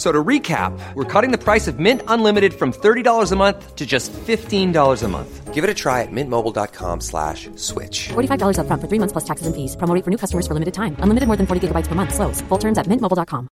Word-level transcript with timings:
So 0.00 0.10
to 0.10 0.24
recap, 0.24 0.72
we're 0.94 1.04
cutting 1.04 1.30
the 1.30 1.36
price 1.36 1.68
of 1.68 1.78
Mint 1.78 2.00
Unlimited 2.08 2.54
from 2.54 2.72
$30 2.72 3.32
a 3.32 3.36
month 3.36 3.76
to 3.76 3.84
just 3.84 4.10
$15 4.14 5.02
a 5.02 5.08
month. 5.08 5.52
Give 5.52 5.62
it 5.62 5.68
a 5.68 5.74
try 5.74 6.00
at 6.00 6.08
mintmobile.com 6.10 7.02
slash 7.02 7.50
switch. 7.56 8.08
$45 8.08 8.60
up 8.60 8.66
front 8.66 8.80
for 8.80 8.88
three 8.88 8.98
months 8.98 9.12
plus 9.12 9.24
taxes 9.24 9.46
and 9.46 9.54
fees. 9.54 9.76
Promo 9.76 10.02
for 10.02 10.10
new 10.10 10.16
customers 10.16 10.46
for 10.46 10.54
limited 10.54 10.72
time. 10.72 10.96
Unlimited 11.00 11.26
more 11.26 11.36
than 11.36 11.46
40 11.46 11.68
gigabytes 11.68 11.86
per 11.86 11.94
month. 11.94 12.14
Slows. 12.14 12.40
Full 12.48 12.56
terms 12.56 12.78
at 12.78 12.86
mintmobile.com. 12.86 13.48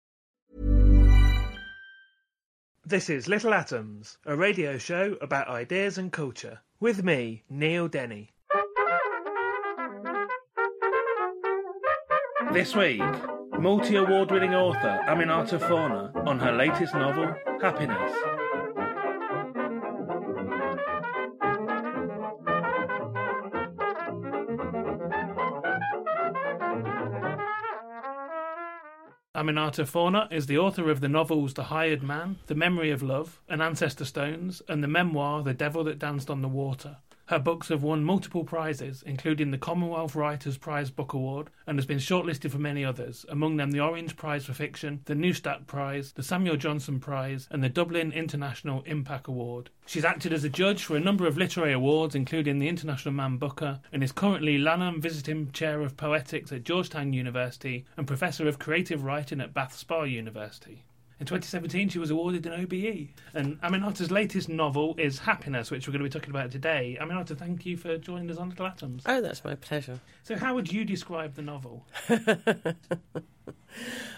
This 2.85 3.09
is 3.09 3.27
Little 3.27 3.55
Atoms, 3.55 4.20
a 4.27 4.35
radio 4.35 4.77
show 4.77 5.18
about 5.20 5.48
ideas 5.48 5.98
and 5.98 6.12
culture. 6.12 6.59
With 6.80 7.04
me, 7.04 7.41
Neil 7.49 7.87
Denny. 7.87 8.30
This 12.54 12.76
week, 12.76 13.02
multi 13.59 13.95
award 13.95 14.31
winning 14.31 14.53
author 14.53 14.99
Aminata 15.07 15.59
Forna 15.59 16.11
on 16.27 16.39
her 16.39 16.51
latest 16.51 16.93
novel, 16.93 17.34
Happiness. 17.62 18.12
Aminata 29.35 29.85
Forna 29.85 30.31
is 30.31 30.45
the 30.45 30.57
author 30.57 30.90
of 30.90 31.01
the 31.01 31.09
novels 31.09 31.53
The 31.53 31.65
Hired 31.65 32.01
Man, 32.01 32.37
The 32.47 32.55
Memory 32.55 32.91
of 32.91 33.03
Love, 33.03 33.41
and 33.49 33.62
Ancestor 33.62 34.05
Stones, 34.05 34.62
and 34.69 34.81
the 34.81 34.87
memoir 34.87 35.43
The 35.43 35.53
Devil 35.53 35.84
That 35.84 35.99
Danced 35.99 36.29
on 36.29 36.41
the 36.41 36.47
Water. 36.47 36.97
Her 37.27 37.40
books 37.40 37.70
have 37.70 37.81
won 37.81 38.04
multiple 38.04 38.43
prizes, 38.43 39.01
including 39.04 39.49
the 39.49 39.57
Commonwealth 39.57 40.13
Writers' 40.13 40.59
Prize 40.59 40.91
Book 40.91 41.13
Award, 41.13 41.49
and 41.65 41.79
has 41.79 41.87
been 41.87 41.98
shortlisted 41.98 42.51
for 42.51 42.59
many 42.59 42.85
others, 42.85 43.26
among 43.29 43.57
them 43.57 43.71
the 43.71 43.79
Orange 43.79 44.15
Prize 44.15 44.45
for 44.45 44.54
Fiction, 44.54 45.01
the 45.05 45.15
Neustadt 45.15 45.65
Prize, 45.65 46.12
the 46.12 46.21
Samuel 46.21 46.55
Johnson 46.55 46.99
Prize, 46.99 47.48
and 47.49 47.63
the 47.63 47.70
Dublin 47.70 48.12
International 48.12 48.84
IMPAC 48.84 49.27
Award. 49.27 49.71
She's 49.87 50.05
acted 50.05 50.34
as 50.34 50.43
a 50.43 50.49
judge 50.49 50.84
for 50.84 50.96
a 50.96 50.99
number 50.99 51.26
of 51.26 51.35
literary 51.35 51.73
awards, 51.73 52.13
including 52.13 52.59
the 52.59 52.70
International 52.70 53.15
Man 53.15 53.37
Booker, 53.37 53.79
and 53.91 54.03
is 54.03 54.12
currently 54.12 54.59
Lannan 54.59 55.01
Visiting 55.01 55.51
Chair 55.51 55.81
of 55.81 55.98
Poetics 55.98 56.51
at 56.51 56.63
Georgetown 56.63 57.12
University 57.12 57.85
and 57.98 58.05
Professor 58.05 58.48
of 58.48 58.59
Creative 58.59 59.03
Writing 59.03 59.41
at 59.41 59.51
Bath 59.51 59.76
Spa 59.76 60.03
University. 60.03 60.84
In 61.18 61.26
2017, 61.26 61.88
she 61.90 61.99
was 61.99 62.12
awarded 62.12 62.46
an 62.46 62.62
OBE. 62.62 63.08
And 63.34 63.62
Aminata's 63.62 64.12
latest 64.12 64.50
novel 64.50 64.96
is 64.97 65.19
Happiness, 65.19 65.72
which 65.72 65.88
we're 65.88 65.94
going 65.94 66.03
to 66.03 66.09
be 66.09 66.12
talking 66.19 66.30
about 66.30 66.52
today. 66.52 66.97
Aminata, 67.00 67.38
thank 67.38 67.66
you 67.66 67.78
for 67.78 67.98
joining 67.98 68.30
us 68.30 68.36
on 68.38 68.50
Little 68.50 68.68
Atoms. 68.68 69.03
Oh, 69.06 69.22
that's 69.22 69.46
my 69.46 69.56
pleasure. 69.56 70.02
So, 70.24 70.36
how 70.36 70.56
would 70.56 70.74
you 70.74 70.84
describe 70.84 71.36
the 71.36 71.42
novel? 71.42 71.86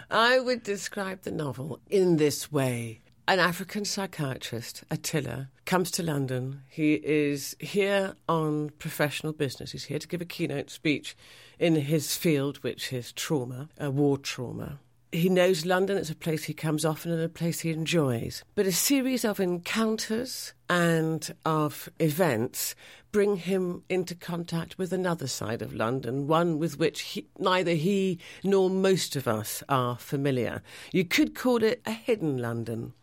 I 0.10 0.40
would 0.40 0.64
describe 0.64 1.22
the 1.22 1.32
novel 1.32 1.80
in 1.88 2.18
this 2.18 2.52
way. 2.52 3.02
An 3.28 3.40
African 3.40 3.86
psychiatrist, 3.86 4.84
Attila, 4.90 5.50
comes 5.66 5.92
to 5.92 6.02
London. 6.02 6.62
He 6.68 6.94
is 6.94 7.56
here 7.60 8.16
on 8.28 8.72
professional 8.80 9.34
business. 9.34 9.74
He's 9.74 9.84
here 9.84 10.00
to 10.00 10.08
give 10.08 10.22
a 10.22 10.26
keynote 10.26 10.72
speech 10.72 11.16
in 11.60 11.76
his 11.76 12.16
field, 12.16 12.58
which 12.64 12.92
is 12.92 13.12
trauma, 13.12 13.70
a 13.78 13.92
war 13.92 14.18
trauma 14.18 14.80
he 15.12 15.30
knows 15.30 15.66
London. 15.66 15.98
It's 15.98 16.10
a 16.10 16.16
place 16.16 16.46
he 16.46 16.54
comes 16.54 16.86
often 16.86 17.12
and 17.12 17.22
a 17.22 17.30
place 17.30 17.62
he 17.62 17.72
enjoys. 17.72 18.44
But 18.56 18.66
a 18.66 18.72
series 18.72 19.24
of 19.24 19.40
encounters 19.40 20.54
and 20.70 21.34
of 21.46 21.90
events 22.00 22.76
bring 23.12 23.38
him 23.38 23.84
into 23.90 24.16
contact 24.16 24.78
with 24.78 24.92
another 24.92 25.28
side 25.28 25.62
of 25.62 25.74
London, 25.74 26.28
one 26.28 26.60
with 26.60 26.78
which 26.78 27.02
he, 27.02 27.28
neither 27.40 27.74
he 27.74 28.20
nor 28.44 28.70
most 28.70 29.16
of 29.16 29.28
us 29.28 29.64
are 29.70 29.98
familiar. 29.98 30.62
You 30.92 31.06
could 31.06 31.34
call 31.34 31.64
it 31.64 31.82
a 31.86 31.92
hidden 31.92 32.38
London. 32.38 32.94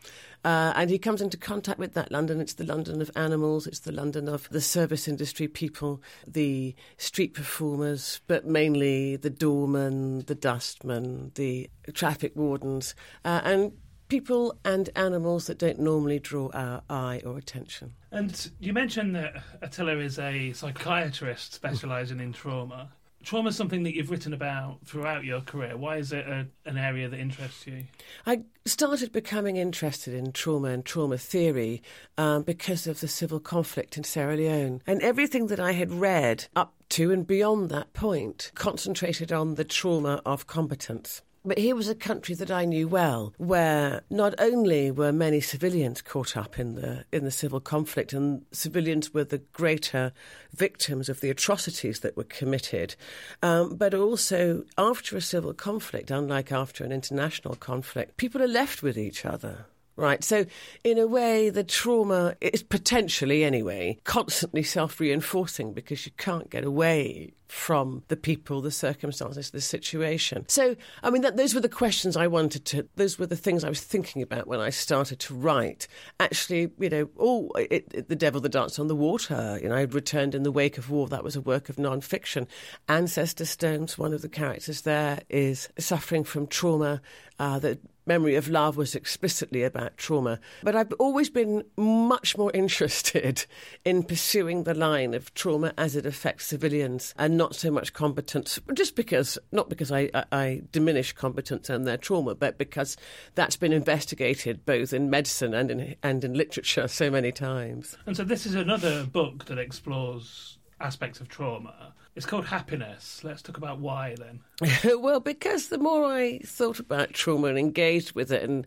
Uh, 0.44 0.72
and 0.76 0.90
he 0.90 0.98
comes 0.98 1.22
into 1.22 1.36
contact 1.36 1.78
with 1.78 1.94
that 1.94 2.12
London. 2.12 2.40
It's 2.40 2.54
the 2.54 2.64
London 2.64 3.00
of 3.00 3.10
animals, 3.16 3.66
it's 3.66 3.80
the 3.80 3.92
London 3.92 4.28
of 4.28 4.48
the 4.50 4.60
service 4.60 5.08
industry 5.08 5.48
people, 5.48 6.02
the 6.26 6.74
street 6.98 7.34
performers, 7.34 8.20
but 8.26 8.46
mainly 8.46 9.16
the 9.16 9.30
doorman, 9.30 10.20
the 10.26 10.34
dustman, 10.34 11.32
the 11.34 11.70
traffic 11.94 12.36
wardens, 12.36 12.94
uh, 13.24 13.40
and 13.44 13.72
people 14.08 14.54
and 14.64 14.90
animals 14.96 15.46
that 15.46 15.58
don't 15.58 15.78
normally 15.78 16.18
draw 16.18 16.50
our 16.52 16.82
eye 16.90 17.22
or 17.24 17.38
attention. 17.38 17.94
And 18.12 18.50
you 18.60 18.72
mentioned 18.72 19.16
that 19.16 19.42
Attila 19.62 19.96
is 19.96 20.18
a 20.18 20.52
psychiatrist 20.52 21.54
specialising 21.54 22.20
in 22.20 22.32
trauma 22.32 22.90
trauma 23.24 23.48
is 23.48 23.56
something 23.56 23.82
that 23.84 23.94
you've 23.94 24.10
written 24.10 24.32
about 24.32 24.78
throughout 24.84 25.24
your 25.24 25.40
career. 25.40 25.76
Why 25.76 25.96
is 25.96 26.12
it 26.12 26.26
a, 26.26 26.46
an 26.66 26.76
area 26.78 27.08
that 27.08 27.18
interests 27.18 27.66
you? 27.66 27.84
I 28.26 28.42
started 28.64 29.12
becoming 29.12 29.56
interested 29.56 30.14
in 30.14 30.32
trauma 30.32 30.68
and 30.68 30.84
trauma 30.84 31.18
theory 31.18 31.82
um, 32.18 32.42
because 32.42 32.86
of 32.86 33.00
the 33.00 33.08
civil 33.08 33.40
conflict 33.40 33.96
in 33.96 34.04
Sierra 34.04 34.36
Leone. 34.36 34.82
And 34.86 35.02
everything 35.02 35.48
that 35.48 35.60
I 35.60 35.72
had 35.72 35.92
read 35.92 36.46
up 36.54 36.74
to 36.90 37.10
and 37.10 37.26
beyond 37.26 37.70
that 37.70 37.92
point 37.92 38.52
concentrated 38.54 39.32
on 39.32 39.56
the 39.56 39.64
trauma 39.64 40.20
of 40.24 40.46
combatants. 40.46 41.22
But 41.46 41.58
here 41.58 41.76
was 41.76 41.90
a 41.90 41.94
country 41.94 42.34
that 42.36 42.50
I 42.50 42.64
knew 42.64 42.88
well, 42.88 43.34
where 43.36 44.00
not 44.08 44.34
only 44.38 44.90
were 44.90 45.12
many 45.12 45.40
civilians 45.40 46.00
caught 46.00 46.38
up 46.38 46.58
in 46.58 46.74
the 46.74 47.04
in 47.12 47.24
the 47.24 47.30
civil 47.30 47.60
conflict, 47.60 48.14
and 48.14 48.46
civilians 48.50 49.12
were 49.12 49.24
the 49.24 49.42
greater 49.52 50.12
victims 50.54 51.10
of 51.10 51.20
the 51.20 51.28
atrocities 51.28 52.00
that 52.00 52.16
were 52.16 52.24
committed, 52.24 52.96
um, 53.42 53.76
but 53.76 53.92
also 53.92 54.64
after 54.78 55.18
a 55.18 55.20
civil 55.20 55.52
conflict, 55.52 56.10
unlike 56.10 56.50
after 56.50 56.82
an 56.82 56.92
international 56.92 57.56
conflict, 57.56 58.16
people 58.16 58.42
are 58.42 58.48
left 58.48 58.82
with 58.82 58.96
each 58.96 59.26
other. 59.26 59.66
Right. 59.96 60.24
So, 60.24 60.44
in 60.82 60.98
a 60.98 61.06
way, 61.06 61.50
the 61.50 61.62
trauma 61.62 62.34
is 62.40 62.64
potentially, 62.64 63.44
anyway, 63.44 63.98
constantly 64.02 64.64
self 64.64 64.98
reinforcing 64.98 65.72
because 65.72 66.04
you 66.04 66.10
can't 66.16 66.50
get 66.50 66.64
away 66.64 67.34
from 67.46 68.02
the 68.08 68.16
people, 68.16 68.60
the 68.60 68.70
circumstances, 68.72 69.50
the 69.50 69.60
situation. 69.60 70.44
So, 70.48 70.74
I 71.04 71.10
mean, 71.10 71.22
that, 71.22 71.36
those 71.36 71.54
were 71.54 71.60
the 71.60 71.68
questions 71.68 72.16
I 72.16 72.26
wanted 72.26 72.64
to, 72.66 72.88
those 72.96 73.18
were 73.18 73.26
the 73.26 73.36
things 73.36 73.62
I 73.62 73.68
was 73.68 73.80
thinking 73.80 74.22
about 74.22 74.48
when 74.48 74.58
I 74.58 74.70
started 74.70 75.20
to 75.20 75.34
write. 75.34 75.86
Actually, 76.18 76.72
you 76.80 76.90
know, 76.90 77.10
oh, 77.16 77.50
it, 77.56 77.86
it, 77.94 78.08
The 78.08 78.16
Devil 78.16 78.40
That 78.40 78.50
Danced 78.50 78.80
on 78.80 78.88
the 78.88 78.96
Water, 78.96 79.60
you 79.62 79.68
know, 79.68 79.76
I 79.76 79.82
returned 79.82 80.34
in 80.34 80.42
the 80.42 80.50
wake 80.50 80.78
of 80.78 80.90
war. 80.90 81.06
That 81.06 81.22
was 81.22 81.36
a 81.36 81.40
work 81.40 81.68
of 81.68 81.78
non 81.78 82.00
fiction. 82.00 82.48
Ancestor 82.88 83.44
Stones, 83.44 83.96
one 83.96 84.12
of 84.12 84.22
the 84.22 84.28
characters 84.28 84.82
there, 84.82 85.20
is 85.28 85.68
suffering 85.78 86.24
from 86.24 86.48
trauma 86.48 87.00
uh, 87.38 87.60
that 87.60 87.78
Memory 88.06 88.34
of 88.34 88.48
Love 88.48 88.76
was 88.76 88.94
explicitly 88.94 89.62
about 89.62 89.96
trauma. 89.96 90.38
But 90.62 90.76
I've 90.76 90.92
always 90.98 91.30
been 91.30 91.64
much 91.76 92.36
more 92.36 92.50
interested 92.54 93.46
in 93.84 94.02
pursuing 94.02 94.64
the 94.64 94.74
line 94.74 95.14
of 95.14 95.32
trauma 95.34 95.72
as 95.78 95.96
it 95.96 96.04
affects 96.04 96.46
civilians 96.46 97.14
and 97.16 97.36
not 97.36 97.54
so 97.54 97.70
much 97.70 97.92
competence, 97.92 98.58
just 98.74 98.94
because, 98.94 99.38
not 99.52 99.68
because 99.68 99.90
I, 99.90 100.10
I, 100.12 100.24
I 100.32 100.62
diminish 100.70 101.12
competence 101.12 101.70
and 101.70 101.86
their 101.86 101.96
trauma, 101.96 102.34
but 102.34 102.58
because 102.58 102.96
that's 103.34 103.56
been 103.56 103.72
investigated 103.72 104.66
both 104.66 104.92
in 104.92 105.08
medicine 105.08 105.54
and 105.54 105.70
in, 105.70 105.96
and 106.02 106.24
in 106.24 106.34
literature 106.34 106.88
so 106.94 107.10
many 107.10 107.32
times. 107.32 107.96
And 108.06 108.16
so 108.16 108.24
this 108.24 108.44
is 108.44 108.54
another 108.54 109.04
book 109.04 109.46
that 109.46 109.58
explores 109.58 110.53
aspects 110.80 111.20
of 111.20 111.28
trauma 111.28 111.94
it's 112.16 112.26
called 112.26 112.46
Happiness. 112.46 113.22
Let's 113.24 113.42
talk 113.42 113.56
about 113.56 113.80
why 113.80 114.14
then. 114.18 114.40
well, 115.00 115.20
because 115.20 115.68
the 115.68 115.78
more 115.78 116.04
I 116.04 116.38
thought 116.44 116.78
about 116.78 117.12
trauma 117.12 117.48
and 117.48 117.58
engaged 117.58 118.12
with 118.14 118.30
it 118.30 118.42
and 118.42 118.66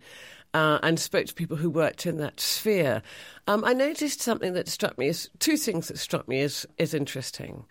uh, 0.54 0.80
and 0.82 1.00
spoke 1.00 1.26
to 1.28 1.34
people 1.34 1.58
who 1.58 1.70
worked 1.70 2.06
in 2.06 2.18
that 2.18 2.40
sphere, 2.40 3.02
um, 3.48 3.64
I 3.64 3.74
noticed 3.74 4.22
something 4.22 4.54
that 4.54 4.68
struck 4.68 4.98
me 4.98 5.10
as 5.10 5.30
two 5.40 5.56
things 5.58 5.88
that 5.90 6.00
struck 6.00 6.28
me 6.28 6.42
as, 6.42 6.66
as 6.80 6.94
interesting. 6.94 7.66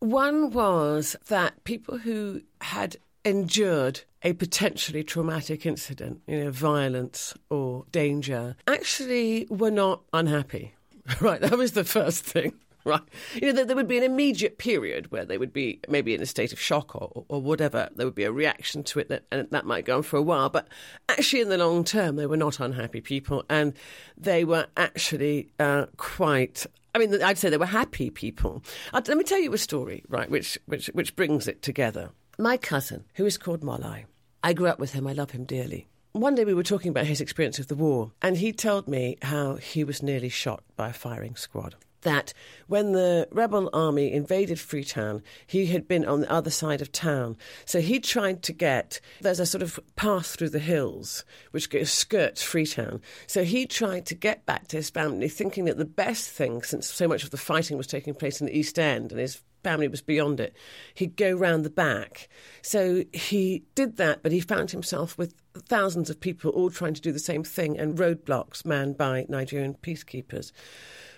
One 0.00 0.50
was 0.50 1.14
that 1.28 1.62
people 1.64 1.98
who 1.98 2.40
had 2.60 2.96
endured 3.24 4.00
a 4.22 4.32
potentially 4.32 5.04
traumatic 5.04 5.66
incident, 5.66 6.22
you 6.26 6.42
know, 6.42 6.50
violence 6.50 7.34
or 7.50 7.84
danger, 7.92 8.56
actually 8.66 9.46
were 9.50 9.70
not 9.70 10.02
unhappy. 10.12 10.74
Right, 11.20 11.40
that 11.40 11.58
was 11.58 11.72
the 11.72 11.84
first 11.84 12.24
thing. 12.24 12.54
Right. 12.92 13.00
You 13.34 13.42
know, 13.42 13.52
there, 13.52 13.64
there, 13.64 13.76
would 13.76 13.86
be 13.86 13.98
an 13.98 14.02
immediate 14.02 14.58
period 14.58 15.12
where 15.12 15.24
they 15.24 15.38
would 15.38 15.52
be 15.52 15.78
maybe 15.88 16.14
in 16.14 16.20
a 16.20 16.26
state 16.26 16.52
of 16.52 16.58
shock 16.58 16.96
or, 16.96 17.24
or 17.28 17.40
whatever. 17.40 17.88
There 17.94 18.04
would 18.04 18.16
be 18.16 18.24
a 18.24 18.32
reaction 18.32 18.82
to 18.84 18.98
it, 18.98 19.08
that, 19.08 19.22
and 19.30 19.48
that 19.50 19.64
might 19.64 19.84
go 19.84 19.98
on 19.98 20.02
for 20.02 20.16
a 20.16 20.22
while. 20.22 20.48
But 20.48 20.66
actually, 21.08 21.42
in 21.42 21.48
the 21.48 21.58
long 21.58 21.84
term, 21.84 22.16
they 22.16 22.26
were 22.26 22.36
not 22.36 22.58
unhappy 22.58 23.00
people, 23.00 23.44
and 23.48 23.74
they 24.16 24.44
were 24.44 24.66
actually 24.76 25.52
uh, 25.60 25.86
quite 25.96 26.66
I 26.94 26.98
mean, 26.98 27.22
I'd 27.22 27.38
say 27.38 27.48
they 27.48 27.56
were 27.56 27.66
happy 27.66 28.10
people. 28.10 28.62
let 28.92 29.08
me 29.16 29.24
tell 29.24 29.40
you 29.40 29.52
a 29.54 29.58
story, 29.58 30.04
right, 30.08 30.28
which, 30.28 30.58
which, 30.66 30.88
which 30.88 31.16
brings 31.16 31.48
it 31.48 31.62
together. 31.62 32.10
My 32.38 32.58
cousin, 32.58 33.04
who 33.14 33.24
is 33.24 33.38
called 33.38 33.62
Molai, 33.62 34.04
I 34.42 34.52
grew 34.52 34.66
up 34.66 34.78
with 34.78 34.92
him, 34.92 35.06
I 35.06 35.12
love 35.12 35.30
him 35.30 35.44
dearly. 35.44 35.88
One 36.12 36.34
day 36.34 36.44
we 36.44 36.52
were 36.52 36.62
talking 36.62 36.90
about 36.90 37.06
his 37.06 37.22
experience 37.22 37.58
of 37.58 37.68
the 37.68 37.74
war, 37.74 38.12
and 38.20 38.36
he 38.36 38.52
told 38.52 38.88
me 38.88 39.16
how 39.22 39.54
he 39.54 39.84
was 39.84 40.02
nearly 40.02 40.28
shot 40.28 40.62
by 40.76 40.90
a 40.90 40.92
firing 40.92 41.36
squad 41.36 41.76
that 42.02 42.32
when 42.66 42.92
the 42.92 43.28
rebel 43.30 43.70
army 43.72 44.12
invaded 44.12 44.60
Freetown, 44.60 45.22
he 45.46 45.66
had 45.66 45.88
been 45.88 46.04
on 46.04 46.20
the 46.20 46.30
other 46.30 46.50
side 46.50 46.80
of 46.80 46.92
town. 46.92 47.36
So 47.64 47.80
he 47.80 47.98
tried 47.98 48.42
to 48.44 48.52
get, 48.52 49.00
there's 49.20 49.40
a 49.40 49.46
sort 49.46 49.62
of 49.62 49.80
path 49.96 50.26
through 50.26 50.50
the 50.50 50.58
hills 50.58 51.24
which 51.50 51.68
skirts 51.84 52.42
Freetown. 52.42 53.00
So 53.26 53.44
he 53.44 53.66
tried 53.66 54.06
to 54.06 54.14
get 54.14 54.46
back 54.46 54.68
to 54.68 54.76
his 54.76 54.90
family, 54.90 55.28
thinking 55.28 55.64
that 55.64 55.78
the 55.78 55.84
best 55.84 56.30
thing, 56.30 56.62
since 56.62 56.90
so 56.90 57.08
much 57.08 57.24
of 57.24 57.30
the 57.30 57.36
fighting 57.36 57.76
was 57.76 57.86
taking 57.86 58.14
place 58.14 58.40
in 58.40 58.46
the 58.46 58.56
East 58.56 58.78
End 58.78 59.10
and 59.12 59.20
his 59.20 59.40
family 59.62 59.88
was 59.88 60.02
beyond 60.02 60.40
it, 60.40 60.54
he'd 60.94 61.16
go 61.16 61.32
round 61.32 61.64
the 61.64 61.70
back. 61.70 62.28
So 62.62 63.04
he 63.12 63.64
did 63.74 63.96
that, 63.96 64.22
but 64.22 64.32
he 64.32 64.40
found 64.40 64.70
himself 64.70 65.16
with 65.16 65.34
thousands 65.68 66.10
of 66.10 66.20
people 66.20 66.50
all 66.50 66.70
trying 66.70 66.94
to 66.94 67.00
do 67.00 67.12
the 67.12 67.18
same 67.18 67.44
thing 67.44 67.78
and 67.78 67.98
roadblocks 67.98 68.64
manned 68.64 68.96
by 68.96 69.26
Nigerian 69.28 69.74
peacekeepers 69.74 70.52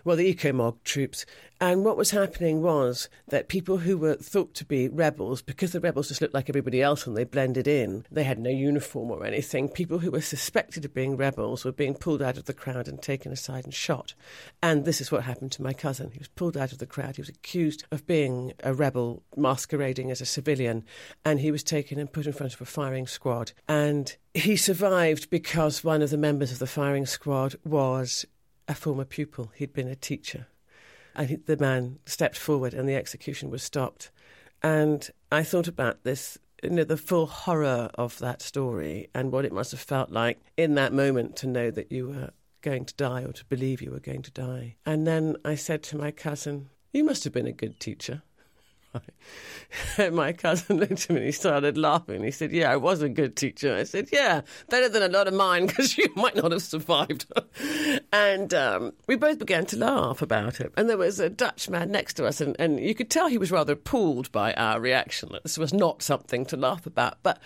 well, 0.05 0.17
the 0.17 0.33
Ecomog 0.33 0.77
troops. 0.85 1.25
And 1.61 1.85
what 1.85 1.97
was 1.97 2.11
happening 2.11 2.63
was 2.63 3.09
that 3.29 3.49
people 3.49 3.79
who 3.79 3.97
were 3.97 4.17
thought 4.17 4.55
to 4.55 4.65
be 4.65 4.89
rebels, 4.89 5.41
because 5.41 5.73
the 5.73 5.81
rebels 5.81 6.09
just 6.09 6.21
looked 6.21 6.35
like 6.35 6.49
everybody 6.49 6.83
else 6.83 7.07
and 7.07 7.17
they 7.17 7.25
blended 7.25 7.67
in, 7.67 8.05
they 8.11 8.25
had 8.25 8.39
no 8.39 8.51
uniform 8.51 9.11
or 9.11 9.25
anything, 9.25 9.69
people 9.69 10.01
who 10.01 10.11
were 10.11 10.21
suspected 10.21 10.85
of 10.85 10.93
being 10.93 11.17
rebels 11.17 11.65
were 11.65 11.73
being 11.73 11.95
pulled 11.95 12.21
out 12.21 12.37
of 12.37 12.45
the 12.45 12.53
crowd 12.53 12.87
and 12.87 13.01
taken 13.01 13.33
aside 13.33 13.65
and 13.65 13.73
shot. 13.73 14.15
And 14.63 14.85
this 14.85 15.01
is 15.01 15.11
what 15.11 15.23
happened 15.23 15.53
to 15.53 15.63
my 15.63 15.73
cousin. 15.73 16.11
He 16.11 16.19
was 16.19 16.29
pulled 16.29 16.57
out 16.57 16.73
of 16.73 16.79
the 16.79 16.87
crowd. 16.87 17.17
He 17.17 17.23
was 17.23 17.29
accused 17.29 17.85
of 17.91 18.07
being 18.07 18.53
a 18.63 18.75
rebel 18.75 19.23
masquerading 19.37 20.11
as 20.11 20.21
a 20.21 20.27
civilian. 20.27 20.85
And 21.25 21.41
he 21.41 21.51
was 21.51 21.63
taken 21.63 21.99
and 21.99 22.13
put 22.13 22.27
in 22.27 22.33
front 22.33 22.53
of 22.53 22.61
a 22.61 22.67
firing 22.67 23.07
squad. 23.07 23.53
And 23.69 24.15
he 24.35 24.57
survived 24.57 25.31
because 25.31 25.85
one 25.85 26.03
of 26.03 26.11
the 26.11 26.19
members 26.19 26.51
of 26.51 26.59
the 26.59 26.67
firing 26.67 27.07
squad 27.07 27.55
was 27.65 28.27
a 28.69 28.75
former 28.75 29.05
pupil. 29.05 29.53
He'd 29.55 29.73
been 29.73 29.89
a 29.89 29.97
teacher. 29.97 30.47
And 31.15 31.29
he, 31.29 31.37
the 31.37 31.57
man 31.57 31.99
stepped 32.07 32.37
forward 32.37 32.75
and 32.75 32.89
the 32.89 32.97
execution 32.97 33.51
was 33.51 33.63
stopped. 33.63 34.11
And 34.63 35.09
I 35.31 35.43
thought 35.43 35.69
about 35.69 36.03
this, 36.05 36.39
you 36.63 36.71
know, 36.71 36.85
the 36.85 36.97
full 36.97 37.27
horror 37.27 37.91
of 37.95 38.19
that 38.19 38.43
story 38.43 39.11
and 39.15 39.31
what 39.31 39.45
it 39.45 39.53
must 39.53 39.71
have 39.73 39.81
felt 39.81 40.11
like 40.11 40.41
in 40.57 40.75
that 40.75 40.93
moment 40.93 41.37
to 41.37 41.47
know 41.47 41.71
that 41.71 41.93
you 41.93 42.09
were 42.09 42.31
going 42.63 42.85
to 42.87 42.95
die 42.95 43.23
or 43.23 43.33
to 43.33 43.45
believe 43.45 43.83
you 43.83 43.91
were 43.91 44.01
going 44.01 44.23
to 44.23 44.31
die. 44.31 44.77
And 44.87 45.07
then 45.07 45.37
I 45.45 45.55
said 45.55 45.83
to 45.85 45.99
my 45.99 46.11
cousin, 46.11 46.71
You 46.93 47.05
must 47.05 47.25
have 47.25 47.33
been 47.33 47.47
a 47.47 47.53
good 47.53 47.79
teacher. 47.79 48.23
my 50.13 50.33
cousin 50.33 50.79
looked 50.79 50.93
at 50.93 51.11
me 51.11 51.17
and 51.17 51.25
he 51.25 51.33
started 51.33 51.77
laughing. 51.77 52.23
He 52.23 52.31
said, 52.31 52.53
Yeah, 52.53 52.71
I 52.71 52.77
was 52.77 53.03
a 53.03 53.09
good 53.09 53.37
teacher. 53.37 53.75
I 53.75 53.85
said, 53.85 54.09
Yeah, 54.13 54.43
better 54.69 54.89
than 54.89 55.03
a 55.03 55.09
lot 55.09 55.29
of 55.29 55.35
mine 55.35 55.67
because 55.69 55.97
you 55.99 56.09
might 56.17 56.37
not 56.37 56.53
have 56.53 56.63
survived. 56.63 57.27
and 58.13 58.55
um, 58.55 58.93
we 59.07 59.17
both 59.17 59.39
began 59.39 59.67
to 59.67 59.79
laugh 59.79 60.23
about 60.23 60.61
it. 60.61 60.73
And 60.77 60.89
there 60.89 60.99
was 60.99 61.21
a 61.21 61.31
Dutch 61.31 61.69
man 61.69 61.91
next 61.91 62.15
to 62.15 62.27
us, 62.27 62.41
and, 62.41 62.57
and 62.59 62.81
you 62.81 62.95
could 62.95 63.11
tell 63.11 63.29
he 63.29 63.39
was 63.39 63.53
rather 63.53 63.75
appalled 63.75 64.31
by 64.33 64.53
our 64.55 64.81
reaction. 64.81 65.31
That 65.33 65.43
this 65.43 65.59
was 65.59 65.73
not 65.73 66.03
something 66.03 66.47
to 66.47 66.57
laugh 66.57 66.87
about. 66.87 67.19
But 67.23 67.41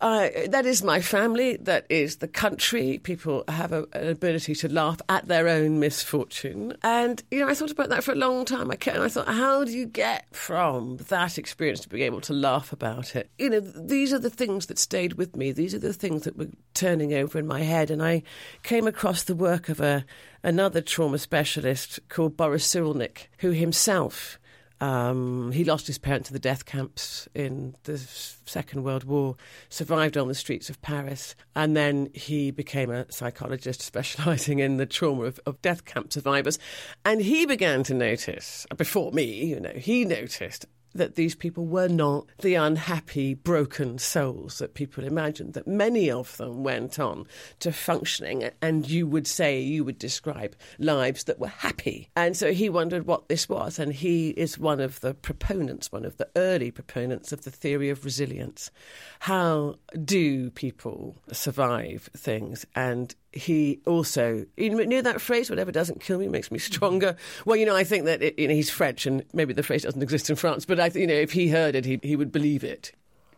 uh, 0.00 0.28
that 0.48 0.66
is 0.66 0.82
my 0.82 1.00
family. 1.00 1.56
That 1.56 1.86
is 1.88 2.16
the 2.16 2.28
country. 2.28 2.98
People 3.02 3.44
have 3.48 3.72
a, 3.72 3.86
an 3.92 4.08
ability 4.08 4.54
to 4.56 4.68
laugh 4.68 5.00
at 5.08 5.28
their 5.28 5.48
own 5.48 5.78
misfortune. 5.78 6.74
And, 6.82 7.22
you 7.30 7.40
know, 7.40 7.48
I 7.48 7.54
thought 7.54 7.70
about 7.70 7.90
that 7.90 8.02
for 8.02 8.12
a 8.12 8.16
long 8.16 8.44
time. 8.44 8.70
I 8.70 8.76
kept, 8.76 8.96
and 8.96 9.04
I 9.04 9.08
thought, 9.08 9.28
how 9.28 9.64
do 9.64 9.72
you 9.72 9.86
get 9.86 10.26
from 10.34 10.96
that 11.08 11.38
experience 11.38 11.80
to 11.80 11.88
being 11.88 12.02
able 12.02 12.20
to 12.22 12.32
laugh 12.32 12.72
about 12.72 13.14
it? 13.14 13.30
You 13.38 13.50
know, 13.50 13.60
these 13.60 14.12
are 14.12 14.18
the 14.18 14.30
things 14.30 14.66
that 14.66 14.78
stayed 14.78 15.14
with 15.14 15.36
me. 15.36 15.52
These 15.52 15.74
are 15.74 15.78
the 15.78 15.92
things 15.92 16.24
that 16.24 16.36
were 16.36 16.48
turning 16.74 17.14
over 17.14 17.38
in 17.38 17.46
my 17.46 17.60
head. 17.60 17.90
And 17.90 18.02
I 18.02 18.22
came 18.62 18.86
across 18.86 19.22
the 19.22 19.34
work 19.34 19.68
of 19.68 19.80
a, 19.80 20.04
another 20.42 20.80
trauma 20.80 21.18
specialist 21.18 22.00
called 22.08 22.36
Boris 22.36 22.66
Cyrulnik, 22.66 23.28
who 23.38 23.50
himself 23.50 24.39
um, 24.80 25.52
he 25.52 25.64
lost 25.64 25.86
his 25.86 25.98
parents 25.98 26.28
to 26.28 26.32
the 26.32 26.38
death 26.38 26.64
camps 26.64 27.28
in 27.34 27.76
the 27.84 27.98
Second 27.98 28.82
World 28.82 29.04
War, 29.04 29.36
survived 29.68 30.16
on 30.16 30.28
the 30.28 30.34
streets 30.34 30.70
of 30.70 30.80
Paris, 30.82 31.34
and 31.54 31.76
then 31.76 32.10
he 32.14 32.50
became 32.50 32.90
a 32.90 33.10
psychologist 33.12 33.82
specialising 33.82 34.58
in 34.58 34.78
the 34.78 34.86
trauma 34.86 35.24
of, 35.24 35.40
of 35.46 35.60
death 35.62 35.84
camp 35.84 36.12
survivors. 36.12 36.58
And 37.04 37.20
he 37.20 37.46
began 37.46 37.82
to 37.84 37.94
notice, 37.94 38.66
before 38.76 39.12
me, 39.12 39.44
you 39.44 39.60
know, 39.60 39.72
he 39.74 40.04
noticed 40.04 40.66
that 40.94 41.14
these 41.14 41.34
people 41.34 41.66
were 41.66 41.88
not 41.88 42.26
the 42.40 42.54
unhappy, 42.54 43.34
broken 43.34 43.98
souls 43.98 44.58
that 44.58 44.74
people 44.74 45.04
imagined, 45.04 45.54
that 45.54 45.66
many 45.66 46.10
of 46.10 46.36
them 46.36 46.62
went 46.62 46.98
on 46.98 47.26
to 47.60 47.72
functioning, 47.72 48.50
and 48.60 48.88
you 48.88 49.06
would 49.06 49.26
say, 49.26 49.60
you 49.60 49.84
would 49.84 49.98
describe 49.98 50.56
lives 50.78 51.24
that 51.24 51.38
were 51.38 51.48
happy. 51.48 52.08
And 52.16 52.36
so 52.36 52.52
he 52.52 52.68
wondered 52.68 53.06
what 53.06 53.28
this 53.28 53.48
was, 53.48 53.78
and 53.78 53.92
he 53.92 54.30
is 54.30 54.58
one 54.58 54.80
of 54.80 55.00
the 55.00 55.14
proponents, 55.14 55.92
one 55.92 56.04
of 56.04 56.16
the 56.16 56.28
early 56.36 56.70
proponents 56.70 57.32
of 57.32 57.44
the 57.44 57.50
theory 57.50 57.90
of 57.90 58.04
resilience. 58.04 58.70
How 59.20 59.76
do 60.04 60.50
people 60.50 61.16
survive 61.32 62.10
things? 62.16 62.66
And 62.74 63.14
he 63.32 63.80
also 63.86 64.44
you 64.56 64.70
know 64.86 65.02
that 65.02 65.20
phrase 65.20 65.48
whatever 65.48 65.70
doesn't 65.70 66.00
kill 66.00 66.18
me 66.18 66.26
makes 66.26 66.50
me 66.50 66.58
stronger 66.58 67.12
mm. 67.12 67.46
well 67.46 67.56
you 67.56 67.64
know 67.64 67.76
i 67.76 67.84
think 67.84 68.04
that 68.04 68.22
it, 68.22 68.38
you 68.38 68.48
know, 68.48 68.54
he's 68.54 68.70
french 68.70 69.06
and 69.06 69.24
maybe 69.32 69.52
the 69.52 69.62
phrase 69.62 69.82
doesn't 69.82 70.02
exist 70.02 70.28
in 70.28 70.36
france 70.36 70.64
but 70.64 70.80
i 70.80 70.90
you 70.94 71.06
know 71.06 71.14
if 71.14 71.32
he 71.32 71.48
heard 71.48 71.74
it 71.74 71.84
he, 71.84 72.00
he 72.02 72.16
would 72.16 72.32
believe 72.32 72.64
it 72.64 72.92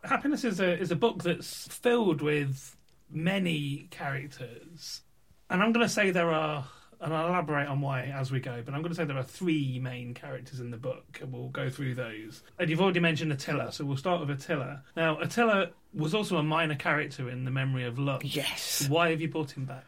happiness 0.04 0.44
is 0.44 0.60
a 0.60 0.78
is 0.78 0.90
a 0.90 0.96
book 0.96 1.22
that's 1.22 1.68
filled 1.68 2.22
with 2.22 2.76
many 3.10 3.86
characters 3.90 5.02
and 5.50 5.62
i'm 5.62 5.72
going 5.72 5.86
to 5.86 5.92
say 5.92 6.10
there 6.10 6.30
are 6.30 6.64
and 7.02 7.12
I'll 7.12 7.28
elaborate 7.28 7.66
on 7.66 7.80
why 7.80 8.04
as 8.04 8.30
we 8.30 8.38
go, 8.38 8.62
but 8.64 8.74
I'm 8.74 8.80
going 8.80 8.92
to 8.92 8.94
say 8.94 9.04
there 9.04 9.18
are 9.18 9.24
three 9.24 9.80
main 9.80 10.14
characters 10.14 10.60
in 10.60 10.70
the 10.70 10.76
book, 10.76 11.18
and 11.20 11.32
we'll 11.32 11.48
go 11.48 11.68
through 11.68 11.96
those. 11.96 12.42
And 12.58 12.70
you've 12.70 12.80
already 12.80 13.00
mentioned 13.00 13.32
Attila, 13.32 13.72
so 13.72 13.84
we'll 13.84 13.96
start 13.96 14.20
with 14.20 14.30
Attila. 14.30 14.82
Now, 14.96 15.18
Attila 15.18 15.70
was 15.92 16.14
also 16.14 16.36
a 16.36 16.42
minor 16.42 16.76
character 16.76 17.28
in 17.28 17.44
The 17.44 17.50
Memory 17.50 17.84
of 17.84 17.98
Love. 17.98 18.24
Yes. 18.24 18.86
Why 18.88 19.10
have 19.10 19.20
you 19.20 19.28
brought 19.28 19.50
him 19.50 19.64
back? 19.64 19.84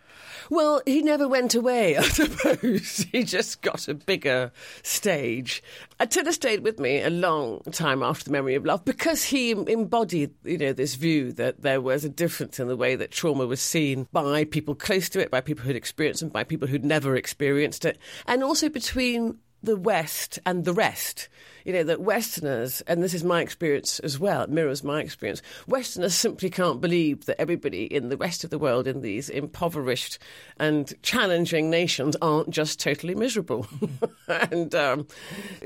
Well, 0.50 0.82
he 0.86 1.02
never 1.02 1.26
went 1.26 1.54
away, 1.54 1.96
I 1.98 2.02
suppose. 2.02 3.06
he 3.12 3.24
just 3.24 3.62
got 3.62 3.88
a 3.88 3.94
bigger 3.94 4.52
stage. 4.82 5.62
Attila 6.00 6.32
stayed 6.32 6.60
with 6.60 6.78
me 6.78 7.00
a 7.00 7.10
long 7.10 7.60
time 7.72 8.02
after 8.02 8.24
the 8.24 8.32
memory 8.32 8.54
of 8.54 8.64
love 8.64 8.84
because 8.84 9.24
he 9.24 9.52
embodied, 9.52 10.34
you 10.44 10.58
know, 10.58 10.72
this 10.72 10.94
view 10.96 11.32
that 11.32 11.62
there 11.62 11.80
was 11.80 12.04
a 12.04 12.08
difference 12.08 12.60
in 12.60 12.68
the 12.68 12.76
way 12.76 12.96
that 12.96 13.10
trauma 13.10 13.46
was 13.46 13.60
seen 13.60 14.06
by 14.12 14.44
people 14.44 14.74
close 14.74 15.08
to 15.10 15.20
it, 15.20 15.30
by 15.30 15.40
people 15.40 15.64
who'd 15.64 15.76
experienced 15.76 16.22
it, 16.22 16.32
by 16.32 16.44
people 16.44 16.68
who'd 16.68 16.84
never 16.84 17.16
experienced 17.16 17.84
it, 17.84 17.98
and 18.26 18.42
also 18.42 18.68
between 18.68 19.38
the 19.64 19.76
West 19.76 20.38
and 20.46 20.64
the 20.64 20.72
rest. 20.72 21.28
You 21.64 21.72
know, 21.72 21.84
that 21.84 22.00
Westerners, 22.00 22.82
and 22.82 23.02
this 23.02 23.14
is 23.14 23.24
my 23.24 23.40
experience 23.40 23.98
as 24.00 24.18
well, 24.18 24.42
it 24.42 24.50
mirrors 24.50 24.84
my 24.84 25.00
experience, 25.00 25.40
Westerners 25.66 26.14
simply 26.14 26.50
can't 26.50 26.80
believe 26.80 27.24
that 27.24 27.40
everybody 27.40 27.84
in 27.84 28.10
the 28.10 28.18
rest 28.18 28.44
of 28.44 28.50
the 28.50 28.58
world, 28.58 28.86
in 28.86 29.00
these 29.00 29.30
impoverished 29.30 30.18
and 30.58 30.92
challenging 31.02 31.70
nations, 31.70 32.16
aren't 32.20 32.50
just 32.50 32.78
totally 32.78 33.14
miserable. 33.14 33.66
and 34.28 34.74
um, 34.74 35.06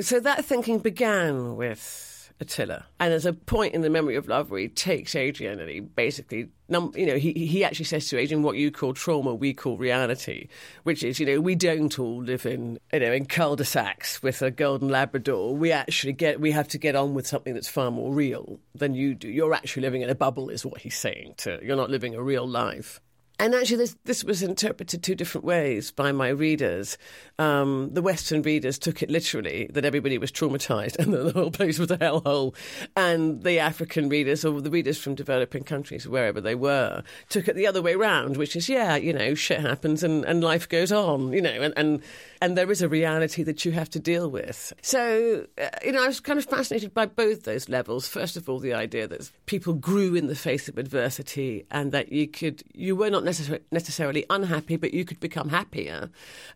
so 0.00 0.21
that 0.21 0.45
thinking 0.45 0.78
began 0.78 1.57
with 1.57 2.08
Attila. 2.40 2.87
And 3.00 3.11
there's 3.11 3.26
a 3.26 3.33
point 3.33 3.75
in 3.75 3.80
the 3.80 3.90
memory 3.90 4.14
of 4.16 4.28
love 4.28 4.50
where 4.50 4.61
he 4.61 4.68
takes 4.68 5.16
Adrian 5.16 5.59
and 5.59 5.68
he 5.68 5.80
basically, 5.80 6.49
you 6.68 7.07
know, 7.07 7.16
he, 7.16 7.33
he 7.33 7.64
actually 7.64 7.87
says 7.87 8.09
to 8.09 8.18
Adrian, 8.18 8.42
what 8.42 8.57
you 8.57 8.71
call 8.71 8.95
trauma, 8.95 9.35
we 9.35 9.52
call 9.52 9.76
reality, 9.76 10.49
which 10.85 11.02
is, 11.02 11.18
you 11.18 11.26
know, 11.26 11.40
we 11.40 11.54
don't 11.54 11.99
all 11.99 12.23
live 12.23 12.47
in, 12.47 12.78
you 12.92 13.00
know, 13.00 13.12
in 13.12 13.26
cul-de-sacs 13.26 14.23
with 14.23 14.40
a 14.40 14.50
golden 14.50 14.88
Labrador. 14.88 15.57
We 15.57 15.73
actually 15.73 16.12
get, 16.12 16.40
we 16.40 16.52
have 16.52 16.68
to 16.68 16.78
get 16.78 16.95
on 16.95 17.14
with 17.14 17.26
something 17.26 17.54
that's 17.54 17.68
far 17.68 17.90
more 17.90 18.12
real 18.12 18.61
than 18.75 18.95
you 18.95 19.14
do. 19.14 19.28
You're 19.28 19.54
actually 19.54 19.83
living 19.83 20.02
in 20.02 20.11
a 20.11 20.14
bubble, 20.14 20.49
is 20.49 20.64
what 20.64 20.80
he's 20.80 20.97
saying. 20.97 21.35
To, 21.38 21.59
you're 21.62 21.76
not 21.76 21.90
living 21.90 22.14
a 22.14 22.23
real 22.23 22.47
life. 22.47 23.00
And 23.40 23.54
actually, 23.54 23.76
this, 23.76 23.97
this 24.04 24.25
was 24.25 24.42
interpreted 24.42 25.02
two 25.02 25.14
different 25.14 25.45
ways 25.45 25.92
by 25.92 26.11
my 26.11 26.28
readers. 26.28 26.99
Um, 27.38 27.90
the 27.92 28.02
Western 28.02 28.42
readers 28.42 28.80
took 28.80 29.00
it 29.00 29.11
literally 29.11 29.71
that 29.73 29.85
everybody 29.85 30.18
was 30.18 30.33
traumatized 30.33 30.97
and 30.99 31.14
that 31.14 31.23
the 31.23 31.33
whole 31.33 31.52
place 31.52 31.78
was 31.78 31.92
a 31.92 31.99
hellhole. 31.99 32.57
And 32.97 33.45
the 33.45 33.61
African 33.61 34.09
readers, 34.09 34.45
or 34.45 34.61
the 34.61 34.71
readers 34.71 34.99
from 34.99 35.14
developing 35.14 35.62
countries, 35.62 36.09
wherever 36.09 36.40
they 36.40 36.57
were, 36.57 37.04
took 37.28 37.47
it 37.47 37.54
the 37.54 37.68
other 37.68 37.80
way 37.80 37.95
round, 37.95 38.37
which 38.37 38.57
is, 38.57 38.68
yeah, 38.68 38.97
you 38.97 39.12
know, 39.12 39.35
shit 39.35 39.61
happens 39.61 40.02
and, 40.02 40.25
and 40.25 40.42
life 40.42 40.68
goes 40.68 40.90
on, 40.90 41.33
you 41.33 41.40
know, 41.40 41.62
and, 41.62 41.75
and, 41.76 42.02
and 42.42 42.59
there 42.59 42.71
is 42.73 42.83
a 42.83 42.88
reality 42.88 43.45
that 43.45 43.64
you 43.64 43.71
have 43.71 43.90
to 43.90 44.00
deal 44.00 44.28
with. 44.28 44.73
So, 44.83 45.47
uh, 45.62 45.68
you 45.85 45.92
know, 45.92 46.02
I 46.02 46.09
was 46.09 46.18
kind 46.18 46.40
of 46.40 46.45
fascinated 46.45 46.92
by 46.92 47.07
both 47.07 47.45
those 47.45 47.68
levels. 47.68 48.09
First 48.09 48.37
of 48.37 48.49
all, 48.49 48.59
the 48.59 48.75
idea 48.75 49.07
that 49.07 49.30
people 49.47 49.75
grew 49.75 50.16
in 50.16 50.26
the 50.26 50.35
face 50.35 50.68
of 50.68 50.76
adversity 50.76 51.66
and 51.71 51.92
that 51.92 52.11
you 52.11 52.26
could, 52.26 52.64
you 52.75 52.97
were 52.97 53.11
not 53.11 53.28
necessar- 53.29 53.61
necessarily 53.71 54.25
unhappy, 54.31 54.77
but 54.77 54.95
you 54.95 55.05
could 55.05 55.21
become 55.21 55.49
happier. 55.51 56.11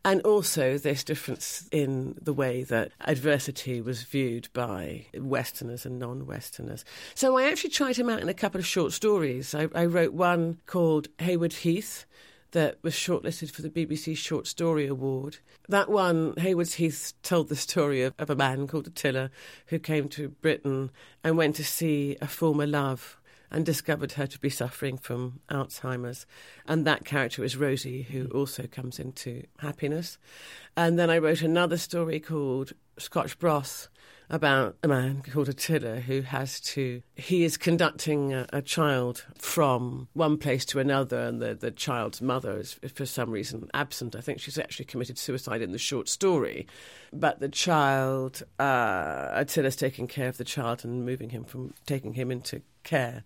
And 0.04 0.20
also 0.22 0.78
this 0.78 1.04
difference 1.04 1.68
in 1.70 2.16
the 2.20 2.32
way 2.32 2.64
that 2.64 2.92
adversity 3.00 3.80
was 3.80 4.02
viewed 4.02 4.48
by 4.52 5.06
Westerners 5.14 5.86
and 5.86 5.98
non 5.98 6.26
Westerners. 6.26 6.84
So 7.14 7.38
I 7.38 7.44
actually 7.44 7.70
tried 7.70 7.96
him 7.96 8.08
out 8.08 8.20
in 8.20 8.28
a 8.28 8.34
couple 8.34 8.58
of 8.58 8.66
short 8.66 8.92
stories. 8.92 9.54
I, 9.54 9.68
I 9.74 9.86
wrote 9.86 10.12
one 10.12 10.58
called 10.66 11.08
Haywards 11.18 11.58
Heath 11.58 12.06
that 12.52 12.78
was 12.82 12.94
shortlisted 12.94 13.50
for 13.50 13.62
the 13.62 13.70
BBC 13.70 14.16
Short 14.16 14.46
Story 14.46 14.86
Award. 14.86 15.38
That 15.68 15.88
one, 15.88 16.34
Haywards 16.36 16.74
Heath 16.74 17.14
told 17.22 17.48
the 17.48 17.56
story 17.56 18.02
of, 18.02 18.14
of, 18.18 18.28
a 18.28 18.36
man 18.36 18.66
called 18.66 18.86
Attila 18.86 19.30
who 19.66 19.78
came 19.78 20.08
to 20.10 20.28
Britain 20.28 20.90
and 21.24 21.36
went 21.36 21.56
to 21.56 21.64
see 21.64 22.16
a 22.20 22.26
former 22.26 22.66
love 22.66 23.18
and 23.52 23.66
discovered 23.66 24.12
her 24.12 24.26
to 24.26 24.38
be 24.38 24.48
suffering 24.48 24.96
from 24.96 25.40
Alzheimer's. 25.50 26.26
And 26.66 26.86
that 26.86 27.04
character 27.04 27.44
is 27.44 27.56
Rosie, 27.56 28.02
who 28.02 28.24
mm. 28.24 28.34
also 28.34 28.66
comes 28.66 28.98
into 28.98 29.44
happiness. 29.58 30.18
And 30.76 30.98
then 30.98 31.10
I 31.10 31.18
wrote 31.18 31.42
another 31.42 31.76
story 31.76 32.18
called 32.18 32.72
Scotch 32.98 33.38
Broth 33.38 33.88
about 34.30 34.76
a 34.82 34.88
man 34.88 35.22
called 35.22 35.48
Attila 35.48 36.00
who 36.00 36.22
has 36.22 36.60
to. 36.60 37.02
He 37.16 37.44
is 37.44 37.56
conducting 37.56 38.32
a, 38.32 38.46
a, 38.52 38.62
child 38.62 39.24
from 39.36 40.08
one 40.14 40.38
place 40.38 40.64
to 40.66 40.78
another, 40.78 41.20
and 41.20 41.40
the, 41.40 41.54
the 41.54 41.70
child's 41.70 42.22
mother 42.22 42.58
is, 42.58 42.78
for 42.94 43.06
some 43.06 43.30
reason, 43.30 43.68
absent. 43.74 44.16
I 44.16 44.20
think 44.20 44.40
she's 44.40 44.58
actually 44.58 44.86
committed 44.86 45.18
suicide 45.18 45.62
in 45.62 45.72
the 45.72 45.78
short 45.78 46.08
story. 46.08 46.66
But 47.12 47.40
the 47.40 47.48
child, 47.48 48.42
uh, 48.58 49.30
Attila's 49.32 49.76
taking 49.76 50.06
care 50.06 50.28
of 50.28 50.38
the 50.38 50.44
child 50.44 50.84
and 50.84 51.04
moving 51.04 51.30
him 51.30 51.44
from 51.44 51.74
taking 51.86 52.14
him 52.14 52.30
into 52.30 52.62
care 52.84 53.24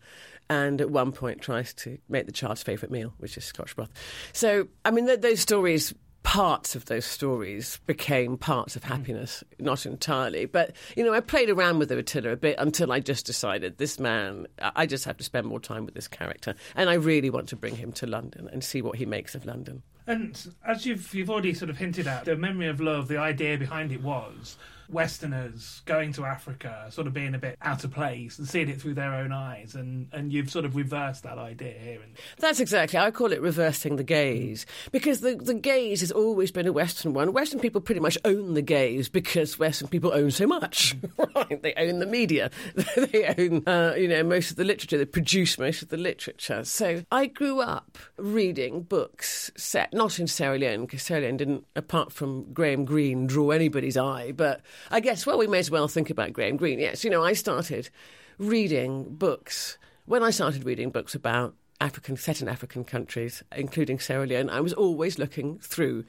and 0.49 0.81
at 0.81 0.91
one 0.91 1.13
point 1.13 1.41
tries 1.41 1.75
to 1.75 1.99
make 2.09 2.27
the 2.27 2.33
child's 2.33 2.63
favourite 2.63 2.93
meal, 2.93 3.13
which 3.19 3.37
is 3.37 3.45
Scotch 3.45 3.75
broth. 3.75 3.91
So, 4.33 4.69
I 4.85 4.91
mean, 4.91 5.07
th- 5.07 5.21
those 5.21 5.41
stories 5.41 5.93
parts 6.27 6.75
of 6.75 6.87
those 6.87 7.05
stories 7.05 7.79
became 7.87 8.37
parts 8.37 8.75
of 8.75 8.83
hmm. 8.83 8.93
happiness, 8.93 9.45
not 9.61 9.87
entirely. 9.87 10.45
But, 10.45 10.75
you 10.97 11.05
know, 11.05 11.15
I 11.15 11.21
played 11.21 11.49
around 11.49 11.79
with 11.79 11.89
the 11.89 11.99
Attila 11.99 12.31
a 12.31 12.37
bit 12.37 12.57
until 12.59 12.91
I 12.91 12.99
just 12.99 13.27
decided 13.27 13.79
this 13.79 14.01
man, 14.01 14.49
I 14.59 14.87
just 14.87 15.05
have 15.05 15.17
to 15.19 15.25
spend 15.25 15.47
more 15.47 15.61
time 15.61 15.87
with 15.87 15.95
this 15.95 16.09
character. 16.09 16.57
And 16.75 16.91
I 16.91 16.95
really 16.95 17.31
want 17.31 17.49
to 17.51 17.57
bring 17.57 17.77
him 17.77 17.93
to 17.93 18.09
London 18.09 18.49
and 18.53 18.65
see 18.65 18.83
what 18.83 18.97
he 18.97 19.07
makes 19.07 19.37
of 19.37 19.47
London. 19.47 19.85
And 20.09 20.53
as 20.67 20.85
you've, 20.85 21.15
you've 21.15 21.31
already 21.31 21.55
sort 21.55 21.71
of 21.71 21.79
hinted 21.79 22.09
at, 22.09 22.25
the 22.25 22.37
memory 22.37 22.67
of 22.67 22.81
love, 22.81 23.07
the 23.07 23.19
idea 23.19 23.57
behind 23.57 23.93
it 23.93 24.03
was 24.03 24.57
Westerners 24.89 25.83
going 25.85 26.13
to 26.15 26.25
Africa, 26.25 26.87
sort 26.91 27.07
of 27.07 27.13
being 27.13 27.35
a 27.35 27.39
bit 27.39 27.57
out 27.63 27.85
of 27.85 27.91
place 27.91 28.39
and 28.39 28.49
seeing 28.49 28.69
it 28.69 28.81
through 28.81 28.95
their 28.95 29.15
own 29.15 29.33
eyes, 29.33 29.75
and, 29.75 30.09
and 30.13 30.33
you've 30.33 30.51
sort 30.51 30.65
of 30.65 30.77
reversed 30.77 31.23
that 31.25 31.39
idea 31.39 31.75
here. 31.79 31.97
That's 32.39 32.61
exactly. 32.61 32.99
I 32.99 33.11
call 33.11 33.33
it 33.33 33.41
reversing 33.41 33.97
the 33.97 34.05
gaze 34.05 34.67
because 34.93 35.21
the 35.21 35.35
the 35.37 35.55
gaze 35.55 36.01
has 36.01 36.13
always 36.13 36.51
been 36.51 36.67
a 36.67 36.73
Western 36.73 37.15
one. 37.15 37.33
Western 37.33 37.61
people 37.61 37.81
pretty 37.81 38.01
much 38.01 38.19
own 38.25 38.55
the 38.55 38.63
gaze 38.63 39.09
because 39.09 39.59
Western 39.59 39.89
people 39.89 40.13
own 40.13 40.31
so 40.31 40.47
much. 40.47 40.97
right? 41.35 41.63
They 41.63 41.75
own 41.75 41.99
the 41.99 42.07
media, 42.07 42.51
they 42.97 43.35
own 43.39 43.63
uh, 43.67 43.95
you 43.97 44.09
know 44.09 44.23
most 44.23 44.51
of 44.51 44.57
the 44.57 44.65
literature, 44.65 44.99
they 44.99 45.05
produce 45.05 45.59
most 45.59 45.83
of 45.83 45.89
the 45.89 45.97
literature. 45.97 46.65
So 46.65 47.05
I 47.11 47.27
grew 47.27 47.61
up 47.61 47.99
reading 48.17 48.83
books 48.83 49.51
set 49.57 49.93
not 49.93 50.19
in 50.19 50.27
Sierra 50.27 50.59
Leone 50.59 50.83
because 50.83 51.03
Sierra 51.03 51.23
Leone 51.23 51.37
didn't, 51.37 51.67
apart 51.75 52.13
from 52.13 52.53
Graham 52.53 52.85
Greene, 52.85 53.27
draw 53.27 53.51
anybody's 53.51 53.97
eye, 53.97 54.33
but 54.33 54.61
I 54.91 55.01
guess, 55.01 55.27
well, 55.27 55.39
we 55.39 55.47
may 55.47 55.59
as 55.59 55.71
well 55.71 55.89
think 55.89 56.11
about 56.11 56.33
Graham 56.33 56.57
Greene. 56.57 56.79
Yes, 56.79 57.05
you 57.05 57.11
know, 57.11 57.25
I 57.25 57.33
started 57.33 57.91
reading 58.39 59.05
books. 59.09 59.79
When 60.05 60.23
I 60.23 60.31
started 60.31 60.65
reading 60.65 60.91
books 60.91 61.15
about 61.15 61.55
African, 61.81 62.17
set 62.17 62.41
in 62.41 62.49
African 62.49 62.85
countries, 62.85 63.43
including 63.55 63.99
Sierra 63.99 64.27
Leone, 64.27 64.51
I 64.51 64.61
was 64.61 64.73
always 64.73 65.19
looking 65.19 65.59
through 65.59 66.05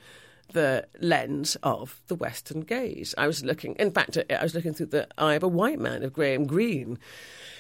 the 0.54 0.88
lens 1.00 1.58
of 1.64 2.02
the 2.08 2.16
Western 2.16 2.62
gaze. 2.62 3.14
I 3.18 3.28
was 3.28 3.44
looking, 3.44 3.76
in 3.76 3.92
fact, 3.92 4.18
I 4.30 4.44
was 4.44 4.56
looking 4.56 4.74
through 4.74 4.88
the 4.88 5.08
eye 5.18 5.34
of 5.34 5.44
a 5.44 5.48
white 5.48 5.80
man, 5.80 6.04
of 6.04 6.14
Graham 6.14 6.46
Greene. 6.46 7.00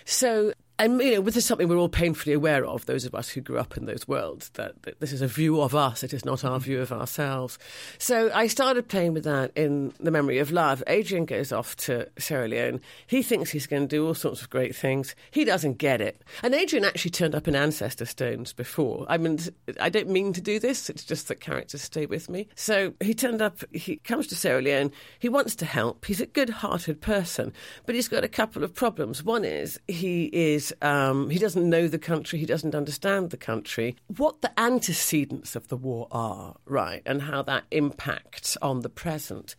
So 0.06 0.54
and 0.80 1.02
you 1.02 1.16
know, 1.16 1.22
this 1.22 1.38
is 1.38 1.46
something 1.46 1.68
we're 1.68 1.78
all 1.78 1.90
painfully 1.90 2.34
aware 2.34 2.64
of, 2.66 2.86
those 2.86 3.06
of 3.06 3.16
us 3.16 3.30
who 3.30 3.42
grew 3.42 3.58
up 3.58 3.78
in 3.78 3.86
those 3.86 4.08
worlds, 4.08 4.50
that, 4.50 4.82
that, 4.84 5.00
this 5.00 5.12
is 5.12 5.22
a 5.22 5.28
view 5.28 5.60
of 5.62 5.74
us, 5.74 6.04
it 6.04 6.14
is 6.14 6.24
not 6.24 6.46
our 6.46 6.60
mm. 6.60 6.64
view 6.64 6.82
of 6.82 6.92
ourselves. 6.92 7.58
So 7.98 8.30
I 8.34 8.48
started 8.48 8.88
playing 8.88 9.14
with 9.14 9.24
that 9.24 9.52
in 9.56 9.94
The 10.00 10.12
Memory 10.12 10.38
of 10.38 10.52
Love. 10.52 10.84
Adrian 10.86 11.26
goes 11.26 11.52
off 11.52 11.76
to 11.78 12.08
Sierra 12.20 12.48
Leone. 12.48 12.82
He 13.08 13.24
thinks 13.24 13.50
he's 13.50 13.66
going 13.66 13.84
to 13.84 13.88
do 13.88 14.06
all 14.06 14.14
sorts 14.14 14.42
of 14.42 14.50
great 14.52 14.76
things. 14.76 15.16
He 15.32 15.44
doesn't 15.46 15.80
get 15.80 16.00
it. 16.00 16.22
And 16.44 16.54
Adrian 16.54 16.86
actually 16.86 17.12
turned 17.12 17.34
up 17.34 17.48
in 17.48 17.56
Ancestor 17.56 18.06
Stones 18.06 18.54
before. 18.54 19.06
I 19.10 19.18
mean, 19.18 19.40
I 19.80 19.90
don't 19.90 20.10
mean 20.10 20.32
to 20.34 20.42
do 20.42 20.60
this, 20.60 20.92
it's 20.92 21.04
just 21.04 21.28
that 21.30 21.40
characters 21.40 21.82
stay 21.82 22.06
with 22.06 22.30
me. 22.30 22.48
So 22.56 22.94
he 23.02 23.16
turned 23.16 23.42
up, 23.42 23.64
he 23.74 23.96
comes 23.98 24.28
to 24.28 24.36
Sierra 24.36 24.62
Leone, 24.62 24.92
he 25.18 25.30
wants 25.30 25.56
to 25.56 25.66
help, 25.66 26.06
he's 26.06 26.22
a 26.22 26.28
good 26.28 26.50
hearted 26.50 27.02
person, 27.02 27.52
but 27.88 27.96
he's 27.96 28.08
got 28.08 28.24
a 28.24 28.28
couple 28.30 28.64
of 28.64 28.76
problems. 28.76 29.24
One 29.24 29.44
is 29.44 29.80
he 29.88 30.26
is 30.26 30.67
um, 30.82 31.30
he 31.30 31.40
doesn't 31.40 31.70
know 31.70 31.88
the 31.88 32.00
country, 32.00 32.40
he 32.40 32.46
doesn't 32.46 32.76
understand 32.76 33.30
the 33.30 33.38
country. 33.38 33.96
What 34.16 34.42
the 34.42 34.58
antecedents 34.60 35.56
of 35.56 35.68
the 35.68 35.78
war 35.78 36.08
are, 36.12 36.56
right, 36.66 37.02
and 37.06 37.22
how 37.24 37.42
that 37.44 37.66
impacts 37.72 38.58
on 38.62 38.82
the 38.82 38.90
present. 38.90 39.56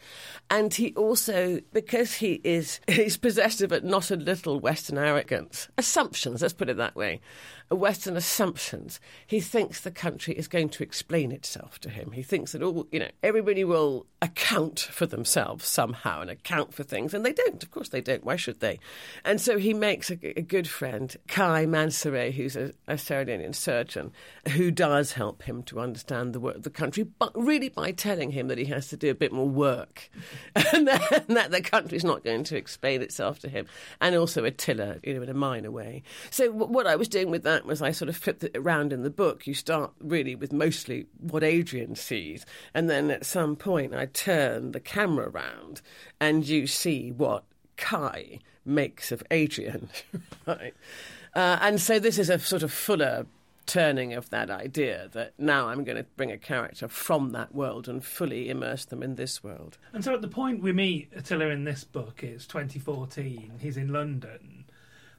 And 0.51 0.73
he 0.73 0.93
also, 0.95 1.61
because 1.73 2.15
he 2.15 2.41
is, 2.45 2.81
he's 2.89 3.17
possessed 3.17 3.61
of 3.63 3.73
a 3.73 3.81
not 3.81 4.11
a 4.11 4.17
little 4.17 4.61
Western 4.61 4.99
arrogance, 4.99 5.69
assumptions, 5.79 6.43
let's 6.43 6.55
put 6.55 6.69
it 6.69 6.77
that 6.77 6.97
way. 6.97 7.21
Western 7.71 8.17
assumptions. 8.17 8.99
He 9.27 9.41
thinks 9.41 9.81
the 9.81 9.91
country 9.91 10.35
is 10.35 10.49
going 10.49 10.71
to 10.71 10.83
explain 10.83 11.33
itself 11.33 11.79
to 11.81 11.91
him. 11.91 12.13
He 12.13 12.23
thinks 12.23 12.53
that 12.53 12.63
all, 12.63 12.87
you 12.91 12.99
know, 12.99 13.11
everybody 13.23 13.63
will 13.63 14.07
account 14.23 14.81
for 14.81 15.07
themselves 15.07 15.67
somehow 15.67 16.23
and 16.23 16.31
account 16.31 16.73
for 16.73 16.83
things, 16.83 17.13
and 17.13 17.25
they 17.25 17.33
don't. 17.33 17.63
Of 17.63 17.71
course, 17.71 17.91
they 17.91 18.01
don't. 18.01 18.25
Why 18.25 18.37
should 18.37 18.61
they? 18.61 18.79
And 19.25 19.41
so 19.41 19.59
he 19.59 19.75
makes 19.75 20.11
a, 20.11 20.39
a 20.39 20.43
good 20.43 20.69
friend, 20.69 20.98
Kai 21.29 21.67
Mansaray, 21.67 22.33
who's 22.33 22.57
a, 22.57 22.73
a 22.87 22.99
surgeon, 22.99 24.13
who 24.51 24.71
does 24.71 25.13
help 25.13 25.43
him 25.43 25.63
to 25.65 25.81
understand 25.81 26.33
the 26.33 26.41
work 26.41 26.57
of 26.57 26.63
the 26.63 26.71
country, 26.71 27.05
but 27.05 27.33
really 27.35 27.69
by 27.69 27.93
telling 27.93 28.31
him 28.31 28.49
that 28.49 28.59
he 28.59 28.65
has 28.67 28.89
to 28.89 28.97
do 28.97 29.11
a 29.11 29.15
bit 29.15 29.33
more 29.33 29.49
work, 29.49 30.11
and 30.73 30.89
that, 30.89 31.25
and 31.29 31.37
that 31.37 31.51
the 31.51 31.61
country's 31.61 32.05
not 32.05 32.25
going 32.25 32.45
to 32.45 32.57
explain 32.57 33.03
itself 33.03 33.39
to 33.41 33.49
him, 33.49 33.67
and 34.01 34.15
also 34.15 34.45
Attila, 34.45 34.97
you 35.03 35.15
know, 35.15 35.23
in 35.23 35.29
a 35.29 35.35
minor 35.35 35.71
way. 35.71 36.03
So 36.31 36.51
what 36.51 36.87
I 36.87 36.97
was 36.97 37.09
doing 37.09 37.31
with 37.31 37.45
that 37.45 37.67
was 37.67 37.83
I 37.83 37.93
sort 37.93 38.09
of 38.09 38.17
flipped 38.17 38.45
it 38.45 38.57
around 38.57 38.93
in 38.93 39.03
the 39.03 39.11
book. 39.11 39.47
You 39.47 39.55
start 39.55 39.93
really 40.01 40.35
with 40.35 40.53
mostly 40.53 41.07
what 41.19 41.45
Adrian 41.45 41.95
sees, 41.95 42.45
and 42.75 42.89
then 42.89 43.11
at 43.11 43.27
some 43.27 43.57
point 43.57 43.95
I 43.95 44.07
turn 44.07 44.73
the 44.73 44.81
camera 44.81 45.29
around 45.29 45.83
and 46.21 46.47
you 46.47 46.67
see 46.67 47.13
what 47.13 47.45
Kai 47.79 48.41
makes 48.65 49.11
of 49.11 49.23
Adrian. 49.31 49.89
right? 50.47 50.75
Uh, 51.35 51.59
and 51.63 51.81
so 51.81 51.99
this 51.99 52.19
is 52.19 52.29
a 52.29 52.39
sort 52.39 52.63
of 52.63 52.73
fuller 52.73 53.27
turning 53.69 54.15
of 54.15 54.31
that 54.31 54.51
idea 54.51 55.09
that 55.13 55.35
now 55.39 55.69
I'm 55.69 55.85
going 55.85 55.99
to 55.99 56.07
bring 56.17 56.33
a 56.33 56.39
character 56.39 56.89
from 56.89 57.33
that 57.33 57.55
world 57.55 57.87
and 57.87 58.03
fully 58.03 58.49
immerse 58.49 58.87
them 58.87 59.03
in 59.03 59.17
this 59.17 59.45
world. 59.45 59.77
And 59.93 60.03
so 60.03 60.15
at 60.15 60.23
the 60.23 60.29
point 60.29 60.63
we 60.63 60.73
meet 60.73 61.11
Attila 61.15 61.49
in 61.49 61.65
this 61.65 61.85
book, 61.85 62.23
it's 62.23 62.47
2014, 62.47 63.53
he's 63.61 63.77
in 63.77 63.93
London. 63.93 64.65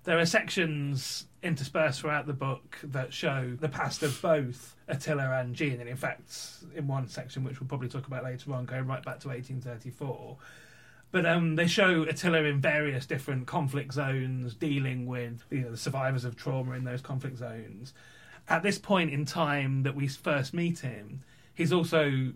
There 0.03 0.17
are 0.17 0.25
sections 0.25 1.27
interspersed 1.43 2.01
throughout 2.01 2.25
the 2.25 2.33
book 2.33 2.79
that 2.83 3.13
show 3.13 3.55
the 3.59 3.69
past 3.69 4.01
of 4.01 4.19
both 4.21 4.75
Attila 4.87 5.39
and 5.39 5.55
Jean, 5.55 5.79
and 5.79 5.89
in 5.89 5.97
fact, 5.97 6.35
in 6.75 6.87
one 6.87 7.07
section 7.07 7.43
which 7.43 7.59
we'll 7.59 7.67
probably 7.67 7.89
talk 7.89 8.07
about 8.07 8.23
later 8.23 8.53
on, 8.53 8.65
going 8.65 8.87
right 8.87 9.03
back 9.03 9.19
to 9.19 9.27
1834. 9.27 10.37
But 11.11 11.25
um, 11.25 11.55
they 11.55 11.67
show 11.67 12.03
Attila 12.03 12.43
in 12.43 12.61
various 12.61 13.05
different 13.05 13.47
conflict 13.47 13.93
zones, 13.93 14.53
dealing 14.53 15.07
with 15.07 15.43
you 15.49 15.61
know, 15.61 15.71
the 15.71 15.77
survivors 15.77 16.23
of 16.23 16.35
trauma 16.35 16.73
in 16.73 16.83
those 16.83 17.01
conflict 17.01 17.37
zones. 17.37 17.93
At 18.47 18.63
this 18.63 18.77
point 18.77 19.11
in 19.11 19.25
time 19.25 19.83
that 19.83 19.95
we 19.95 20.07
first 20.07 20.53
meet 20.53 20.79
him, 20.79 21.23
he's 21.53 21.73
also 21.73 22.33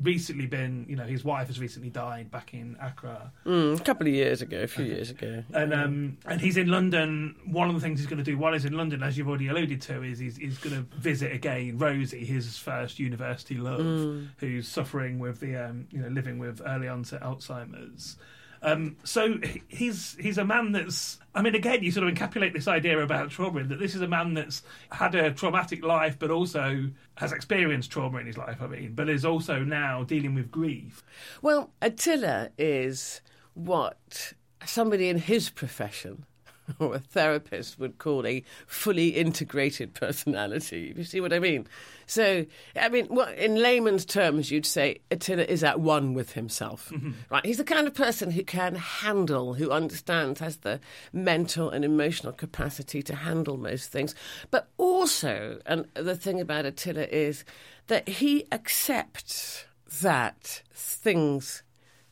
recently 0.00 0.46
been, 0.46 0.86
you 0.88 0.96
know, 0.96 1.04
his 1.04 1.22
wife 1.22 1.48
has 1.48 1.60
recently 1.60 1.90
died 1.90 2.30
back 2.30 2.54
in 2.54 2.76
Accra, 2.80 3.30
Mm, 3.44 3.78
a 3.78 3.82
couple 3.84 4.06
of 4.06 4.12
years 4.14 4.40
ago, 4.40 4.62
a 4.62 4.66
few 4.66 4.84
years 4.86 5.10
ago. 5.10 5.44
and 5.52 5.74
um, 5.74 6.16
and 6.26 6.40
he's 6.40 6.56
in 6.56 6.68
London. 6.68 7.36
One 7.44 7.68
of 7.68 7.74
the 7.74 7.80
things 7.80 8.00
he's 8.00 8.08
going 8.08 8.18
to 8.18 8.24
do 8.24 8.38
while 8.38 8.54
he's 8.54 8.64
in 8.64 8.72
London, 8.76 9.02
as 9.02 9.18
you've 9.18 9.28
already 9.28 9.48
alluded 9.48 9.82
to, 9.82 10.02
is 10.02 10.18
he's, 10.18 10.36
he's 10.38 10.58
going 10.58 10.76
to 10.76 10.82
visit 10.96 11.32
again 11.32 11.76
Rosie, 11.78 12.24
his 12.24 12.56
first 12.56 12.98
university 12.98 13.56
love, 13.56 14.22
who's 14.38 14.66
suffering 14.66 15.18
with 15.18 15.40
the 15.40 15.56
um, 15.56 15.86
you 15.90 16.00
know 16.00 16.08
living 16.08 16.38
with 16.38 16.62
early 16.64 16.88
onset 16.88 17.20
Alzheimer's. 17.22 18.16
Um, 18.62 18.96
so 19.02 19.38
he's 19.68 20.16
he's 20.20 20.38
a 20.38 20.44
man 20.44 20.72
that's. 20.72 21.18
I 21.34 21.42
mean, 21.42 21.54
again, 21.54 21.82
you 21.82 21.90
sort 21.90 22.06
of 22.06 22.14
encapsulate 22.14 22.52
this 22.52 22.68
idea 22.68 22.98
about 23.00 23.30
trauma 23.30 23.64
that 23.64 23.78
this 23.78 23.94
is 23.94 24.02
a 24.02 24.06
man 24.06 24.34
that's 24.34 24.62
had 24.90 25.14
a 25.14 25.32
traumatic 25.32 25.82
life, 25.84 26.18
but 26.18 26.30
also 26.30 26.90
has 27.16 27.32
experienced 27.32 27.90
trauma 27.90 28.18
in 28.18 28.26
his 28.26 28.36
life. 28.36 28.60
I 28.60 28.66
mean, 28.66 28.92
but 28.94 29.08
is 29.08 29.24
also 29.24 29.64
now 29.64 30.04
dealing 30.04 30.34
with 30.34 30.50
grief. 30.50 31.02
Well, 31.40 31.70
Attila 31.80 32.50
is 32.56 33.20
what 33.54 34.34
somebody 34.64 35.08
in 35.08 35.18
his 35.18 35.50
profession 35.50 36.24
or 36.78 36.94
a 36.94 36.98
therapist 36.98 37.78
would 37.78 37.98
call 37.98 38.26
a 38.26 38.42
fully 38.66 39.08
integrated 39.08 39.94
personality. 39.94 40.92
You 40.96 41.04
see 41.04 41.20
what 41.20 41.32
I 41.32 41.38
mean? 41.38 41.66
So, 42.06 42.44
I 42.76 42.88
mean, 42.88 43.06
well, 43.10 43.28
in 43.28 43.56
layman's 43.56 44.04
terms, 44.04 44.50
you'd 44.50 44.66
say 44.66 45.00
Attila 45.10 45.44
is 45.44 45.64
at 45.64 45.80
one 45.80 46.14
with 46.14 46.32
himself. 46.32 46.90
Mm-hmm. 46.92 47.12
Right? 47.30 47.46
He's 47.46 47.58
the 47.58 47.64
kind 47.64 47.86
of 47.86 47.94
person 47.94 48.30
who 48.30 48.42
can 48.42 48.74
handle, 48.74 49.54
who 49.54 49.70
understands, 49.70 50.40
has 50.40 50.58
the 50.58 50.80
mental 51.12 51.70
and 51.70 51.84
emotional 51.84 52.32
capacity 52.32 53.02
to 53.02 53.14
handle 53.14 53.56
most 53.56 53.90
things. 53.90 54.14
But 54.50 54.68
also, 54.78 55.60
and 55.66 55.86
the 55.94 56.16
thing 56.16 56.40
about 56.40 56.66
Attila 56.66 57.04
is 57.04 57.44
that 57.86 58.08
he 58.08 58.46
accepts 58.52 59.64
that 60.00 60.62
things 60.72 61.62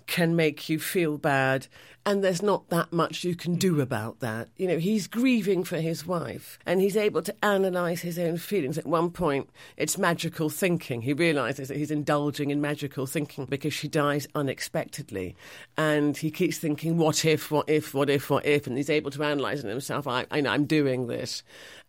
can 0.07 0.35
make 0.35 0.69
you 0.69 0.78
feel 0.78 1.16
bad 1.16 1.69
and 2.07 2.25
there's 2.25 2.42
not 2.42 2.71
that 2.71 2.92
much 2.92 3.25
you 3.25 3.37
can 3.37 3.57
do 3.57 3.80
about 3.80 4.21
that. 4.21 4.49
You 4.57 4.66
know, 4.69 4.78
he's 4.78 5.07
grieving 5.07 5.64
for 5.64 5.76
his 5.76 6.07
wife 6.07 6.59
and 6.64 6.80
he's 6.80 6.97
able 6.97 7.21
to 7.23 7.45
analyze 7.45 8.00
his 8.00 8.19
own 8.19 8.38
feelings. 8.38 8.78
At 8.78 8.87
one 8.87 9.11
point, 9.11 9.50
it's 9.76 9.99
magical 9.99 10.49
thinking. 10.49 11.02
He 11.02 11.12
realizes 11.12 11.69
that 11.69 11.76
he's 11.76 11.90
indulging 11.90 12.50
in 12.50 12.61
magical 12.61 13.07
thinking 13.07 13.45
because 13.45 13.75
she 13.75 13.87
dies 13.87 14.26
unexpectedly. 14.35 15.37
And 15.76 16.16
he 16.16 16.30
keeps 16.30 16.57
thinking, 16.57 16.97
what 16.97 17.25
if, 17.26 17.50
what 17.50 17.69
if, 17.69 17.92
what 17.92 18.09
if, 18.09 18.30
what 18.30 18.47
if? 18.47 18.66
And 18.66 18.78
he's 18.78 18.90
able 18.90 19.11
to 19.11 19.23
analyze 19.23 19.62
it 19.62 19.69
himself. 19.69 20.07
I, 20.07 20.26
I 20.30 20.40
know 20.40 20.50
I'm 20.50 20.64
doing 20.64 21.07
this. 21.07 21.42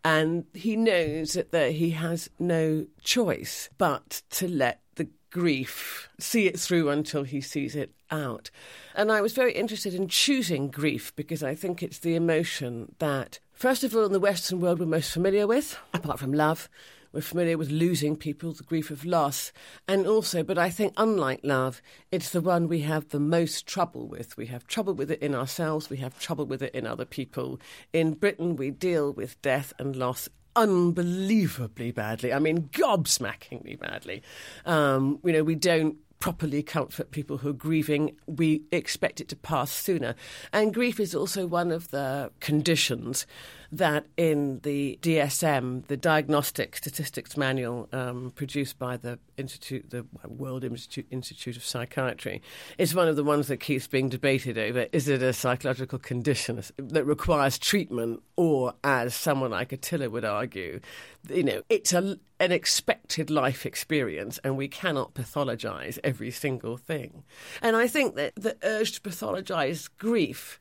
And 0.04 0.44
he 0.52 0.76
knows 0.76 1.32
that, 1.34 1.52
that 1.52 1.72
he 1.72 1.90
has 1.90 2.28
no 2.38 2.86
choice 3.02 3.70
but 3.78 4.22
to 4.30 4.48
let 4.48 4.81
grief, 5.32 6.10
see 6.18 6.46
it 6.46 6.60
through 6.60 6.90
until 6.90 7.24
he 7.24 7.40
sees 7.40 7.74
it 7.74 7.92
out. 8.10 8.50
And 8.94 9.10
I 9.10 9.22
was 9.22 9.32
very 9.32 9.52
interested 9.52 9.94
in 9.94 10.06
choosing 10.06 10.70
grief 10.70 11.16
because 11.16 11.42
I 11.42 11.54
think 11.54 11.82
it's 11.82 11.98
the 11.98 12.14
emotion 12.14 12.94
that, 12.98 13.40
first 13.52 13.82
of 13.82 13.96
all, 13.96 14.04
in 14.04 14.12
the 14.12 14.20
Western 14.20 14.60
world, 14.60 14.78
we're 14.78 14.86
most 14.86 15.10
familiar 15.10 15.46
with, 15.46 15.78
apart 15.94 16.20
from 16.20 16.32
love. 16.32 16.68
We're 17.12 17.22
familiar 17.22 17.58
with 17.58 17.70
losing 17.70 18.16
people, 18.16 18.52
the 18.52 18.62
grief 18.62 18.90
of 18.90 19.04
loss. 19.04 19.52
And 19.86 20.06
also, 20.06 20.42
but 20.42 20.56
I 20.56 20.70
think 20.70 20.94
unlike 20.96 21.40
love, 21.42 21.82
it's 22.10 22.30
the 22.30 22.40
one 22.40 22.68
we 22.68 22.80
have 22.80 23.08
the 23.08 23.20
most 23.20 23.66
trouble 23.66 24.08
with. 24.08 24.36
We 24.36 24.46
have 24.46 24.66
trouble 24.66 24.94
with 24.94 25.10
it 25.10 25.20
in 25.20 25.34
ourselves, 25.34 25.90
we 25.90 25.98
have 25.98 26.18
trouble 26.18 26.46
with 26.46 26.62
it 26.62 26.74
in 26.74 26.86
other 26.86 27.04
people. 27.04 27.60
In 27.92 28.14
Britain, 28.14 28.56
we 28.56 28.70
deal 28.70 29.12
with 29.12 29.40
death 29.42 29.72
and 29.78 29.96
loss 29.96 30.28
unbelievably 30.56 31.92
badly. 31.92 32.32
I 32.32 32.38
mean, 32.38 32.68
gobsmackingly 32.72 33.78
badly. 33.78 34.22
Um, 34.66 35.18
you 35.24 35.32
know, 35.32 35.44
we 35.44 35.54
don't 35.54 35.96
properly 36.22 36.62
comfort 36.62 37.10
people 37.10 37.38
who 37.38 37.50
are 37.50 37.54
grieving. 37.54 38.16
We 38.26 38.62
expect 38.70 39.20
it 39.20 39.28
to 39.30 39.36
pass 39.36 39.72
sooner. 39.72 40.14
And 40.52 40.72
grief 40.72 41.00
is 41.00 41.16
also 41.16 41.48
one 41.48 41.72
of 41.72 41.90
the 41.90 42.30
conditions 42.38 43.26
that 43.72 44.04
in 44.18 44.60
the 44.60 44.98
DSM, 45.00 45.86
the 45.86 45.96
Diagnostic 45.96 46.76
Statistics 46.76 47.38
Manual 47.38 47.88
um, 47.92 48.30
produced 48.34 48.78
by 48.78 48.98
the 48.98 49.18
Institute, 49.38 49.88
the 49.88 50.04
World 50.28 50.62
Institute, 50.62 51.06
Institute 51.10 51.56
of 51.56 51.64
Psychiatry, 51.64 52.42
is 52.76 52.94
one 52.94 53.08
of 53.08 53.16
the 53.16 53.24
ones 53.24 53.48
that 53.48 53.56
keeps 53.56 53.86
being 53.86 54.10
debated 54.10 54.58
over. 54.58 54.86
Is 54.92 55.08
it 55.08 55.22
a 55.22 55.32
psychological 55.32 55.98
condition 55.98 56.62
that 56.76 57.04
requires 57.04 57.58
treatment, 57.58 58.22
or 58.36 58.74
as 58.84 59.14
someone 59.14 59.52
like 59.52 59.72
Attila 59.72 60.10
would 60.10 60.26
argue, 60.26 60.78
you 61.30 61.42
know, 61.42 61.62
it's 61.70 61.94
a, 61.94 62.18
an 62.40 62.52
expected 62.52 63.30
life 63.30 63.64
experience, 63.64 64.38
and 64.44 64.58
we 64.58 64.68
cannot 64.68 65.14
pathologize 65.14 65.98
every 66.04 66.30
single 66.30 66.76
thing. 66.76 67.24
And 67.62 67.74
I 67.74 67.88
think 67.88 68.16
that 68.16 68.34
the 68.36 68.54
urge 68.62 68.92
to 68.92 69.00
pathologize 69.00 69.88
grief 69.96 70.60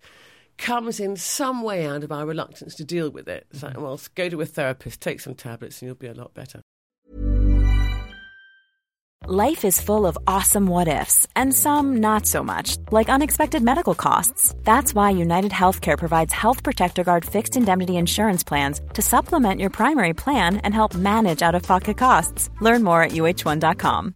comes 0.62 1.00
in 1.00 1.18
some 1.18 1.64
way 1.64 1.86
out 1.86 2.04
of 2.04 2.12
our 2.12 2.26
reluctance 2.26 2.76
to 2.76 2.86
deal 2.86 3.10
with 3.10 3.28
it. 3.28 3.48
It's 3.52 3.64
like, 3.64 3.74
mm-hmm. 3.74 3.84
well, 3.84 4.00
go 4.16 4.30
to 4.30 4.42
a 4.42 4.46
therapist, 4.46 5.02
take 5.02 5.20
some 5.20 5.36
tablets, 5.36 5.82
and 5.82 5.88
you'll 5.88 5.96
be 5.96 6.08
a 6.08 6.14
lot 6.14 6.34
better. 6.34 6.62
Life 9.28 9.66
is 9.66 9.80
full 9.80 10.08
of 10.08 10.18
awesome 10.26 10.66
what 10.66 10.88
ifs, 10.88 11.28
and 11.36 11.54
some 11.54 11.98
not 11.98 12.26
so 12.26 12.44
much, 12.44 12.78
like 12.92 13.08
unexpected 13.08 13.62
medical 13.62 13.94
costs. 13.94 14.56
That's 14.64 14.96
why 14.96 15.12
United 15.12 15.52
Healthcare 15.52 15.96
provides 15.96 16.34
Health 16.34 16.64
Protector 16.64 17.04
Guard 17.04 17.24
fixed 17.24 17.56
indemnity 17.56 17.98
insurance 17.98 18.44
plans 18.44 18.82
to 18.94 19.02
supplement 19.04 19.60
your 19.62 19.70
primary 19.70 20.16
plan 20.16 20.58
and 20.58 20.74
help 20.74 20.96
manage 20.96 21.44
out 21.44 21.54
of 21.54 21.62
pocket 21.62 21.98
costs. 22.00 22.50
Learn 22.62 22.84
more 22.84 23.04
at 23.04 23.12
uh1.com. 23.12 24.16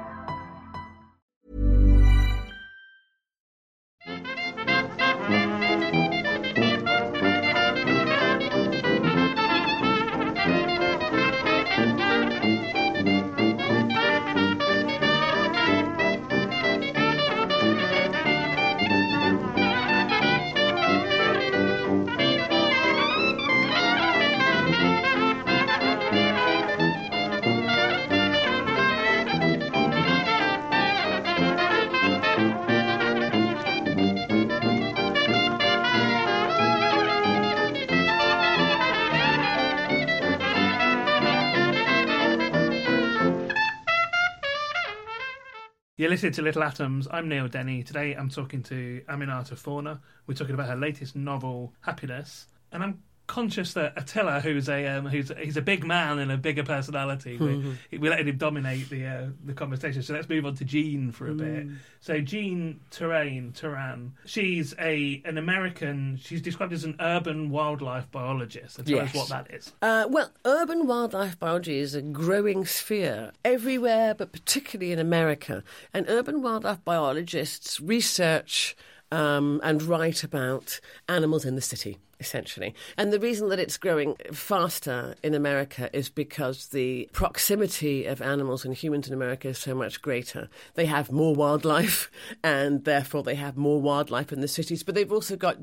Listening 46.11 46.33
to 46.33 46.41
Little 46.41 46.63
Atoms. 46.63 47.07
I'm 47.09 47.29
Neil 47.29 47.47
Denny. 47.47 47.83
Today 47.83 48.15
I'm 48.15 48.27
talking 48.27 48.61
to 48.63 49.01
Aminata 49.07 49.53
Forna. 49.53 49.97
We're 50.27 50.33
talking 50.33 50.55
about 50.55 50.67
her 50.67 50.75
latest 50.75 51.15
novel, 51.15 51.73
Happiness. 51.79 52.47
And 52.73 52.83
I'm 52.83 52.99
conscious 53.31 53.71
that 53.73 53.93
Attila, 53.95 54.41
who's 54.41 54.67
a 54.67 54.85
um, 54.87 55.05
who's 55.05 55.31
he's 55.39 55.55
a 55.55 55.61
big 55.61 55.85
man 55.85 56.19
and 56.19 56.29
a 56.31 56.37
bigger 56.37 56.63
personality, 56.63 57.37
we, 57.37 57.97
we 57.97 58.09
let 58.09 58.27
him 58.27 58.37
dominate 58.37 58.89
the 58.89 59.05
uh, 59.05 59.25
the 59.45 59.53
conversation. 59.53 60.03
So 60.03 60.13
let's 60.13 60.27
move 60.27 60.45
on 60.45 60.55
to 60.55 60.65
Jean 60.65 61.11
for 61.11 61.29
a 61.29 61.33
bit. 61.33 61.67
So 62.01 62.19
Jean 62.19 62.81
Terrain 62.91 63.53
Turane, 63.53 64.11
she's 64.25 64.75
a 64.77 65.21
an 65.23 65.37
American. 65.37 66.17
She's 66.21 66.41
described 66.41 66.73
as 66.73 66.83
an 66.83 66.95
urban 66.99 67.49
wildlife 67.49 68.11
biologist. 68.11 68.75
So 68.75 68.83
tell 68.83 68.95
Yes. 68.97 69.09
us 69.09 69.15
what 69.15 69.29
that 69.29 69.53
is. 69.55 69.71
Uh, 69.81 70.05
well, 70.09 70.29
urban 70.45 70.85
wildlife 70.85 71.39
biology 71.39 71.77
is 71.79 71.95
a 71.95 72.01
growing 72.01 72.65
sphere 72.65 73.31
everywhere, 73.45 74.13
but 74.13 74.33
particularly 74.33 74.91
in 74.91 74.99
America. 74.99 75.63
And 75.93 76.05
urban 76.09 76.41
wildlife 76.41 76.83
biologists 76.83 77.79
research 77.79 78.75
um, 79.11 79.59
and 79.63 79.83
write 79.83 80.23
about 80.23 80.79
animals 81.07 81.45
in 81.45 81.55
the 81.55 81.61
city. 81.61 81.97
Essentially. 82.19 82.75
And 82.99 83.11
the 83.11 83.19
reason 83.19 83.49
that 83.49 83.57
it's 83.57 83.77
growing 83.77 84.15
faster 84.31 85.15
in 85.23 85.33
America 85.33 85.89
is 85.91 86.07
because 86.07 86.67
the 86.67 87.09
proximity 87.13 88.05
of 88.05 88.21
animals 88.21 88.63
and 88.63 88.75
humans 88.75 89.07
in 89.07 89.13
America 89.15 89.47
is 89.47 89.57
so 89.57 89.73
much 89.73 90.03
greater. 90.03 90.47
They 90.75 90.85
have 90.85 91.11
more 91.11 91.33
wildlife, 91.33 92.11
and 92.43 92.85
therefore 92.85 93.23
they 93.23 93.33
have 93.33 93.57
more 93.57 93.81
wildlife 93.81 94.31
in 94.31 94.41
the 94.41 94.47
cities, 94.47 94.83
but 94.83 94.93
they've 94.93 95.11
also 95.11 95.35
got 95.35 95.57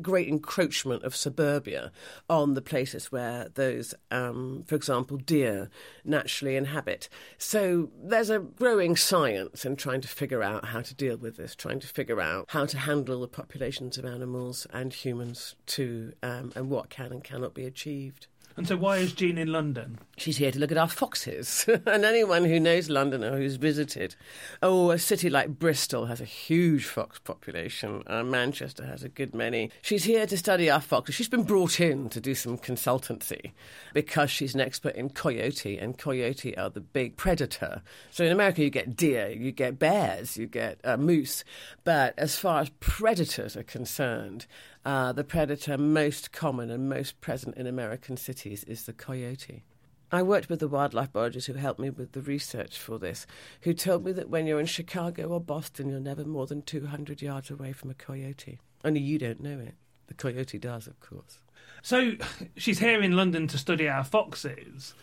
great 0.00 0.28
encroachment 0.28 1.04
of 1.04 1.16
suburbia 1.16 1.92
on 2.28 2.54
the 2.54 2.62
places 2.62 3.12
where 3.12 3.48
those, 3.54 3.94
um, 4.10 4.64
for 4.66 4.74
example, 4.74 5.16
deer 5.16 5.70
naturally 6.04 6.56
inhabit. 6.56 7.08
So 7.38 7.90
there's 8.02 8.30
a 8.30 8.38
growing 8.38 8.96
science 8.96 9.64
in 9.64 9.76
trying 9.76 10.00
to 10.02 10.08
figure 10.08 10.42
out 10.42 10.66
how 10.66 10.80
to 10.80 10.94
deal 10.94 11.16
with 11.16 11.36
this, 11.36 11.54
trying 11.54 11.80
to 11.80 11.86
figure 11.86 12.20
out 12.20 12.46
how 12.48 12.66
to 12.66 12.78
handle 12.78 13.20
the 13.20 13.28
populations 13.28 13.98
of 13.98 14.04
animals 14.04 14.66
and 14.72 14.92
humans 14.92 15.56
too, 15.66 16.12
um, 16.22 16.52
and 16.54 16.70
what 16.70 16.90
can 16.90 17.12
and 17.12 17.24
cannot 17.24 17.54
be 17.54 17.64
achieved. 17.64 18.26
And 18.56 18.66
so 18.66 18.76
why 18.76 18.98
is 18.98 19.12
Jean 19.12 19.38
in 19.38 19.48
London? 19.48 19.98
She's 20.16 20.36
here 20.36 20.50
to 20.50 20.58
look 20.58 20.70
at 20.70 20.76
our 20.76 20.88
foxes. 20.88 21.64
and 21.86 22.04
anyone 22.04 22.44
who 22.44 22.60
knows 22.60 22.90
London 22.90 23.24
or 23.24 23.38
who's 23.38 23.56
visited, 23.56 24.16
oh, 24.62 24.90
a 24.90 24.98
city 24.98 25.30
like 25.30 25.58
Bristol 25.58 26.06
has 26.06 26.20
a 26.20 26.26
huge 26.26 26.84
fox 26.84 27.18
population. 27.18 28.02
Uh, 28.06 28.22
Manchester 28.22 28.84
has 28.84 29.02
a 29.02 29.08
good 29.08 29.34
many. 29.34 29.70
She's 29.80 30.04
here 30.04 30.26
to 30.26 30.36
study 30.36 30.68
our 30.68 30.80
foxes. 30.80 31.14
She's 31.14 31.28
been 31.28 31.44
brought 31.44 31.80
in 31.80 32.08
to 32.10 32.20
do 32.20 32.34
some 32.34 32.58
consultancy 32.58 33.52
because 33.94 34.30
she's 34.30 34.54
an 34.54 34.60
expert 34.60 34.94
in 34.94 35.10
coyote, 35.10 35.78
and 35.78 35.96
coyote 35.96 36.56
are 36.58 36.70
the 36.70 36.80
big 36.80 37.16
predator. 37.16 37.82
So 38.10 38.24
in 38.24 38.32
America, 38.32 38.62
you 38.62 38.70
get 38.70 38.96
deer, 38.96 39.30
you 39.30 39.52
get 39.52 39.78
bears, 39.78 40.36
you 40.36 40.46
get 40.46 40.80
uh, 40.84 40.96
moose. 40.96 41.44
But 41.84 42.14
as 42.18 42.36
far 42.36 42.60
as 42.60 42.70
predators 42.80 43.56
are 43.56 43.62
concerned, 43.62 44.46
uh, 44.84 45.12
the 45.12 45.24
predator 45.24 45.76
most 45.76 46.32
common 46.32 46.70
and 46.70 46.88
most 46.88 47.20
present 47.20 47.56
in 47.56 47.66
American 47.66 48.16
cities 48.16 48.64
is 48.64 48.84
the 48.84 48.92
coyote. 48.92 49.64
I 50.12 50.22
worked 50.22 50.48
with 50.48 50.58
the 50.58 50.68
wildlife 50.68 51.12
biologist 51.12 51.46
who 51.46 51.54
helped 51.54 51.78
me 51.78 51.90
with 51.90 52.12
the 52.12 52.20
research 52.20 52.78
for 52.78 52.98
this, 52.98 53.26
who 53.60 53.72
told 53.72 54.04
me 54.04 54.12
that 54.12 54.28
when 54.28 54.46
you're 54.46 54.58
in 54.58 54.66
Chicago 54.66 55.28
or 55.28 55.40
Boston, 55.40 55.88
you're 55.88 56.00
never 56.00 56.24
more 56.24 56.46
than 56.46 56.62
200 56.62 57.22
yards 57.22 57.50
away 57.50 57.72
from 57.72 57.90
a 57.90 57.94
coyote. 57.94 58.58
Only 58.84 59.00
you 59.00 59.18
don't 59.18 59.40
know 59.40 59.58
it. 59.60 59.74
The 60.08 60.14
coyote 60.14 60.58
does, 60.58 60.88
of 60.88 60.98
course. 60.98 61.38
So 61.82 62.12
she's 62.56 62.80
here 62.80 63.02
in 63.02 63.12
London 63.12 63.46
to 63.48 63.58
study 63.58 63.88
our 63.88 64.02
foxes, 64.02 64.94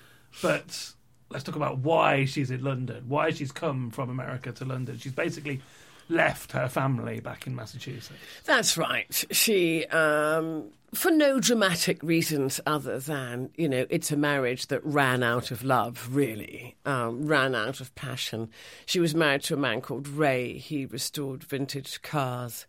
but 0.41 0.93
let's 1.29 1.45
talk 1.45 1.55
about 1.55 1.79
why 1.79 2.25
she's 2.25 2.51
in 2.51 2.63
London, 2.63 3.05
why 3.07 3.29
she's 3.29 3.51
come 3.51 3.91
from 3.91 4.09
America 4.09 4.51
to 4.51 4.65
London. 4.65 4.97
She's 4.97 5.13
basically 5.13 5.61
left 6.09 6.51
her 6.53 6.67
family 6.67 7.19
back 7.19 7.47
in 7.47 7.55
Massachusetts. 7.55 8.19
That's 8.45 8.77
right. 8.77 9.25
She, 9.31 9.85
um, 9.87 10.71
for 10.93 11.11
no 11.11 11.39
dramatic 11.39 12.01
reasons 12.01 12.61
other 12.65 12.99
than, 12.99 13.49
you 13.55 13.67
know, 13.67 13.85
it's 13.89 14.11
a 14.11 14.17
marriage 14.17 14.67
that 14.67 14.83
ran 14.85 15.21
out 15.21 15.51
of 15.51 15.63
love, 15.63 16.09
really, 16.11 16.75
um, 16.85 17.27
ran 17.27 17.55
out 17.55 17.81
of 17.81 17.93
passion. 17.95 18.49
She 18.85 18.99
was 18.99 19.13
married 19.13 19.43
to 19.43 19.55
a 19.55 19.57
man 19.57 19.81
called 19.81 20.07
Ray. 20.07 20.57
He 20.57 20.85
restored 20.85 21.43
vintage 21.43 22.01
cars, 22.01 22.65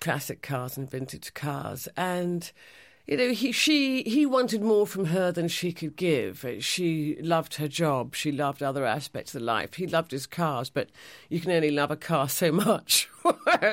classic 0.00 0.42
cars 0.42 0.76
and 0.76 0.88
vintage 0.88 1.34
cars. 1.34 1.88
And 1.96 2.50
you 3.06 3.16
know, 3.16 3.30
he 3.30 3.52
she 3.52 4.02
he 4.02 4.26
wanted 4.26 4.62
more 4.62 4.86
from 4.86 5.06
her 5.06 5.30
than 5.30 5.46
she 5.46 5.72
could 5.72 5.94
give. 5.94 6.44
She 6.60 7.16
loved 7.20 7.54
her 7.54 7.68
job. 7.68 8.16
She 8.16 8.32
loved 8.32 8.62
other 8.62 8.84
aspects 8.84 9.34
of 9.34 9.42
life. 9.42 9.74
He 9.74 9.86
loved 9.86 10.10
his 10.10 10.26
cars, 10.26 10.70
but 10.70 10.88
you 11.28 11.38
can 11.40 11.52
only 11.52 11.70
love 11.70 11.92
a 11.92 11.96
car 11.96 12.28
so 12.28 12.50
much. 12.50 13.08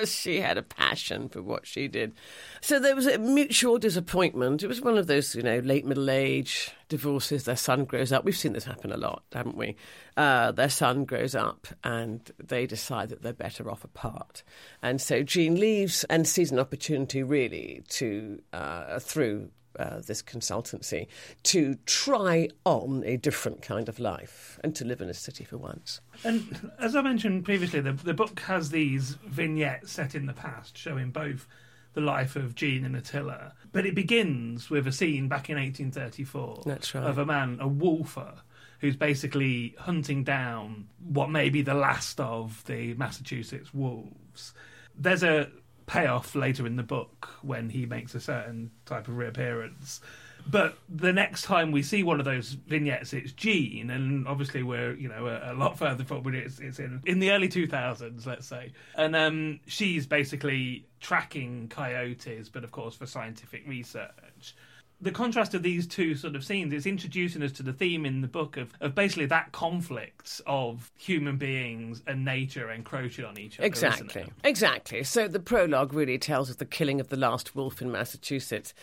She 0.06 0.40
had 0.40 0.58
a 0.58 0.64
passion 0.64 1.30
for 1.30 1.42
what 1.44 1.68
she 1.68 1.88
did. 1.88 2.14
So 2.62 2.80
there 2.80 2.96
was 2.96 3.06
a 3.06 3.20
mutual 3.20 3.78
disappointment. 3.78 4.64
It 4.64 4.68
was 4.68 4.82
one 4.82 4.98
of 4.98 5.06
those, 5.06 5.36
you 5.36 5.44
know, 5.44 5.60
late 5.60 5.86
middle 5.86 6.10
age 6.10 6.72
divorces. 6.94 7.46
Their 7.46 7.56
son 7.56 7.86
grows 7.86 8.12
up. 8.12 8.24
We've 8.24 8.38
seen 8.38 8.54
this 8.54 8.66
happen 8.66 8.92
a 8.92 8.98
lot, 8.98 9.24
haven't 9.34 9.58
we? 9.58 9.76
Uh, 10.16 10.52
their 10.52 10.70
son 10.70 11.06
grows 11.06 11.34
up 11.34 11.66
and 11.84 12.32
they 12.38 12.68
decide 12.68 13.10
that 13.10 13.24
they're 13.24 13.34
better 13.34 13.68
off 13.68 13.84
apart. 13.84 14.44
And 14.84 15.02
so 15.02 15.24
Jean 15.24 15.60
leaves 15.60 16.04
and 16.04 16.28
sees 16.28 16.52
an 16.52 16.60
opportunity, 16.60 17.24
really, 17.24 17.84
to 17.90 18.40
uh, 18.54 19.00
through 19.00 19.50
uh, 19.80 20.02
this 20.06 20.22
consultancy 20.22 21.08
to 21.42 21.74
try 21.88 22.48
on 22.64 23.04
a 23.08 23.18
different 23.18 23.64
kind 23.64 23.90
of 23.90 23.98
life 23.98 24.60
and 24.64 24.76
to 24.76 24.86
live 24.86 25.02
in 25.02 25.10
a 25.10 25.16
city 25.16 25.44
for 25.44 25.58
once. 25.58 26.00
And 26.24 26.72
as 26.80 26.96
I 26.96 27.02
mentioned 27.02 27.44
previously, 27.44 27.82
the, 27.82 27.94
the 27.94 28.14
book 28.14 28.40
has 28.42 28.70
these 28.70 29.18
vignettes 29.26 29.92
set 29.92 30.14
in 30.14 30.28
the 30.28 30.34
past 30.34 30.78
showing 30.78 31.10
both 31.10 31.48
the 31.94 32.02
life 32.02 32.36
of 32.36 32.56
Jean 32.56 32.86
and 32.86 32.96
Attila. 32.96 33.54
But 33.72 33.86
it 33.86 33.96
begins 33.96 34.70
with 34.70 34.88
a 34.88 34.92
scene 34.92 35.28
back 35.28 35.50
in 35.50 35.58
1834 35.58 36.64
right. 36.66 36.96
of 36.96 37.18
a 37.18 37.26
man, 37.26 37.58
a 37.60 37.68
wolfer, 37.68 38.34
who's 38.80 38.96
basically 38.98 39.76
hunting 39.80 40.24
down 40.24 40.90
what 41.08 41.30
may 41.30 41.50
be 41.50 41.62
the 41.62 41.74
last 41.74 42.20
of 42.20 42.64
the 42.66 42.94
Massachusetts 42.96 43.74
wolves. 43.74 44.54
There's 44.98 45.24
a 45.24 45.50
payoff 45.86 46.36
later 46.36 46.66
in 46.66 46.76
the 46.76 46.84
book 46.84 47.30
when 47.42 47.70
he 47.70 47.86
makes 47.86 48.14
a 48.16 48.20
certain 48.20 48.72
type 48.86 49.08
of 49.08 49.16
reappearance. 49.16 50.02
But 50.50 50.78
the 50.90 51.14
next 51.14 51.44
time 51.44 51.72
we 51.72 51.84
see 51.84 52.04
one 52.04 52.20
of 52.20 52.26
those 52.26 52.52
vignettes, 52.52 53.14
it's 53.14 53.32
Jean, 53.32 53.90
and 53.90 54.28
obviously 54.28 54.64
we're 54.64 54.94
you 54.94 55.08
know 55.08 55.28
a, 55.28 55.54
a 55.54 55.56
lot 55.56 55.78
further 55.78 56.04
forward. 56.04 56.36
It's, 56.36 56.60
it's 56.60 56.80
in 56.80 57.02
in 57.06 57.20
the 57.20 57.32
early 57.32 57.48
two 57.48 57.68
thousands, 57.68 58.28
let's 58.28 58.48
say, 58.48 58.72
and 58.96 59.16
um, 59.16 59.60
she's 59.68 60.06
basically 60.06 60.86
tracking 61.00 61.68
coyotes, 61.70 62.50
but 62.50 62.64
of 62.64 62.72
course 62.72 62.96
for 62.96 63.06
scientific 63.06 63.68
research. 63.68 64.56
The 65.02 65.12
contrast 65.12 65.54
of 65.54 65.64
these 65.64 65.86
two 65.86 66.16
sort 66.16 66.36
of 66.36 66.46
scenes 66.46 66.74
is 66.74 66.86
introducing 66.86 67.44
us 67.44 67.52
to 67.54 67.64
the 67.64 67.74
theme 67.74 68.06
in 68.06 68.22
the 68.22 68.28
book 68.28 68.56
of, 68.56 68.72
of 68.80 68.96
basically 68.96 69.26
that 69.26 69.52
conflict 69.52 70.42
of 70.48 70.92
human 70.98 71.38
beings 71.38 72.02
and 72.08 72.24
nature 72.24 72.72
encroaching 72.72 73.26
on 73.26 73.38
each 73.38 73.60
other. 73.60 73.66
Exactly. 73.66 74.26
Exactly. 74.44 75.04
So 75.04 75.28
the 75.28 75.40
prologue 75.40 75.94
really 75.94 76.18
tells 76.18 76.50
of 76.50 76.58
the 76.58 76.66
killing 76.66 77.00
of 77.00 77.10
the 77.10 77.18
last 77.18 77.56
wolf 77.56 77.82
in 77.82 77.92
Massachusetts, 77.92 78.74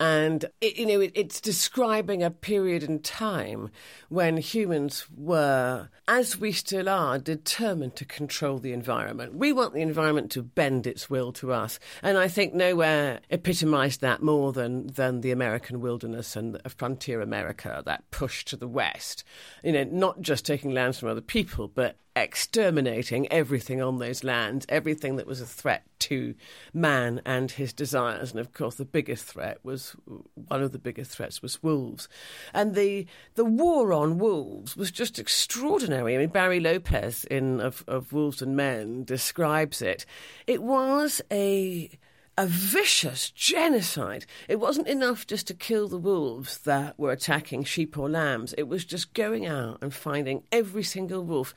and 0.00 0.44
it, 0.60 0.76
you 0.76 0.86
know 0.86 1.00
it, 1.00 1.12
it's 1.14 1.40
describing 1.40 2.22
a 2.22 2.30
period 2.30 2.82
in 2.82 3.00
time 3.00 3.70
when 4.08 4.36
humans 4.36 5.06
were, 5.14 5.88
as 6.08 6.38
we 6.38 6.52
still 6.52 6.88
are, 6.88 7.18
determined 7.18 7.96
to 7.96 8.04
control 8.04 8.58
the 8.58 8.72
environment. 8.72 9.34
We 9.34 9.52
want 9.52 9.74
the 9.74 9.82
environment 9.82 10.30
to 10.32 10.42
bend 10.42 10.86
its 10.86 11.10
will 11.10 11.32
to 11.32 11.52
us, 11.52 11.78
and 12.02 12.16
I 12.16 12.28
think 12.28 12.54
nowhere 12.54 13.20
epitomised 13.30 14.00
that 14.00 14.22
more 14.22 14.52
than 14.52 14.86
than 14.86 15.20
the 15.20 15.32
American 15.32 15.65
wilderness 15.74 16.36
and 16.36 16.60
frontier 16.68 17.20
America, 17.20 17.82
that 17.84 18.10
push 18.10 18.44
to 18.46 18.56
the 18.56 18.68
west. 18.68 19.24
You 19.62 19.72
know, 19.72 19.84
not 19.84 20.20
just 20.20 20.46
taking 20.46 20.72
lands 20.72 20.98
from 20.98 21.08
other 21.08 21.20
people, 21.20 21.68
but 21.68 21.96
exterminating 22.16 23.30
everything 23.30 23.82
on 23.82 23.98
those 23.98 24.24
lands, 24.24 24.64
everything 24.70 25.16
that 25.16 25.26
was 25.26 25.40
a 25.40 25.46
threat 25.46 25.84
to 25.98 26.34
man 26.72 27.20
and 27.26 27.50
his 27.50 27.74
desires. 27.74 28.30
And 28.30 28.40
of 28.40 28.54
course, 28.54 28.76
the 28.76 28.86
biggest 28.86 29.24
threat 29.24 29.58
was 29.62 29.94
one 30.34 30.62
of 30.62 30.72
the 30.72 30.78
biggest 30.78 31.10
threats 31.10 31.42
was 31.42 31.62
wolves, 31.62 32.08
and 32.54 32.74
the 32.74 33.06
the 33.34 33.44
war 33.44 33.92
on 33.92 34.18
wolves 34.18 34.76
was 34.76 34.90
just 34.90 35.18
extraordinary. 35.18 36.14
I 36.14 36.18
mean, 36.18 36.30
Barry 36.30 36.60
Lopez 36.60 37.24
in 37.24 37.60
of, 37.60 37.84
of 37.86 38.12
Wolves 38.12 38.40
and 38.40 38.56
Men 38.56 39.04
describes 39.04 39.82
it. 39.82 40.06
It 40.46 40.62
was 40.62 41.20
a 41.30 41.90
a 42.38 42.46
vicious 42.46 43.30
genocide. 43.30 44.26
It 44.48 44.60
wasn't 44.60 44.88
enough 44.88 45.26
just 45.26 45.46
to 45.46 45.54
kill 45.54 45.88
the 45.88 45.98
wolves 45.98 46.58
that 46.58 46.98
were 46.98 47.10
attacking 47.10 47.64
sheep 47.64 47.96
or 47.96 48.10
lambs. 48.10 48.54
It 48.58 48.68
was 48.68 48.84
just 48.84 49.14
going 49.14 49.46
out 49.46 49.78
and 49.80 49.94
finding 49.94 50.42
every 50.52 50.82
single 50.82 51.24
wolf 51.24 51.54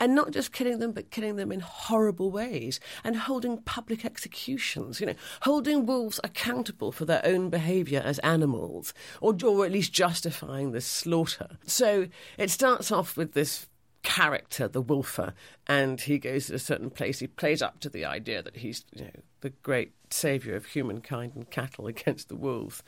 and 0.00 0.14
not 0.14 0.30
just 0.30 0.52
killing 0.52 0.78
them, 0.78 0.92
but 0.92 1.10
killing 1.10 1.36
them 1.36 1.52
in 1.52 1.60
horrible 1.60 2.30
ways 2.30 2.80
and 3.04 3.16
holding 3.16 3.58
public 3.58 4.04
executions, 4.04 5.00
you 5.00 5.06
know, 5.06 5.14
holding 5.42 5.84
wolves 5.84 6.18
accountable 6.24 6.92
for 6.92 7.04
their 7.04 7.24
own 7.24 7.50
behaviour 7.50 8.00
as 8.02 8.18
animals 8.20 8.94
or, 9.20 9.36
or 9.44 9.66
at 9.66 9.72
least 9.72 9.92
justifying 9.92 10.72
this 10.72 10.86
slaughter. 10.86 11.58
So 11.66 12.08
it 12.38 12.50
starts 12.50 12.90
off 12.90 13.16
with 13.18 13.34
this 13.34 13.68
character, 14.02 14.68
the 14.68 14.80
wolfer, 14.80 15.34
and 15.66 16.00
he 16.00 16.18
goes 16.18 16.46
to 16.46 16.54
a 16.54 16.58
certain 16.58 16.90
place. 16.90 17.18
He 17.18 17.26
plays 17.26 17.62
up 17.62 17.80
to 17.80 17.88
the 17.88 18.04
idea 18.04 18.42
that 18.42 18.56
he's 18.56 18.84
you 18.94 19.04
know, 19.04 19.10
the 19.40 19.50
great 19.50 19.92
saviour 20.12 20.56
of 20.56 20.66
humankind 20.66 21.32
and 21.34 21.50
cattle 21.50 21.86
against 21.94 22.28
the 22.28 22.36
wolves. 22.36 22.82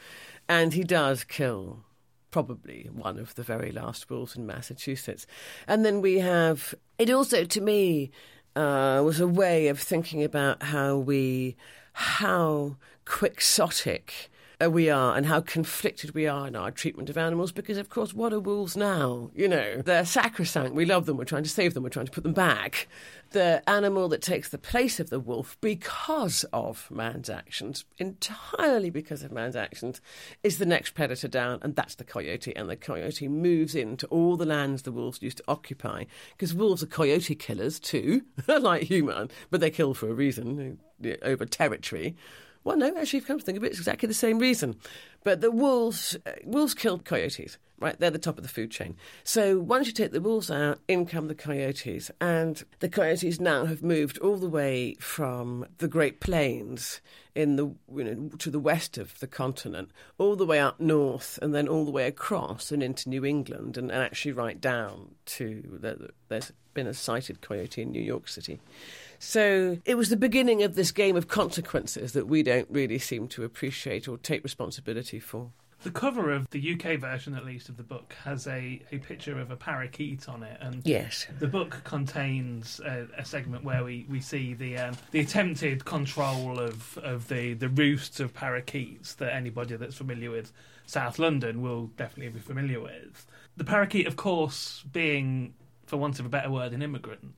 And 0.49 0.73
he 0.75 0.85
does 0.85 1.25
kill 1.25 1.85
probably 2.31 2.91
one 2.93 3.19
of 3.19 3.35
the 3.37 3.45
very 3.45 3.71
last 3.71 4.11
wolves 4.11 4.35
in 4.35 4.47
Massachusetts. 4.47 5.27
And 5.69 5.85
then 5.85 6.01
we 6.01 6.19
have 6.19 6.75
it 6.99 7.09
also, 7.11 7.45
to 7.45 7.61
me, 7.61 8.11
uh, 8.57 9.03
was 9.05 9.21
a 9.21 9.29
way 9.29 9.69
of 9.69 9.79
thinking 9.79 10.23
about 10.23 10.63
how 10.65 10.97
we, 10.97 11.57
how 11.93 12.77
quixotic 13.05 14.31
Uh, 14.65 14.69
we 14.69 14.89
are 14.89 15.17
and 15.17 15.27
how 15.27 15.41
conflicted 15.41 16.15
we 16.15 16.27
are 16.27 16.47
in 16.47 16.57
our 16.57 16.71
treatment 16.71 17.11
of 17.11 17.19
animals 17.19 17.53
because, 17.53 17.77
of 17.77 17.89
course, 17.89 18.15
what 18.15 18.33
are 18.33 18.41
wolves 18.41 18.77
now? 18.77 19.31
You 19.35 19.49
know, 19.49 19.83
they're 19.83 20.05
sacrosanct. 20.05 20.75
We 20.75 20.85
love 20.85 21.07
them. 21.07 21.17
We're 21.17 21.25
trying 21.25 21.43
to 21.43 21.49
save 21.49 21.75
them. 21.75 21.83
We're 21.83 21.89
trying 21.89 22.07
to 22.07 22.13
put 22.13 22.23
them 22.23 22.35
back. 22.35 22.89
The 23.31 23.69
animal 23.69 24.09
that 24.11 24.23
takes 24.23 24.49
the 24.49 24.59
place 24.59 25.01
of 25.01 25.11
the 25.11 25.19
wolf 25.19 25.57
because 25.61 26.45
of 26.53 26.89
man's 26.91 27.29
actions, 27.29 27.85
entirely 27.99 28.91
because 28.91 29.23
of 29.23 29.33
man's 29.33 29.57
actions, 29.57 30.01
is 30.43 30.59
the 30.59 30.67
next 30.67 30.91
predator 30.95 31.29
down, 31.29 31.59
and 31.63 31.75
that's 31.75 31.97
the 31.97 32.05
coyote. 32.05 32.55
And 32.55 32.71
the 32.71 32.77
coyote 32.77 33.29
moves 33.29 33.75
into 33.75 34.07
all 34.07 34.37
the 34.37 34.47
lands 34.47 34.83
the 34.83 34.93
wolves 34.93 35.21
used 35.21 35.39
to 35.39 35.45
occupy 35.49 36.05
because 36.33 36.55
wolves 36.55 36.83
are 36.83 36.87
coyote 36.87 37.35
killers 37.35 37.81
too, 37.81 38.23
like 38.47 38.85
human, 38.85 39.31
but 39.51 39.61
they 39.61 39.71
kill 39.71 39.95
for 39.95 40.09
a 40.09 40.15
reason 40.15 40.79
over 41.23 41.45
territory. 41.45 42.17
Well, 42.65 42.79
no, 42.79 42.89
actually, 42.89 43.03
if 43.03 43.13
you 43.13 43.21
come 43.23 43.39
to 43.39 43.45
think 43.45 43.59
of 43.59 43.65
it, 43.65 43.69
it's 43.69 43.79
exactly 43.79 44.07
the 44.07 44.15
same 44.15 44.39
reason. 44.39 44.77
But 45.23 45.43
the 45.43 45.51
wolves, 45.51 46.17
uh, 46.27 46.33
wolves 46.45 46.73
killed 46.73 47.05
coyotes, 47.05 47.59
right? 47.79 47.99
They're 47.99 48.11
the 48.11 48.19
top 48.19 48.39
of 48.39 48.43
the 48.43 48.49
food 48.49 48.71
chain. 48.71 48.97
So 49.23 49.59
once 49.59 49.87
you 49.87 49.93
take 49.93 50.13
the 50.13 50.21
wolves 50.21 50.51
out, 50.51 50.81
in 50.89 51.05
come 51.05 51.29
the 51.29 51.35
coyotes. 51.35 52.11
And 52.23 52.63
the 52.81 52.89
coyotes 52.89 53.39
now 53.39 53.67
have 53.67 53.83
moved 53.83 54.19
all 54.19 54.37
the 54.37 54.49
way 54.49 54.95
from 54.99 55.67
the 55.79 55.89
Great 55.89 56.21
Plains 56.21 57.03
in 57.35 57.57
the 57.57 57.67
you 57.93 58.05
know 58.05 58.29
to 58.39 58.51
the 58.51 58.61
west 58.61 58.97
of 58.97 59.19
the 59.19 59.27
continent, 59.27 59.91
all 60.19 60.37
the 60.37 60.47
way 60.47 60.61
up 60.61 60.81
north, 60.81 61.39
and 61.43 61.55
then 61.55 61.69
all 61.69 61.85
the 61.85 61.91
way 61.91 62.07
across 62.07 62.73
and 62.73 62.83
into 62.83 63.09
New 63.09 63.25
England, 63.25 63.77
and, 63.77 63.91
and 63.91 64.03
actually 64.03 64.33
right 64.33 64.61
down 64.61 65.15
to 65.27 65.79
the, 65.81 66.11
there's 66.29 66.53
been 66.75 66.87
a 66.87 66.95
sighted 66.95 67.41
coyote 67.41 67.83
in 67.83 67.91
New 67.91 68.03
York 68.03 68.29
City. 68.29 68.61
So 69.25 69.79
it 69.85 69.97
was 69.97 70.11
the 70.11 70.17
beginning 70.17 70.63
of 70.63 70.75
this 70.75 70.93
game 70.93 71.17
of 71.17 71.29
consequences 71.29 72.13
that 72.13 72.27
we 72.27 72.43
don't 72.43 72.69
really 72.71 72.99
seem 72.99 73.27
to 73.29 73.45
appreciate 73.45 74.07
or 74.07 74.19
take 74.19 74.45
responsibility 74.45 75.19
for. 75.19 75.51
The 75.83 75.91
cover 75.91 76.33
of 76.33 76.49
the 76.49 76.75
UK 76.75 76.99
version, 76.99 77.35
at 77.35 77.45
least, 77.45 77.69
of 77.69 77.77
the 77.77 77.83
book 77.83 78.15
has 78.25 78.47
a, 78.47 78.81
a 78.91 78.99
picture 78.99 79.39
of 79.39 79.51
a 79.51 79.57
parakeet 79.57 80.31
on 80.31 80.43
it, 80.43 80.57
and 80.61 80.81
yes, 80.87 81.27
the 81.39 81.47
book 81.47 81.83
contains 81.85 82.81
a, 82.81 83.07
a 83.19 83.25
segment 83.25 83.65
where 83.65 83.85
we, 83.85 84.07
we 84.09 84.19
see 84.21 84.55
the 84.55 84.79
um, 84.79 84.97
the 85.11 85.21
attempted 85.21 85.85
control 85.85 86.59
of, 86.59 86.97
of 86.99 87.29
the, 87.29 87.53
the 87.53 87.69
roosts 87.69 88.19
of 88.19 88.33
parakeets 88.33 89.15
that 89.17 89.35
anybody 89.35 89.77
that's 89.77 89.97
familiar 89.97 90.31
with 90.31 90.53
South 90.87 91.19
London 91.19 91.61
will 91.61 91.89
definitely 91.99 92.33
be 92.33 92.41
familiar 92.41 92.81
with. 92.81 93.27
The 93.59 93.65
parakeet, 93.65 94.07
of 94.07 94.17
course, 94.17 94.85
being, 94.91 95.53
for 95.85 95.99
want 95.99 96.19
of 96.19 96.25
a 96.25 96.31
better 96.31 96.51
word, 96.51 96.73
an 96.73 96.81
immigrant. 96.81 97.35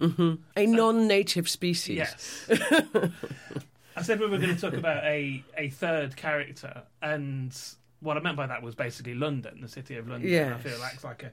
Mm-hmm. 0.00 0.34
A 0.56 0.66
non-native 0.66 1.48
species. 1.48 1.96
Yes. 1.96 2.48
I 3.96 4.02
said 4.02 4.20
we 4.20 4.26
were 4.26 4.38
going 4.38 4.54
to 4.54 4.60
talk 4.60 4.74
about 4.74 5.04
a, 5.04 5.42
a 5.56 5.70
third 5.70 6.16
character, 6.16 6.82
and 7.00 7.56
what 8.00 8.16
I 8.16 8.20
meant 8.20 8.36
by 8.36 8.46
that 8.46 8.62
was 8.62 8.74
basically 8.74 9.14
London, 9.14 9.60
the 9.62 9.68
city 9.68 9.96
of 9.96 10.08
London. 10.08 10.30
Yes. 10.30 10.52
I 10.52 10.58
feel 10.58 10.82
acts 10.82 11.04
like 11.04 11.22
a, 11.22 11.32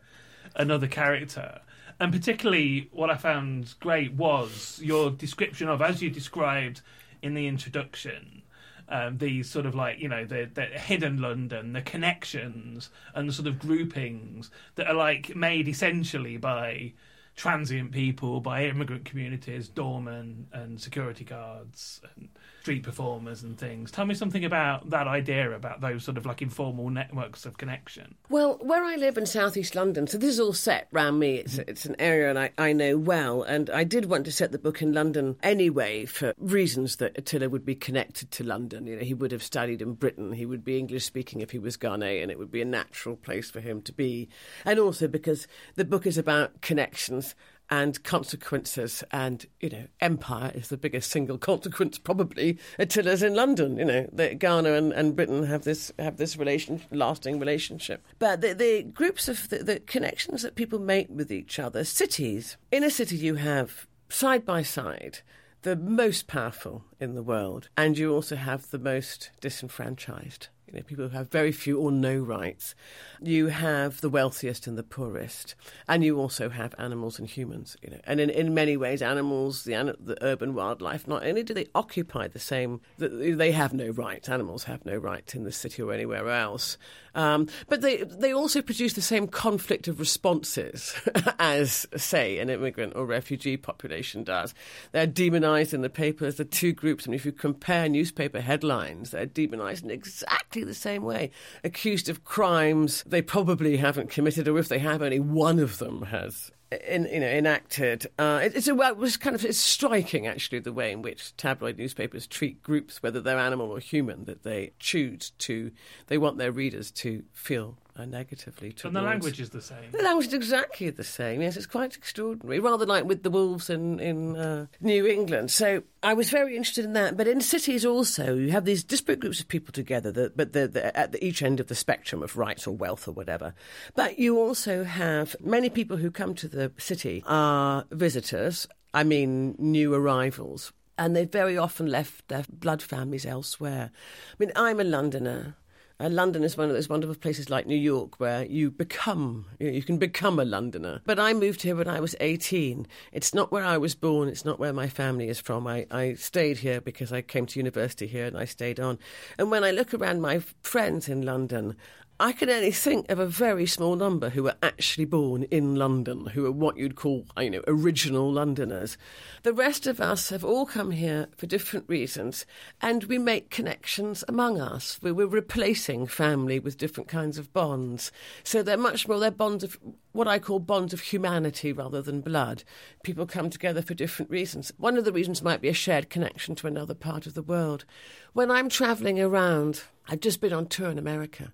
another 0.55 0.87
character. 0.87 1.59
And 1.99 2.11
particularly, 2.11 2.89
what 2.91 3.09
I 3.09 3.17
found 3.17 3.75
great 3.79 4.13
was 4.13 4.79
your 4.81 5.11
description 5.11 5.67
of, 5.67 5.81
as 5.81 6.01
you 6.01 6.09
described 6.09 6.81
in 7.21 7.33
the 7.33 7.47
introduction, 7.47 8.41
um, 8.89 9.17
these 9.17 9.49
sort 9.49 9.65
of 9.65 9.75
like 9.75 9.99
you 9.99 10.07
know 10.09 10.25
the, 10.25 10.49
the 10.53 10.65
hidden 10.65 11.21
London, 11.21 11.73
the 11.73 11.81
connections 11.81 12.89
and 13.13 13.27
the 13.27 13.33
sort 13.33 13.47
of 13.47 13.59
groupings 13.59 14.49
that 14.75 14.87
are 14.87 14.93
like 14.93 15.35
made 15.35 15.67
essentially 15.67 16.37
by 16.37 16.93
transient 17.35 17.91
people, 17.91 18.39
by 18.39 18.65
immigrant 18.65 19.05
communities, 19.05 19.67
doormen 19.67 20.47
and 20.53 20.79
security 20.79 21.23
guards 21.23 22.01
and 22.15 22.29
street 22.61 22.83
performers 22.83 23.43
and 23.43 23.57
things. 23.57 23.91
Tell 23.91 24.05
me 24.05 24.13
something 24.13 24.45
about 24.45 24.89
that 24.91 25.07
idea 25.07 25.51
about 25.51 25.81
those 25.81 26.03
sort 26.03 26.17
of 26.17 26.25
like 26.25 26.41
informal 26.41 26.89
networks 26.89 27.45
of 27.45 27.57
connection. 27.57 28.15
Well, 28.29 28.57
where 28.61 28.83
I 28.83 28.95
live 28.95 29.17
in 29.17 29.25
southeast 29.25 29.75
London, 29.75 30.07
so 30.07 30.17
this 30.17 30.29
is 30.29 30.39
all 30.39 30.53
set 30.53 30.87
round 30.91 31.19
me. 31.19 31.37
It's, 31.37 31.57
mm-hmm. 31.57 31.69
it's 31.69 31.85
an 31.85 31.95
area 31.99 32.29
and 32.29 32.39
I, 32.39 32.51
I 32.57 32.71
know 32.71 32.97
well, 32.97 33.41
and 33.43 33.69
I 33.69 33.83
did 33.83 34.05
want 34.05 34.25
to 34.25 34.31
set 34.31 34.51
the 34.51 34.59
book 34.59 34.81
in 34.81 34.93
London 34.93 35.35
anyway 35.43 36.05
for 36.05 36.33
reasons 36.37 36.97
that 36.97 37.17
Attila 37.17 37.49
would 37.49 37.65
be 37.65 37.75
connected 37.75 38.31
to 38.31 38.43
London. 38.43 38.87
You 38.87 38.97
know, 38.97 39.03
he 39.03 39.13
would 39.13 39.31
have 39.31 39.43
studied 39.43 39.81
in 39.81 39.93
Britain, 39.95 40.31
he 40.33 40.45
would 40.45 40.63
be 40.63 40.77
English 40.77 41.03
speaking 41.03 41.41
if 41.41 41.51
he 41.51 41.59
was 41.59 41.75
Ghanaian, 41.77 42.23
and 42.23 42.31
it 42.31 42.39
would 42.39 42.51
be 42.51 42.61
a 42.61 42.65
natural 42.65 43.15
place 43.15 43.49
for 43.49 43.59
him 43.59 43.81
to 43.81 43.91
be, 43.91 44.29
and 44.63 44.79
also 44.79 45.07
because 45.07 45.47
the 45.75 45.83
book 45.83 46.05
is 46.05 46.17
about 46.17 46.61
connections 46.61 47.22
and 47.69 48.03
consequences. 48.03 49.03
And, 49.11 49.45
you 49.59 49.69
know, 49.69 49.87
empire 49.99 50.51
is 50.53 50.67
the 50.67 50.77
biggest 50.77 51.09
single 51.09 51.37
consequence, 51.37 51.97
probably. 51.97 52.59
Attila's 52.77 53.23
in 53.23 53.35
London, 53.35 53.77
you 53.77 53.85
know, 53.85 54.07
that 54.13 54.39
Ghana 54.39 54.73
and, 54.73 54.93
and 54.93 55.15
Britain 55.15 55.43
have 55.45 55.63
this 55.63 55.91
have 55.97 56.17
this 56.17 56.37
relation, 56.37 56.81
lasting 56.91 57.39
relationship. 57.39 58.05
But 58.19 58.41
the, 58.41 58.53
the 58.53 58.83
groups 58.83 59.27
of 59.27 59.49
the, 59.49 59.59
the 59.63 59.79
connections 59.79 60.41
that 60.43 60.55
people 60.55 60.79
make 60.79 61.07
with 61.09 61.31
each 61.31 61.59
other, 61.59 61.83
cities. 61.83 62.57
In 62.71 62.83
a 62.83 62.91
city, 62.91 63.17
you 63.17 63.35
have 63.35 63.87
side 64.09 64.45
by 64.45 64.61
side 64.61 65.19
the 65.63 65.75
most 65.77 66.27
powerful 66.27 66.83
in 66.99 67.15
the 67.15 67.23
world, 67.23 67.69
and 67.77 67.97
you 67.97 68.13
also 68.13 68.35
have 68.35 68.69
the 68.69 68.77
most 68.77 69.31
disenfranchised 69.39 70.49
you 70.73 70.79
know, 70.79 70.85
people 70.85 71.07
who 71.07 71.15
have 71.15 71.29
very 71.29 71.51
few 71.51 71.79
or 71.79 71.91
no 71.91 72.17
rights. 72.17 72.73
You 73.21 73.47
have 73.47 74.01
the 74.01 74.09
wealthiest 74.09 74.67
and 74.67 74.77
the 74.77 74.83
poorest, 74.83 75.55
and 75.87 76.03
you 76.03 76.17
also 76.17 76.49
have 76.49 76.73
animals 76.77 77.19
and 77.19 77.29
humans. 77.29 77.77
You 77.81 77.91
know, 77.91 77.99
and 78.05 78.19
in, 78.19 78.29
in 78.29 78.53
many 78.53 78.75
ways, 78.75 79.01
animals, 79.01 79.63
the, 79.63 79.95
the 79.99 80.17
urban 80.23 80.53
wildlife, 80.55 81.07
not 81.07 81.25
only 81.25 81.43
do 81.43 81.53
they 81.53 81.67
occupy 81.75 82.27
the 82.27 82.39
same, 82.39 82.81
they 82.97 83.51
have 83.51 83.73
no 83.73 83.89
rights. 83.89 84.29
Animals 84.29 84.63
have 84.65 84.85
no 84.85 84.97
rights 84.97 85.35
in 85.35 85.43
the 85.43 85.51
city 85.51 85.81
or 85.81 85.93
anywhere 85.93 86.29
else, 86.29 86.77
um, 87.15 87.47
but 87.67 87.81
they 87.81 87.97
they 87.97 88.33
also 88.33 88.61
produce 88.61 88.93
the 88.93 89.01
same 89.01 89.27
conflict 89.27 89.87
of 89.87 89.99
responses 89.99 90.95
as, 91.39 91.85
say, 91.95 92.39
an 92.39 92.49
immigrant 92.49 92.93
or 92.95 93.05
refugee 93.05 93.57
population 93.57 94.23
does. 94.23 94.53
They're 94.91 95.07
demonised 95.07 95.73
in 95.73 95.81
the 95.81 95.89
papers. 95.89 96.35
The 96.35 96.45
two 96.45 96.73
groups, 96.73 97.07
mean, 97.07 97.15
if 97.15 97.25
you 97.25 97.31
compare 97.31 97.87
newspaper 97.87 98.41
headlines, 98.41 99.11
they're 99.11 99.25
demonised 99.25 99.83
in 99.83 99.91
exactly 99.91 100.62
the 100.63 100.73
same 100.73 101.03
way. 101.03 101.31
Accused 101.63 102.09
of 102.09 102.23
crimes 102.23 103.03
they 103.05 103.21
probably 103.21 103.77
haven't 103.77 104.09
committed, 104.09 104.47
or 104.47 104.57
if 104.57 104.69
they 104.69 104.79
have, 104.79 105.01
only 105.01 105.19
one 105.19 105.59
of 105.59 105.79
them 105.79 106.03
has 106.03 106.51
in, 106.87 107.05
you 107.05 107.19
know, 107.19 107.27
enacted. 107.27 108.07
Uh, 108.17 108.41
it, 108.43 108.55
it's 108.55 108.67
a, 108.67 108.75
well, 108.75 108.91
it 108.91 108.97
was 108.97 109.17
kind 109.17 109.35
of 109.35 109.45
it's 109.45 109.57
striking 109.57 110.27
actually 110.27 110.59
the 110.59 110.73
way 110.73 110.91
in 110.91 111.01
which 111.01 111.35
tabloid 111.37 111.77
newspapers 111.77 112.27
treat 112.27 112.61
groups, 112.63 113.01
whether 113.03 113.21
they're 113.21 113.37
animal 113.37 113.71
or 113.71 113.79
human, 113.79 114.25
that 114.25 114.43
they 114.43 114.71
choose 114.79 115.31
to 115.39 115.71
they 116.07 116.17
want 116.17 116.37
their 116.37 116.51
readers 116.51 116.91
to 116.91 117.23
feel 117.33 117.77
uh, 117.95 118.05
negatively 118.05 118.71
towards. 118.71 118.85
And 118.85 118.95
the 118.95 119.01
language 119.01 119.39
is 119.39 119.49
the 119.49 119.61
same. 119.61 119.91
The 119.91 120.03
language 120.03 120.27
is 120.27 120.33
exactly 120.33 120.89
the 120.89 121.03
same. 121.03 121.41
Yes, 121.41 121.57
it's 121.57 121.65
quite 121.65 121.95
extraordinary. 121.95 122.59
Rather 122.59 122.85
like 122.85 123.05
with 123.05 123.23
the 123.23 123.29
wolves 123.29 123.69
in 123.69 123.99
in 123.99 124.35
uh, 124.35 124.65
New 124.81 125.05
England. 125.05 125.51
So 125.51 125.83
I 126.01 126.13
was 126.13 126.29
very 126.29 126.55
interested 126.55 126.85
in 126.85 126.93
that. 126.93 127.17
But 127.17 127.27
in 127.27 127.41
cities 127.41 127.85
also, 127.85 128.35
you 128.35 128.51
have 128.51 128.65
these 128.65 128.83
disparate 128.83 129.19
groups 129.19 129.39
of 129.39 129.47
people 129.47 129.71
together, 129.71 130.11
that, 130.11 130.35
but 130.35 130.53
they're, 130.53 130.67
they're 130.67 130.95
at 130.97 131.11
the, 131.11 131.23
each 131.23 131.41
end 131.41 131.59
of 131.59 131.67
the 131.67 131.75
spectrum 131.75 132.23
of 132.23 132.37
rights 132.37 132.67
or 132.67 132.75
wealth 132.75 133.07
or 133.07 133.11
whatever. 133.11 133.53
But 133.95 134.19
you 134.19 134.39
also 134.39 134.83
have 134.83 135.35
many 135.39 135.69
people 135.69 135.97
who 135.97 136.11
come 136.11 136.33
to 136.35 136.47
the 136.47 136.71
city 136.77 137.23
are 137.25 137.85
visitors. 137.91 138.67
I 138.93 139.03
mean, 139.03 139.55
new 139.57 139.93
arrivals. 139.93 140.71
And 140.95 141.15
they've 141.15 141.31
very 141.31 141.57
often 141.57 141.87
left 141.87 142.27
their 142.27 142.45
blood 142.47 142.83
families 142.83 143.25
elsewhere. 143.25 143.89
I 143.91 144.35
mean, 144.37 144.51
I'm 144.55 144.79
a 144.79 144.83
Londoner. 144.83 145.55
Uh, 146.03 146.09
London 146.09 146.43
is 146.43 146.57
one 146.57 146.67
of 146.67 146.75
those 146.75 146.89
wonderful 146.89 147.15
places 147.15 147.49
like 147.49 147.65
New 147.65 147.77
York 147.77 148.19
where 148.19 148.43
you 148.43 148.69
become, 148.69 149.45
you, 149.57 149.67
know, 149.67 149.73
you, 149.73 149.81
can 149.81 149.97
become 149.97 150.37
a 150.37 150.43
Londoner. 150.43 151.01
But 151.05 151.17
I 151.17 151.33
moved 151.33 151.61
here 151.61 151.77
when 151.77 151.87
I 151.87 152.01
was 152.01 152.13
18. 152.19 152.85
It's 153.13 153.33
not 153.33 153.53
where 153.53 153.63
I 153.63 153.77
was 153.77 153.95
born, 153.95 154.27
it's 154.27 154.43
not 154.43 154.59
where 154.59 154.73
my 154.73 154.89
family 154.89 155.29
is 155.29 155.39
from. 155.39 155.65
I, 155.65 155.87
I 155.89 156.15
stayed 156.15 156.57
here 156.57 156.81
because 156.81 157.13
I 157.13 157.21
came 157.21 157.45
to 157.45 157.59
university 157.59 158.05
here 158.05 158.25
and 158.25 158.37
I 158.37 158.43
stayed 158.43 158.81
on. 158.81 158.99
And 159.37 159.49
when 159.49 159.63
I 159.63 159.71
look 159.71 159.93
around 159.93 160.19
my 160.19 160.39
friends 160.61 161.07
in 161.07 161.21
London, 161.21 161.77
I 162.23 162.31
can 162.31 162.49
only 162.49 162.71
think 162.71 163.11
of 163.11 163.19
a 163.19 163.25
very 163.25 163.65
small 163.65 163.97
number 163.97 164.29
who 164.29 164.43
were 164.43 164.55
actually 164.63 165.03
born 165.03 165.43
in 165.51 165.75
London, 165.75 166.27
who 166.27 166.45
are 166.45 166.53
what 166.53 166.77
you'd 166.77 166.95
call, 166.95 167.25
you 167.37 167.49
know, 167.49 167.61
original 167.67 168.31
Londoners. 168.31 168.97
The 169.41 169.51
rest 169.51 169.87
of 169.87 169.99
us 169.99 170.29
have 170.29 170.45
all 170.45 170.65
come 170.65 170.91
here 170.91 171.27
for 171.35 171.47
different 171.47 171.83
reasons, 171.89 172.45
and 172.81 173.03
we 173.03 173.17
make 173.17 173.49
connections 173.49 174.23
among 174.29 174.57
us. 174.57 174.99
We're 175.01 175.27
replacing 175.27 176.07
family 176.07 176.59
with 176.59 176.77
different 176.77 177.09
kinds 177.09 177.37
of 177.37 177.51
bonds. 177.51 178.09
So 178.45 178.63
they're 178.63 178.77
much 178.77 179.05
more, 179.05 179.19
they're 179.19 179.29
bonds 179.29 179.65
of 179.65 179.77
what 180.13 180.29
I 180.29 180.39
call 180.39 180.59
bonds 180.59 180.93
of 180.93 181.01
humanity 181.01 181.73
rather 181.73 182.01
than 182.01 182.21
blood. 182.21 182.63
People 183.03 183.25
come 183.25 183.49
together 183.49 183.81
for 183.81 183.95
different 183.95 184.31
reasons. 184.31 184.71
One 184.77 184.95
of 184.95 185.03
the 185.03 185.11
reasons 185.11 185.41
might 185.41 185.59
be 185.59 185.67
a 185.67 185.73
shared 185.73 186.09
connection 186.09 186.55
to 186.55 186.67
another 186.67 186.93
part 186.93 187.27
of 187.27 187.33
the 187.33 187.43
world. 187.43 187.83
When 188.31 188.49
I'm 188.49 188.69
travelling 188.69 189.19
around, 189.19 189.83
I've 190.07 190.21
just 190.21 190.39
been 190.39 190.53
on 190.53 190.67
tour 190.67 190.89
in 190.89 190.97
America. 190.97 191.51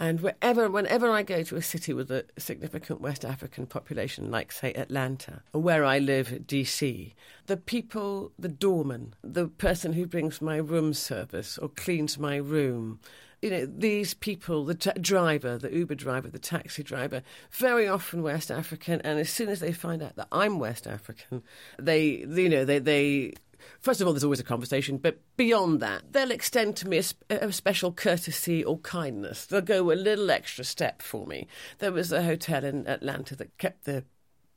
And 0.00 0.20
wherever, 0.20 0.70
whenever 0.70 1.10
I 1.10 1.22
go 1.24 1.42
to 1.42 1.56
a 1.56 1.62
city 1.62 1.92
with 1.92 2.10
a 2.10 2.24
significant 2.38 3.00
West 3.00 3.24
African 3.24 3.66
population, 3.66 4.30
like, 4.30 4.52
say, 4.52 4.72
Atlanta, 4.74 5.42
or 5.52 5.60
where 5.60 5.84
I 5.84 5.98
live, 5.98 6.28
DC, 6.46 7.14
the 7.46 7.56
people, 7.56 8.30
the 8.38 8.48
doorman, 8.48 9.14
the 9.22 9.48
person 9.48 9.94
who 9.94 10.06
brings 10.06 10.40
my 10.40 10.56
room 10.56 10.94
service 10.94 11.58
or 11.58 11.68
cleans 11.68 12.16
my 12.16 12.36
room, 12.36 13.00
you 13.42 13.50
know, 13.50 13.66
these 13.66 14.14
people, 14.14 14.64
the 14.64 14.74
t- 14.74 14.90
driver, 15.00 15.58
the 15.58 15.72
Uber 15.72 15.96
driver, 15.96 16.28
the 16.28 16.38
taxi 16.38 16.82
driver, 16.82 17.22
very 17.50 17.88
often 17.88 18.22
West 18.22 18.50
African, 18.50 19.00
and 19.02 19.18
as 19.18 19.30
soon 19.30 19.48
as 19.48 19.60
they 19.60 19.72
find 19.72 20.02
out 20.02 20.16
that 20.16 20.28
I'm 20.30 20.60
West 20.60 20.86
African, 20.86 21.42
they, 21.78 22.24
you 22.28 22.48
know, 22.48 22.64
they, 22.64 22.78
they 22.78 23.34
First 23.80 24.00
of 24.00 24.06
all, 24.06 24.12
there's 24.12 24.24
always 24.24 24.40
a 24.40 24.44
conversation, 24.44 24.98
but 24.98 25.18
beyond 25.36 25.80
that, 25.80 26.12
they'll 26.12 26.30
extend 26.30 26.76
to 26.76 26.88
me 26.88 26.98
a, 27.30 27.34
a, 27.36 27.52
special 27.52 27.92
courtesy 27.92 28.64
or 28.64 28.78
kindness. 28.78 29.46
They'll 29.46 29.60
go 29.60 29.90
a 29.90 29.94
little 29.94 30.30
extra 30.30 30.64
step 30.64 31.02
for 31.02 31.26
me. 31.26 31.46
There 31.78 31.92
was 31.92 32.12
a 32.12 32.22
hotel 32.22 32.64
in 32.64 32.86
Atlanta 32.86 33.36
that 33.36 33.56
kept 33.58 33.84
the 33.84 34.04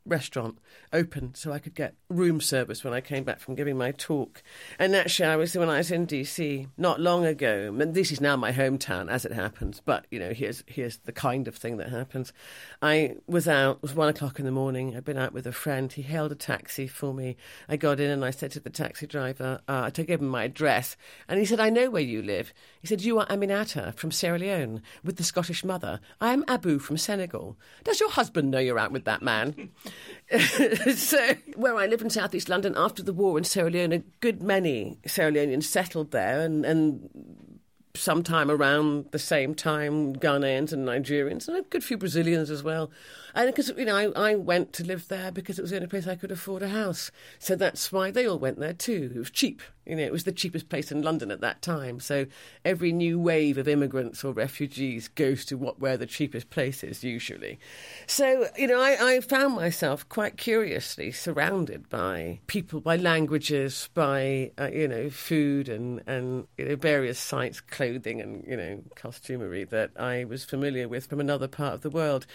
restaurant 0.06 0.58
open 0.92 1.34
so 1.36 1.52
I 1.52 1.60
could 1.60 1.76
get 1.76 1.96
room 2.10 2.42
service 2.42 2.84
when 2.84 2.94
I 2.94 3.02
came 3.02 3.24
back 3.24 3.40
from 3.40 3.56
giving 3.56 3.78
my 3.78 3.92
talk. 3.92 4.42
And 4.80 4.96
actually, 4.96 5.28
I 5.28 5.36
was 5.36 5.56
when 5.56 5.70
I 5.70 5.78
was 5.78 5.92
in 5.92 6.08
DC 6.08 6.68
not 6.78 7.00
long 7.00 7.26
ago. 7.26 7.76
And 7.80 7.94
this 7.94 8.12
is 8.12 8.20
now 8.20 8.36
my 8.36 8.52
hometown, 8.52 9.10
as 9.10 9.26
it 9.26 9.34
happens. 9.34 9.82
But 9.84 10.06
you 10.12 10.20
know, 10.20 10.34
here's 10.34 10.64
here's 10.68 10.98
the 10.98 11.12
kind 11.12 11.48
of 11.48 11.56
thing 11.56 11.78
that 11.78 11.90
happens. 11.90 12.34
I 12.82 13.18
was 13.28 13.48
out. 13.48 13.78
It 13.78 13.84
was 13.84 13.94
one 13.94 14.10
o'clock 14.10 14.40
in 14.40 14.46
the 14.46 14.52
morning. 14.52 14.96
I'd 14.96 15.06
been 15.06 15.18
out 15.18 15.34
with 15.34 15.48
a 15.48 15.52
friend. 15.52 15.92
He 15.92 16.02
hailed 16.02 16.32
a 16.32 16.36
taxi 16.36 16.88
for 16.88 17.14
me. 17.14 17.38
I 17.70 17.78
got 17.78 18.00
in 18.00 18.10
and 18.10 18.26
I 18.26 18.32
said 18.32 18.52
to 18.52 18.60
the 18.60 18.70
taxi 18.70 19.08
driver, 19.08 19.62
uh, 19.68 19.92
I 19.96 20.02
gave 20.02 20.22
him 20.22 20.28
my 20.28 20.46
address, 20.46 20.98
and 21.28 21.40
he 21.40 21.46
said, 21.46 21.60
"I 21.60 21.70
know 21.70 21.90
where 21.90 22.02
you 22.02 22.22
live." 22.22 22.54
He 22.82 22.88
said, 22.88 23.02
"You 23.02 23.20
are 23.20 23.28
Aminata 23.28 23.94
from 23.96 24.12
Sierra 24.12 24.40
Leone 24.40 24.82
with 25.04 25.18
the 25.18 25.24
Scottish 25.24 25.64
mother. 25.64 26.00
I 26.20 26.34
am 26.34 26.46
Abu 26.48 26.80
from 26.80 26.98
Senegal. 26.98 27.58
Does 27.84 28.00
your 28.00 28.12
husband 28.12 28.52
know 28.52 28.60
you're 28.60 28.80
out 28.80 28.92
with 28.92 29.06
that 29.06 29.22
man?" 29.22 29.72
so, 30.95 31.36
where 31.56 31.75
I 31.75 31.88
live 31.88 32.01
in 32.01 32.10
southeast 32.10 32.47
London, 32.47 32.73
after 32.77 33.04
the 33.04 33.13
war 33.13 33.38
in 33.38 33.43
Sierra 33.43 33.69
Leone, 33.69 33.91
a 33.91 33.99
good 34.19 34.41
many 34.41 34.97
Sierra 35.06 35.32
Leoneans 35.32 35.63
settled 35.63 36.12
there, 36.12 36.41
and, 36.41 36.65
and 36.65 37.10
sometime 37.95 38.49
around 38.49 39.06
the 39.12 39.19
same 39.19 39.56
time, 39.56 40.15
Ghanaians 40.15 40.71
and 40.71 40.88
Nigerians, 40.88 41.47
and 41.47 41.58
a 41.58 41.62
good 41.62 41.84
few 41.84 41.97
Brazilians 41.97 42.49
as 42.49 42.63
well. 42.63 42.91
And 43.34 43.47
because, 43.47 43.69
you 43.77 43.86
know, 43.86 43.95
I, 43.95 44.32
I 44.32 44.36
went 44.36 44.73
to 44.73 44.84
live 44.84 45.08
there 45.08 45.32
because 45.32 45.58
it 45.58 45.62
was 45.62 45.71
the 45.71 45.77
only 45.77 45.88
place 45.88 46.08
I 46.08 46.15
could 46.15 46.32
afford 46.32 46.62
a 46.62 46.69
house. 46.69 47.12
So 47.39 47.56
that's 47.56 47.91
why 47.91 48.12
they 48.12 48.27
all 48.27 48.39
went 48.39 48.60
there 48.60 48.73
too. 48.73 49.12
It 49.15 49.19
was 49.19 49.32
cheap. 49.32 49.62
You 49.86 49.95
know, 49.95 50.04
it 50.04 50.12
was 50.12 50.25
the 50.25 50.32
cheapest 50.32 50.69
place 50.69 50.91
in 50.91 51.01
London 51.01 51.32
at 51.32 51.41
that 51.41 51.62
time. 51.62 51.99
So 51.99 52.27
every 52.63 52.91
new 52.91 53.19
wave 53.19 53.58
of 53.58 53.67
immigrants 53.67 54.23
or 54.23 54.32
refugees 54.32 55.08
goes 55.08 55.43
to 55.45 55.58
what 55.58 55.80
where 55.80 55.97
the 55.97 56.06
cheapest 56.06 56.49
place 56.49 56.84
is 56.84 57.04
usually. 57.04 57.60
So 58.06 58.47
you 58.58 58.67
know, 58.67 58.80
I, 58.80 59.15
I 59.15 59.21
found 59.21 59.56
myself 59.56 60.08
quite 60.08 60.38
curiously 60.38 61.12
surrounded 61.12 61.89
by 61.89 62.39
people, 62.45 62.80
by 62.80 62.95
languages, 62.95 63.89
by 63.93 64.51
uh, 64.60 64.69
you 64.71 64.88
know, 64.88 65.10
food 65.10 65.67
and 65.67 66.04
and 66.06 66.47
you 66.58 66.65
know, 66.69 66.75
various 66.75 67.19
sites, 67.19 67.60
clothing 67.82 68.22
and 68.22 68.46
you 68.48 68.56
know, 68.56 68.80
costumery 68.96 69.67
that 69.67 69.89
I 69.98 70.24
was 70.26 70.46
familiar 70.46 70.88
with 70.88 71.08
from 71.08 71.20
another 71.20 71.48
part 71.48 71.74
of 71.74 71.82
the 71.82 71.89
world. 71.89 72.28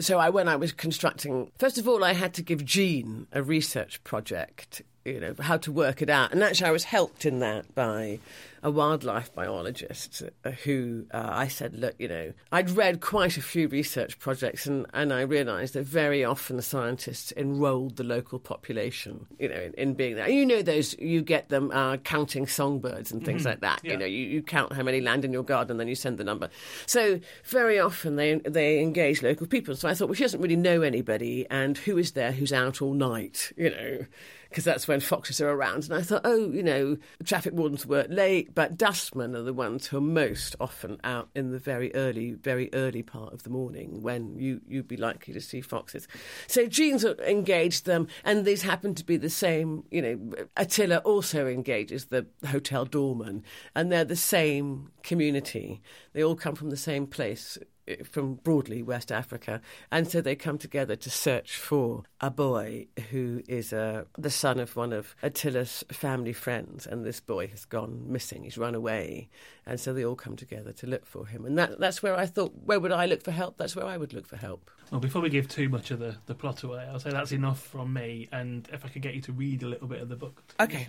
So 0.00 0.18
I 0.18 0.30
when 0.30 0.48
I 0.48 0.56
was 0.56 0.72
constructing, 0.72 1.52
first 1.58 1.76
of 1.76 1.86
all, 1.86 2.02
I 2.02 2.14
had 2.14 2.32
to 2.34 2.42
give 2.42 2.64
Jean 2.64 3.26
a 3.30 3.42
research 3.42 4.02
project 4.02 4.80
you 5.04 5.20
know, 5.20 5.34
how 5.38 5.56
to 5.58 5.72
work 5.72 6.00
it 6.02 6.08
out. 6.08 6.32
And 6.32 6.42
actually, 6.42 6.68
I 6.68 6.72
was 6.72 6.84
helped 6.84 7.26
in 7.26 7.40
that 7.40 7.74
by 7.74 8.20
a 8.64 8.70
wildlife 8.70 9.32
biologist 9.34 10.22
uh, 10.42 10.50
who 10.50 11.04
uh, 11.12 11.28
I 11.30 11.48
said, 11.48 11.74
look, 11.74 11.94
you 11.98 12.08
know, 12.08 12.32
I'd 12.50 12.70
read 12.70 13.02
quite 13.02 13.36
a 13.36 13.42
few 13.42 13.68
research 13.68 14.18
projects 14.18 14.66
and, 14.66 14.86
and 14.94 15.12
I 15.12 15.20
realised 15.20 15.74
that 15.74 15.84
very 15.84 16.24
often 16.24 16.56
the 16.56 16.62
scientists 16.62 17.30
enrolled 17.36 17.96
the 17.96 18.04
local 18.04 18.38
population, 18.38 19.26
you 19.38 19.50
know, 19.50 19.60
in, 19.60 19.74
in 19.74 19.94
being 19.94 20.16
there. 20.16 20.30
You 20.30 20.46
know, 20.46 20.62
those, 20.62 20.98
you 20.98 21.20
get 21.20 21.50
them 21.50 21.70
uh, 21.72 21.98
counting 21.98 22.46
songbirds 22.46 23.12
and 23.12 23.22
things 23.22 23.42
mm-hmm. 23.42 23.50
like 23.50 23.60
that. 23.60 23.80
Yeah. 23.84 23.92
You 23.92 23.98
know, 23.98 24.06
you, 24.06 24.24
you 24.24 24.42
count 24.42 24.72
how 24.72 24.82
many 24.82 25.02
land 25.02 25.26
in 25.26 25.32
your 25.34 25.44
garden 25.44 25.72
and 25.72 25.80
then 25.80 25.88
you 25.88 25.94
send 25.94 26.16
the 26.16 26.24
number. 26.24 26.48
So 26.86 27.20
very 27.44 27.78
often 27.78 28.16
they, 28.16 28.36
they 28.36 28.80
engage 28.80 29.22
local 29.22 29.46
people. 29.46 29.76
So 29.76 29.90
I 29.90 29.94
thought, 29.94 30.08
well, 30.08 30.14
she 30.14 30.24
doesn't 30.24 30.40
really 30.40 30.56
know 30.56 30.80
anybody 30.80 31.46
and 31.50 31.76
who 31.76 31.98
is 31.98 32.12
there 32.12 32.32
who's 32.32 32.52
out 32.52 32.80
all 32.80 32.94
night, 32.94 33.52
you 33.58 33.68
know 33.68 34.06
because 34.54 34.62
that's 34.62 34.86
when 34.86 35.00
foxes 35.00 35.40
are 35.40 35.50
around. 35.50 35.82
And 35.82 35.94
I 35.94 36.02
thought, 36.02 36.20
oh, 36.22 36.48
you 36.52 36.62
know, 36.62 36.96
traffic 37.24 37.54
wardens 37.54 37.84
work 37.84 38.06
late, 38.08 38.54
but 38.54 38.76
dustmen 38.76 39.34
are 39.34 39.42
the 39.42 39.52
ones 39.52 39.88
who 39.88 39.96
are 39.96 40.00
most 40.00 40.54
often 40.60 41.00
out 41.02 41.28
in 41.34 41.50
the 41.50 41.58
very 41.58 41.92
early, 41.96 42.34
very 42.34 42.70
early 42.72 43.02
part 43.02 43.32
of 43.32 43.42
the 43.42 43.50
morning 43.50 44.00
when 44.00 44.38
you, 44.38 44.60
you'd 44.68 44.86
be 44.86 44.96
likely 44.96 45.34
to 45.34 45.40
see 45.40 45.60
foxes. 45.60 46.06
So 46.46 46.68
Jean's 46.68 47.04
engaged 47.04 47.84
them, 47.84 48.06
and 48.22 48.44
these 48.44 48.62
happen 48.62 48.94
to 48.94 49.04
be 49.04 49.16
the 49.16 49.28
same, 49.28 49.82
you 49.90 50.00
know, 50.00 50.46
Attila 50.56 50.98
also 50.98 51.48
engages 51.48 52.04
the 52.04 52.24
hotel 52.48 52.84
doorman, 52.84 53.42
and 53.74 53.90
they're 53.90 54.04
the 54.04 54.14
same 54.14 54.92
community. 55.02 55.82
They 56.12 56.22
all 56.22 56.36
come 56.36 56.54
from 56.54 56.70
the 56.70 56.76
same 56.76 57.08
place 57.08 57.58
from 58.04 58.34
broadly 58.34 58.82
West 58.82 59.12
Africa, 59.12 59.60
and 59.90 60.08
so 60.08 60.20
they 60.20 60.36
come 60.36 60.58
together 60.58 60.96
to 60.96 61.10
search 61.10 61.56
for 61.56 62.04
a 62.20 62.30
boy 62.30 62.86
who 63.10 63.42
is 63.48 63.72
uh, 63.72 64.04
the 64.16 64.30
son 64.30 64.58
of 64.58 64.76
one 64.76 64.92
of 64.92 65.14
Attila's 65.22 65.84
family 65.90 66.32
friends, 66.32 66.86
and 66.86 67.04
this 67.04 67.20
boy 67.20 67.46
has 67.48 67.64
gone 67.64 68.04
missing. 68.06 68.44
He's 68.44 68.58
run 68.58 68.74
away, 68.74 69.28
and 69.66 69.78
so 69.78 69.92
they 69.92 70.04
all 70.04 70.16
come 70.16 70.36
together 70.36 70.72
to 70.72 70.86
look 70.86 71.06
for 71.06 71.26
him. 71.26 71.44
And 71.44 71.58
that, 71.58 71.78
that's 71.78 72.02
where 72.02 72.16
I 72.16 72.26
thought, 72.26 72.52
where 72.64 72.80
would 72.80 72.92
I 72.92 73.06
look 73.06 73.22
for 73.22 73.32
help? 73.32 73.56
That's 73.56 73.76
where 73.76 73.86
I 73.86 73.96
would 73.96 74.12
look 74.12 74.26
for 74.26 74.36
help. 74.36 74.70
Well, 74.90 75.00
before 75.00 75.22
we 75.22 75.28
give 75.28 75.48
too 75.48 75.68
much 75.68 75.90
of 75.90 75.98
the, 75.98 76.16
the 76.26 76.34
plot 76.34 76.62
away, 76.62 76.86
I'll 76.90 77.00
say 77.00 77.10
that's 77.10 77.32
enough 77.32 77.60
from 77.60 77.92
me. 77.92 78.28
And 78.32 78.68
if 78.72 78.84
I 78.84 78.88
could 78.88 79.02
get 79.02 79.14
you 79.14 79.20
to 79.22 79.32
read 79.32 79.62
a 79.62 79.68
little 79.68 79.88
bit 79.88 80.00
of 80.00 80.08
the 80.08 80.16
book, 80.16 80.42
okay. 80.60 80.86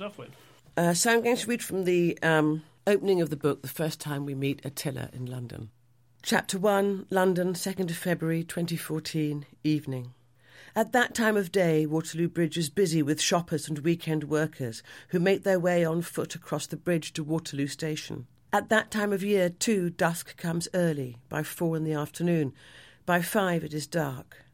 Uh, 0.78 0.94
so 0.94 1.12
I'm 1.12 1.24
going 1.24 1.38
to 1.38 1.48
read 1.48 1.64
from 1.64 1.86
the 1.86 2.20
um, 2.22 2.64
opening 2.86 3.22
of 3.22 3.30
the 3.30 3.38
book, 3.38 3.62
the 3.62 3.68
first 3.68 4.00
time 4.02 4.26
we 4.26 4.36
meet 4.36 4.66
Attila 4.66 5.10
in 5.14 5.26
London. 5.26 5.70
Chapter 6.26 6.58
1 6.58 7.06
London, 7.12 7.54
2nd 7.54 7.92
of 7.92 7.98
February 7.98 8.44
2014, 8.44 9.46
evening. 9.64 10.16
At 10.76 10.92
that 10.92 11.14
time 11.14 11.38
of 11.38 11.52
day, 11.52 11.86
Waterloo 11.86 12.30
Bridge 12.30 12.58
is 12.58 12.72
busy 12.72 13.04
with 13.04 13.22
shoppers 13.22 13.70
and 13.70 13.78
weekend 13.78 14.24
workers 14.24 14.82
who 15.10 15.20
make 15.20 15.44
their 15.44 15.60
way 15.60 15.86
on 15.86 16.02
foot 16.02 16.34
across 16.34 16.66
the 16.66 16.78
bridge 16.78 17.14
to 17.14 17.24
Waterloo 17.24 17.68
Station. 17.68 18.26
At 18.52 18.70
that 18.70 18.90
time 18.90 19.14
of 19.14 19.24
year, 19.24 19.50
too, 19.50 19.92
dusk 19.92 20.36
comes 20.36 20.68
early, 20.74 21.18
by 21.30 21.44
four 21.44 21.78
in 21.78 21.84
the 21.84 21.94
afternoon. 21.94 22.54
By 23.06 23.22
five 23.22 23.64
it 23.64 23.76
is 23.76 23.86
dark. 23.86 24.46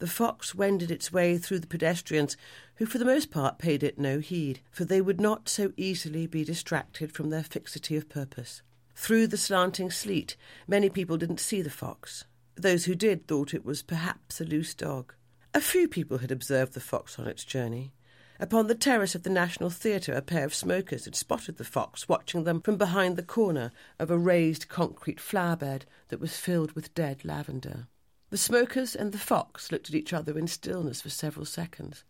The 0.00 0.06
fox 0.06 0.54
wended 0.54 0.90
its 0.90 1.10
way 1.10 1.38
through 1.38 1.60
the 1.60 1.66
pedestrians, 1.66 2.36
who 2.74 2.84
for 2.84 2.98
the 2.98 3.06
most 3.06 3.30
part 3.30 3.58
paid 3.58 3.82
it 3.82 3.98
no 3.98 4.18
heed, 4.18 4.60
for 4.70 4.84
they 4.84 5.00
would 5.00 5.22
not 5.22 5.48
so 5.48 5.72
easily 5.78 6.26
be 6.26 6.44
distracted 6.44 7.12
from 7.12 7.30
their 7.30 7.42
fixity 7.42 7.96
of 7.96 8.10
purpose. 8.10 8.60
Through 8.98 9.28
the 9.28 9.38
slanting 9.38 9.92
sleet, 9.92 10.36
many 10.66 10.90
people 10.90 11.16
didn't 11.16 11.38
see 11.38 11.62
the 11.62 11.70
fox. 11.70 12.24
Those 12.56 12.84
who 12.84 12.96
did 12.96 13.26
thought 13.26 13.54
it 13.54 13.64
was 13.64 13.80
perhaps 13.80 14.40
a 14.40 14.44
loose 14.44 14.74
dog. 14.74 15.14
A 15.54 15.60
few 15.60 15.86
people 15.88 16.18
had 16.18 16.32
observed 16.32 16.72
the 16.72 16.80
fox 16.80 17.16
on 17.16 17.28
its 17.28 17.44
journey. 17.44 17.92
Upon 18.40 18.66
the 18.66 18.74
terrace 18.74 19.14
of 19.14 19.22
the 19.22 19.30
National 19.30 19.70
Theatre, 19.70 20.12
a 20.12 20.20
pair 20.20 20.44
of 20.44 20.52
smokers 20.52 21.04
had 21.04 21.14
spotted 21.14 21.56
the 21.56 21.64
fox 21.64 22.08
watching 22.08 22.42
them 22.42 22.60
from 22.60 22.76
behind 22.76 23.16
the 23.16 23.22
corner 23.22 23.70
of 24.00 24.10
a 24.10 24.18
raised 24.18 24.68
concrete 24.68 25.20
flower 25.20 25.56
bed 25.56 25.86
that 26.08 26.20
was 26.20 26.36
filled 26.36 26.72
with 26.72 26.92
dead 26.92 27.24
lavender. 27.24 27.86
The 28.30 28.36
smokers 28.36 28.96
and 28.96 29.12
the 29.12 29.18
fox 29.18 29.70
looked 29.70 29.88
at 29.88 29.94
each 29.94 30.12
other 30.12 30.36
in 30.36 30.48
stillness 30.48 31.00
for 31.00 31.08
several 31.08 31.46
seconds. 31.46 32.02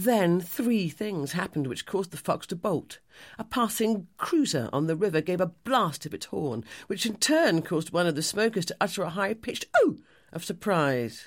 Then 0.00 0.40
three 0.40 0.88
things 0.88 1.32
happened 1.32 1.66
which 1.66 1.84
caused 1.84 2.12
the 2.12 2.16
fox 2.16 2.46
to 2.46 2.54
bolt. 2.54 3.00
A 3.36 3.42
passing 3.42 4.06
cruiser 4.16 4.70
on 4.72 4.86
the 4.86 4.94
river 4.94 5.20
gave 5.20 5.40
a 5.40 5.46
blast 5.46 6.06
of 6.06 6.14
its 6.14 6.26
horn, 6.26 6.64
which 6.86 7.04
in 7.04 7.16
turn 7.16 7.62
caused 7.62 7.90
one 7.90 8.06
of 8.06 8.14
the 8.14 8.22
smokers 8.22 8.64
to 8.66 8.76
utter 8.80 9.02
a 9.02 9.10
high 9.10 9.34
pitched 9.34 9.64
oh 9.74 9.96
of 10.32 10.44
surprise. 10.44 11.26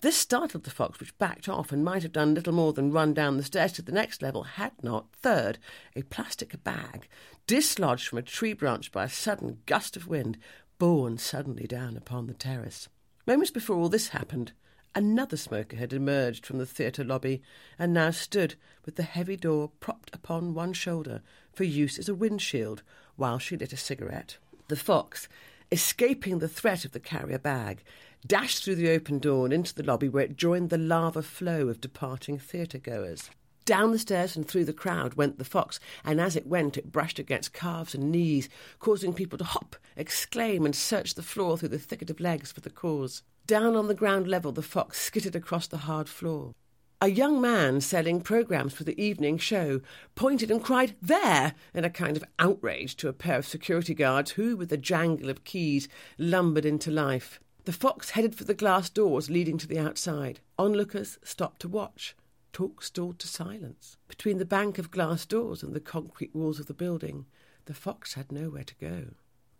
This 0.00 0.14
startled 0.14 0.62
the 0.62 0.70
fox, 0.70 1.00
which 1.00 1.18
backed 1.18 1.48
off 1.48 1.72
and 1.72 1.84
might 1.84 2.04
have 2.04 2.12
done 2.12 2.34
little 2.34 2.52
more 2.52 2.72
than 2.72 2.92
run 2.92 3.14
down 3.14 3.36
the 3.36 3.42
stairs 3.42 3.72
to 3.72 3.82
the 3.82 3.90
next 3.90 4.22
level 4.22 4.44
had 4.44 4.80
not, 4.80 5.06
third, 5.12 5.58
a 5.96 6.02
plastic 6.02 6.62
bag, 6.62 7.08
dislodged 7.48 8.06
from 8.06 8.18
a 8.18 8.22
tree 8.22 8.52
branch 8.52 8.92
by 8.92 9.02
a 9.02 9.08
sudden 9.08 9.58
gust 9.66 9.96
of 9.96 10.06
wind, 10.06 10.38
borne 10.78 11.18
suddenly 11.18 11.66
down 11.66 11.96
upon 11.96 12.28
the 12.28 12.34
terrace. 12.34 12.88
Moments 13.26 13.50
before 13.50 13.74
all 13.74 13.88
this 13.88 14.10
happened, 14.10 14.52
another 14.94 15.36
smoker 15.36 15.76
had 15.76 15.92
emerged 15.92 16.46
from 16.46 16.58
the 16.58 16.66
theatre 16.66 17.04
lobby 17.04 17.42
and 17.78 17.92
now 17.92 18.10
stood 18.10 18.54
with 18.84 18.96
the 18.96 19.02
heavy 19.02 19.36
door 19.36 19.70
propped 19.80 20.14
upon 20.14 20.54
one 20.54 20.72
shoulder 20.72 21.22
for 21.52 21.64
use 21.64 21.98
as 21.98 22.08
a 22.08 22.14
windshield 22.14 22.82
while 23.16 23.38
she 23.38 23.56
lit 23.56 23.72
a 23.72 23.76
cigarette. 23.76 24.38
The 24.68 24.76
fox, 24.76 25.28
escaping 25.70 26.38
the 26.38 26.48
threat 26.48 26.84
of 26.84 26.92
the 26.92 27.00
carrier 27.00 27.38
bag, 27.38 27.82
dashed 28.26 28.64
through 28.64 28.76
the 28.76 28.90
open 28.90 29.18
door 29.18 29.44
and 29.44 29.52
into 29.54 29.74
the 29.74 29.82
lobby 29.82 30.08
where 30.08 30.24
it 30.24 30.36
joined 30.36 30.70
the 30.70 30.78
lava 30.78 31.22
flow 31.22 31.68
of 31.68 31.80
departing 31.80 32.38
theatre 32.38 32.78
goers. 32.78 33.30
Down 33.64 33.92
the 33.92 33.98
stairs 33.98 34.34
and 34.34 34.48
through 34.48 34.64
the 34.64 34.72
crowd 34.72 35.12
went 35.14 35.36
the 35.36 35.44
fox, 35.44 35.78
and 36.02 36.20
as 36.22 36.36
it 36.36 36.46
went, 36.46 36.78
it 36.78 36.90
brushed 36.90 37.18
against 37.18 37.52
calves 37.52 37.94
and 37.94 38.10
knees, 38.10 38.48
causing 38.78 39.12
people 39.12 39.36
to 39.36 39.44
hop, 39.44 39.76
exclaim, 39.94 40.64
and 40.64 40.74
search 40.74 41.14
the 41.14 41.22
floor 41.22 41.58
through 41.58 41.68
the 41.68 41.78
thicket 41.78 42.08
of 42.08 42.18
legs 42.18 42.50
for 42.50 42.62
the 42.62 42.70
cause. 42.70 43.22
Down 43.48 43.76
on 43.76 43.88
the 43.88 43.94
ground 43.94 44.28
level, 44.28 44.52
the 44.52 44.60
fox 44.60 45.00
skittered 45.00 45.34
across 45.34 45.66
the 45.66 45.78
hard 45.78 46.06
floor. 46.06 46.54
A 47.00 47.08
young 47.08 47.40
man 47.40 47.80
selling 47.80 48.20
programmes 48.20 48.74
for 48.74 48.84
the 48.84 49.00
evening 49.02 49.38
show 49.38 49.80
pointed 50.14 50.50
and 50.50 50.62
cried, 50.62 50.96
There! 51.00 51.54
in 51.72 51.82
a 51.82 51.88
kind 51.88 52.18
of 52.18 52.24
outrage 52.38 52.94
to 52.96 53.08
a 53.08 53.14
pair 53.14 53.38
of 53.38 53.46
security 53.46 53.94
guards 53.94 54.32
who, 54.32 54.54
with 54.54 54.70
a 54.70 54.76
jangle 54.76 55.30
of 55.30 55.44
keys, 55.44 55.88
lumbered 56.18 56.66
into 56.66 56.90
life. 56.90 57.40
The 57.64 57.72
fox 57.72 58.10
headed 58.10 58.34
for 58.34 58.44
the 58.44 58.52
glass 58.52 58.90
doors 58.90 59.30
leading 59.30 59.56
to 59.56 59.66
the 59.66 59.78
outside. 59.78 60.40
Onlookers 60.58 61.18
stopped 61.24 61.62
to 61.62 61.68
watch. 61.68 62.14
Talk 62.52 62.82
stalled 62.82 63.18
to 63.20 63.28
silence. 63.28 63.96
Between 64.08 64.36
the 64.36 64.44
bank 64.44 64.76
of 64.76 64.90
glass 64.90 65.24
doors 65.24 65.62
and 65.62 65.72
the 65.72 65.80
concrete 65.80 66.34
walls 66.34 66.60
of 66.60 66.66
the 66.66 66.74
building, 66.74 67.24
the 67.64 67.72
fox 67.72 68.12
had 68.12 68.30
nowhere 68.30 68.64
to 68.64 68.74
go. 68.74 69.04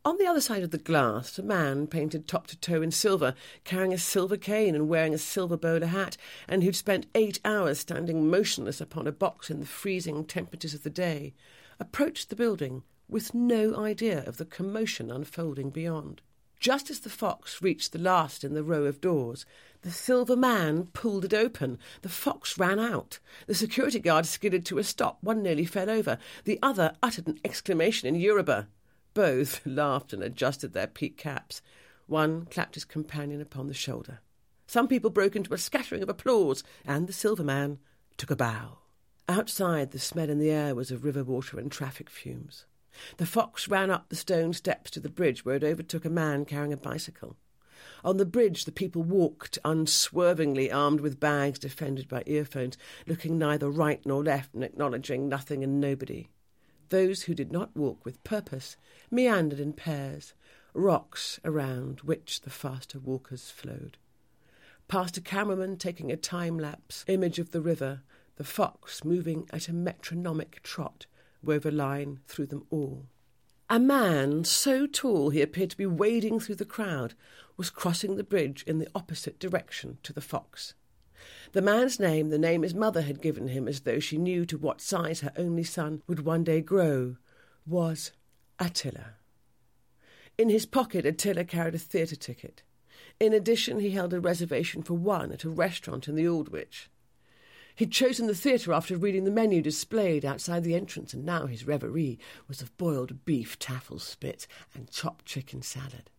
On 0.09 0.17
the 0.17 0.27
other 0.27 0.41
side 0.41 0.63
of 0.63 0.71
the 0.71 0.79
glass, 0.79 1.39
a 1.39 1.43
man 1.43 1.87
painted 1.87 2.27
top 2.27 2.47
to 2.47 2.57
toe 2.57 2.81
in 2.81 2.91
silver, 2.91 3.35
carrying 3.65 3.93
a 3.93 3.99
silver 3.99 4.39
cane 4.39 4.75
and 4.75 4.89
wearing 4.89 5.13
a 5.13 5.19
silver 5.19 5.59
bowler 5.59 5.89
hat, 5.89 6.17
and 6.49 6.63
who'd 6.63 6.77
spent 6.77 7.05
eight 7.15 7.41
hours 7.45 7.81
standing 7.81 8.31
motionless 8.31 8.81
upon 8.81 9.07
a 9.07 9.13
box 9.13 9.51
in 9.51 9.61
the 9.61 9.67
freezing 9.67 10.25
temperatures 10.25 10.73
of 10.73 10.83
the 10.83 10.89
day, 10.89 11.35
approached 11.79 12.31
the 12.31 12.37
building 12.37 12.85
with 13.07 13.35
no 13.35 13.77
idea 13.77 14.25
of 14.25 14.39
the 14.39 14.47
commotion 14.47 15.11
unfolding 15.11 15.69
beyond. 15.69 16.23
Just 16.59 16.89
as 16.89 17.01
the 17.01 17.11
fox 17.11 17.61
reached 17.61 17.93
the 17.93 17.99
last 17.99 18.45
in 18.45 18.55
the 18.55 18.65
row 18.65 18.85
of 18.85 19.03
doors, 19.03 19.45
the 19.83 19.91
silver 19.91 20.37
man 20.37 20.85
pulled 20.95 21.27
it 21.27 21.35
open. 21.35 21.79
The 22.01 22.09
fox 22.09 22.57
ran 22.57 22.79
out. 22.79 23.19
The 23.47 23.55
security 23.55 23.99
guard 23.99 24.25
skidded 24.25 24.65
to 24.65 24.79
a 24.79 24.85
stop. 24.85 25.19
One 25.21 25.43
nearly 25.43 25.67
fell 25.67 25.91
over. 25.91 26.17
The 26.45 26.59
other 26.63 26.97
uttered 27.03 27.27
an 27.27 27.41
exclamation 27.45 28.09
in 28.09 28.15
Yoruba. 28.15 28.69
Both 29.19 29.63
laughed 29.67 30.13
and 30.13 30.23
adjusted 30.23 30.75
their 30.75 30.87
peak 30.87 31.17
caps. 31.17 31.61
One 32.07 32.45
clapped 32.45 32.77
his 32.77 32.85
companion 32.85 33.41
upon 33.41 33.67
the 33.67 33.75
shoulder. 33.75 34.21
Some 34.69 34.87
people 34.87 35.11
broke 35.11 35.35
into 35.35 35.53
a 35.53 35.59
scattering 35.59 36.05
of 36.05 36.09
applause, 36.09 36.63
and 36.85 37.09
the 37.09 37.13
silver 37.13 37.43
man 37.43 37.81
took 38.17 38.31
a 38.31 38.37
bow. 38.37 38.79
Outside, 39.29 39.91
the 39.91 39.99
smell 39.99 40.31
in 40.31 40.39
the 40.39 40.53
air 40.53 40.73
was 40.73 40.93
of 40.93 41.03
river 41.03 41.25
water 41.25 41.59
and 41.59 41.69
traffic 41.69 42.09
fumes. 42.09 42.65
The 43.17 43.27
fox 43.27 43.67
ran 43.67 43.91
up 43.91 44.09
the 44.09 44.15
stone 44.15 44.53
steps 44.53 44.89
to 44.93 45.01
the 45.01 45.09
bridge 45.09 45.45
where 45.45 45.57
it 45.57 45.65
overtook 45.65 46.05
a 46.05 46.11
man 46.11 46.45
carrying 46.45 46.73
a 46.73 46.77
bicycle. 46.77 47.37
On 48.05 48.19
the 48.19 48.25
bridge, 48.25 48.67
the 48.67 48.71
people 48.71 49.03
walked 49.03 49.59
unswervingly, 49.65 50.71
armed 50.71 51.01
with 51.01 51.19
bags 51.19 51.59
defended 51.59 52.07
by 52.07 52.23
earphones, 52.27 52.79
looking 53.09 53.37
neither 53.37 53.69
right 53.69 54.01
nor 54.07 54.23
left 54.23 54.55
and 54.55 54.63
acknowledging 54.63 55.29
nothing 55.29 55.65
and 55.65 55.81
nobody. 55.81 56.29
Those 56.91 57.23
who 57.23 57.35
did 57.35 57.53
not 57.53 57.77
walk 57.77 58.05
with 58.05 58.25
purpose 58.25 58.77
meandered 59.11 59.61
in 59.61 59.73
pairs, 59.73 60.35
rocks 60.73 61.39
around 61.45 62.01
which 62.01 62.43
the 62.43 62.51
faster 62.51 62.99
walkers 62.99 63.51
flowed. 63.51 63.99
Past 64.87 65.17
a 65.17 65.21
cameraman 65.21 65.77
taking 65.77 66.11
a 66.11 66.17
time 66.17 66.59
lapse 66.59 67.05
image 67.09 67.39
of 67.39 67.51
the 67.51 67.61
river, 67.61 68.03
the 68.37 68.45
fox 68.45 69.05
moving 69.05 69.47
at 69.53 69.69
a 69.69 69.73
metronomic 69.73 70.63
trot 70.63 71.07
wove 71.43 71.67
a 71.67 71.71
line 71.71 72.21
through 72.27 72.47
them 72.47 72.67
all. 72.71 73.07
A 73.69 73.79
man, 73.79 74.45
so 74.45 74.87
tall 74.87 75.29
he 75.29 75.43
appeared 75.43 75.71
to 75.71 75.77
be 75.77 75.85
wading 75.85 76.41
through 76.41 76.55
the 76.55 76.65
crowd, 76.65 77.15
was 77.59 77.69
crossing 77.69 78.17
the 78.17 78.25
bridge 78.25 78.63
in 78.67 78.79
the 78.79 78.89
opposite 78.95 79.39
direction 79.39 79.99
to 80.05 80.13
the 80.15 80.23
fox. 80.23 80.73
The 81.53 81.63
man's 81.63 81.99
name, 81.99 82.31
the 82.31 82.39
name 82.39 82.63
his 82.63 82.75
mother 82.75 83.03
had 83.03 83.23
given 83.23 83.49
him 83.49 83.67
as 83.67 83.81
though 83.81 83.99
she 83.99 84.19
knew 84.19 84.45
to 84.47 84.59
what 84.59 84.81
size 84.81 85.21
her 85.21 85.33
only 85.37 85.65
son 85.65 86.03
would 86.07 86.25
one 86.25 86.45
day 86.45 86.61
grow, 86.61 87.17
was 87.67 88.13
Attila. 88.59 89.15
In 90.37 90.49
his 90.49 90.67
pocket, 90.67 91.05
Attila 91.05 91.45
carried 91.45 91.75
a 91.75 91.79
theatre 91.79 92.17
ticket. 92.17 92.63
In 93.21 93.33
addition, 93.33 93.81
he 93.81 93.91
held 93.91 94.13
a 94.13 94.21
reservation 94.21 94.83
for 94.83 94.95
one 94.95 95.33
at 95.33 95.45
a 95.45 95.51
restaurant 95.51 96.07
in 96.07 96.15
the 96.15 96.29
Aldwych. 96.29 96.89
He'd 97.75 97.93
chosen 97.93 98.27
the 98.27 98.35
theatre 98.35 98.73
after 98.73 98.97
reading 98.97 99.25
the 99.25 99.31
menu 99.31 99.63
displayed 99.63 100.25
outside 100.25 100.65
the 100.65 100.75
entrance, 100.75 101.15
and 101.15 101.25
now 101.25 101.47
his 101.47 101.67
reverie 101.67 102.19
was 102.49 102.61
of 102.61 102.77
boiled 102.77 103.25
beef, 103.25 103.59
tafelspitz, 103.59 104.47
and 104.75 104.91
chopped 104.91 105.25
chicken 105.25 105.63
salad. 105.63 106.11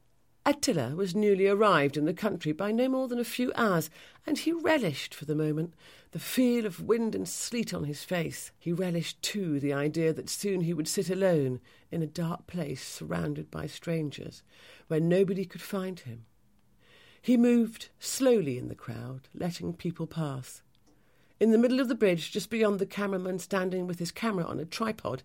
Attila 0.45 0.95
was 0.95 1.13
newly 1.13 1.47
arrived 1.47 1.97
in 1.97 2.05
the 2.05 2.13
country 2.13 2.51
by 2.51 2.71
no 2.71 2.87
more 2.87 3.07
than 3.07 3.19
a 3.19 3.25
few 3.25 3.51
hours, 3.55 3.89
and 4.25 4.37
he 4.37 4.51
relished 4.51 5.13
for 5.13 5.25
the 5.25 5.35
moment 5.35 5.73
the 6.11 6.19
feel 6.19 6.65
of 6.65 6.81
wind 6.81 7.13
and 7.13 7.27
sleet 7.27 7.73
on 7.73 7.83
his 7.83 8.03
face. 8.03 8.51
He 8.57 8.71
relished, 8.71 9.21
too, 9.21 9.59
the 9.59 9.73
idea 9.73 10.13
that 10.13 10.29
soon 10.29 10.61
he 10.61 10.73
would 10.73 10.87
sit 10.87 11.09
alone 11.09 11.59
in 11.91 12.01
a 12.01 12.07
dark 12.07 12.47
place 12.47 12.83
surrounded 12.83 13.51
by 13.51 13.67
strangers, 13.67 14.41
where 14.87 14.99
nobody 14.99 15.45
could 15.45 15.61
find 15.61 15.99
him. 15.99 16.25
He 17.21 17.37
moved 17.37 17.89
slowly 17.99 18.57
in 18.57 18.69
the 18.69 18.75
crowd, 18.75 19.27
letting 19.33 19.73
people 19.73 20.07
pass. 20.07 20.61
In 21.39 21.51
the 21.51 21.57
middle 21.57 21.79
of 21.79 21.89
the 21.89 21.95
bridge, 21.95 22.31
just 22.31 22.49
beyond 22.49 22.79
the 22.79 22.85
cameraman 22.85 23.39
standing 23.39 23.87
with 23.87 23.99
his 23.99 24.11
camera 24.11 24.45
on 24.45 24.59
a 24.59 24.65
tripod, 24.65 25.23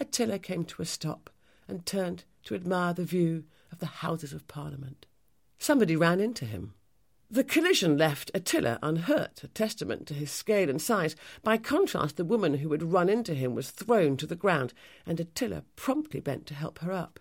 Attila 0.00 0.38
came 0.38 0.64
to 0.64 0.82
a 0.82 0.86
stop 0.86 1.30
and 1.68 1.86
turned 1.86 2.24
to 2.44 2.54
admire 2.54 2.92
the 2.92 3.04
view 3.04 3.44
of 3.74 3.80
the 3.80 3.86
Houses 3.86 4.32
of 4.32 4.46
Parliament. 4.46 5.04
Somebody 5.58 5.96
ran 5.96 6.20
into 6.20 6.44
him. 6.44 6.74
The 7.28 7.42
collision 7.42 7.98
left 7.98 8.30
Attila 8.32 8.78
unhurt, 8.84 9.42
a 9.42 9.48
testament 9.48 10.06
to 10.06 10.14
his 10.14 10.30
scale 10.30 10.70
and 10.70 10.80
size. 10.80 11.16
By 11.42 11.56
contrast, 11.56 12.16
the 12.16 12.24
woman 12.24 12.54
who 12.58 12.70
had 12.70 12.84
run 12.84 13.08
into 13.08 13.34
him 13.34 13.52
was 13.52 13.72
thrown 13.72 14.16
to 14.18 14.28
the 14.28 14.36
ground, 14.36 14.74
and 15.04 15.18
Attila 15.18 15.64
promptly 15.74 16.20
bent 16.20 16.46
to 16.46 16.54
help 16.54 16.78
her 16.78 16.92
up. 16.92 17.18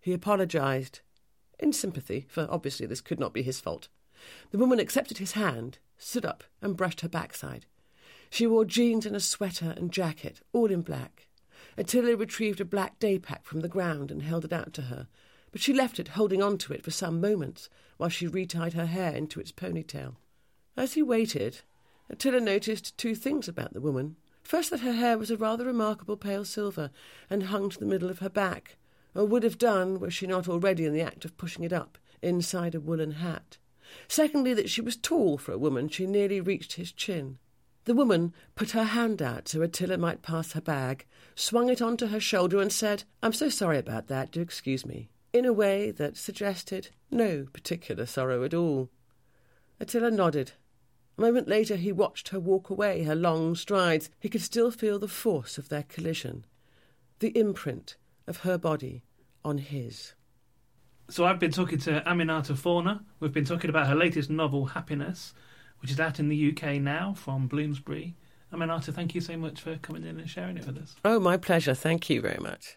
He 0.00 0.14
apologized, 0.14 1.00
in 1.58 1.74
sympathy, 1.74 2.24
for 2.26 2.48
obviously 2.50 2.86
this 2.86 3.02
could 3.02 3.20
not 3.20 3.34
be 3.34 3.42
his 3.42 3.60
fault. 3.60 3.88
The 4.50 4.58
woman 4.58 4.80
accepted 4.80 5.18
his 5.18 5.32
hand, 5.32 5.78
stood 5.98 6.24
up, 6.24 6.42
and 6.62 6.74
brushed 6.74 7.02
her 7.02 7.08
backside. 7.08 7.66
She 8.30 8.46
wore 8.46 8.64
jeans 8.64 9.04
and 9.04 9.14
a 9.14 9.20
sweater 9.20 9.74
and 9.76 9.92
jacket, 9.92 10.40
all 10.54 10.70
in 10.70 10.80
black. 10.80 11.28
Attila 11.76 12.16
retrieved 12.16 12.62
a 12.62 12.64
black 12.64 12.98
day 12.98 13.18
pack 13.18 13.44
from 13.44 13.60
the 13.60 13.68
ground 13.68 14.10
and 14.10 14.22
held 14.22 14.46
it 14.46 14.54
out 14.54 14.72
to 14.72 14.82
her, 14.82 15.08
but 15.52 15.60
she 15.60 15.72
left 15.72 16.00
it 16.00 16.08
holding 16.08 16.42
on 16.42 16.58
to 16.58 16.72
it 16.72 16.82
for 16.82 16.90
some 16.90 17.20
moments 17.20 17.68
while 17.98 18.08
she 18.08 18.26
retied 18.26 18.72
her 18.72 18.86
hair 18.86 19.14
into 19.14 19.38
its 19.38 19.52
ponytail. 19.52 20.16
As 20.76 20.94
he 20.94 21.02
waited, 21.02 21.60
Attila 22.10 22.40
noticed 22.40 22.96
two 22.98 23.14
things 23.14 23.46
about 23.46 23.72
the 23.74 23.80
woman. 23.80 24.16
First, 24.42 24.70
that 24.70 24.80
her 24.80 24.94
hair 24.94 25.16
was 25.16 25.30
a 25.30 25.36
rather 25.36 25.64
remarkable 25.64 26.16
pale 26.16 26.44
silver 26.44 26.90
and 27.30 27.44
hung 27.44 27.70
to 27.70 27.78
the 27.78 27.86
middle 27.86 28.10
of 28.10 28.18
her 28.18 28.28
back, 28.28 28.76
or 29.14 29.24
would 29.24 29.42
have 29.42 29.58
done 29.58 30.00
were 30.00 30.10
she 30.10 30.26
not 30.26 30.48
already 30.48 30.84
in 30.84 30.92
the 30.92 31.02
act 31.02 31.24
of 31.24 31.36
pushing 31.36 31.64
it 31.64 31.72
up 31.72 31.98
inside 32.22 32.74
a 32.74 32.80
woolen 32.80 33.12
hat. 33.12 33.58
Secondly, 34.08 34.54
that 34.54 34.70
she 34.70 34.80
was 34.80 34.96
tall 34.96 35.36
for 35.36 35.52
a 35.52 35.58
woman, 35.58 35.88
she 35.88 36.06
nearly 36.06 36.40
reached 36.40 36.74
his 36.74 36.92
chin. 36.92 37.38
The 37.84 37.94
woman 37.94 38.32
put 38.54 38.70
her 38.70 38.84
hand 38.84 39.20
out 39.20 39.48
so 39.48 39.60
Attila 39.60 39.98
might 39.98 40.22
pass 40.22 40.52
her 40.52 40.60
bag, 40.60 41.04
swung 41.34 41.68
it 41.68 41.82
onto 41.82 42.06
her 42.06 42.20
shoulder, 42.20 42.60
and 42.60 42.72
said, 42.72 43.04
I'm 43.22 43.32
so 43.32 43.48
sorry 43.48 43.78
about 43.78 44.06
that, 44.08 44.30
do 44.30 44.40
excuse 44.40 44.86
me, 44.86 45.10
in 45.32 45.44
a 45.44 45.52
way 45.52 45.90
that 45.90 46.16
suggested 46.16 46.90
no 47.10 47.46
particular 47.52 48.06
sorrow 48.06 48.44
at 48.44 48.54
all. 48.54 48.90
Attila 49.80 50.10
nodded. 50.10 50.52
A 51.18 51.20
moment 51.20 51.48
later, 51.48 51.76
he 51.76 51.92
watched 51.92 52.28
her 52.28 52.40
walk 52.40 52.70
away, 52.70 53.04
her 53.04 53.14
long 53.14 53.54
strides. 53.54 54.10
He 54.18 54.28
could 54.28 54.42
still 54.42 54.70
feel 54.70 54.98
the 54.98 55.08
force 55.08 55.58
of 55.58 55.68
their 55.68 55.82
collision, 55.82 56.44
the 57.18 57.36
imprint 57.38 57.96
of 58.26 58.38
her 58.38 58.56
body 58.58 59.02
on 59.44 59.58
his. 59.58 60.14
So 61.10 61.24
I've 61.24 61.38
been 61.38 61.50
talking 61.50 61.78
to 61.80 62.00
Aminata 62.06 62.56
Forna. 62.56 63.02
We've 63.20 63.32
been 63.32 63.44
talking 63.44 63.68
about 63.70 63.88
her 63.88 63.94
latest 63.94 64.30
novel, 64.30 64.66
Happiness 64.66 65.34
which 65.82 65.90
is 65.90 66.00
out 66.00 66.20
in 66.20 66.28
the 66.28 66.52
UK 66.52 66.80
now 66.80 67.12
from 67.12 67.48
Bloomsbury. 67.48 68.14
Aminata, 68.52 68.94
thank 68.94 69.14
you 69.14 69.20
so 69.20 69.36
much 69.36 69.60
for 69.60 69.76
coming 69.78 70.04
in 70.04 70.18
and 70.20 70.30
sharing 70.30 70.56
it 70.56 70.66
with 70.66 70.78
us. 70.78 70.94
Oh, 71.04 71.18
my 71.18 71.36
pleasure. 71.36 71.74
Thank 71.74 72.08
you 72.08 72.20
very 72.20 72.38
much. 72.40 72.76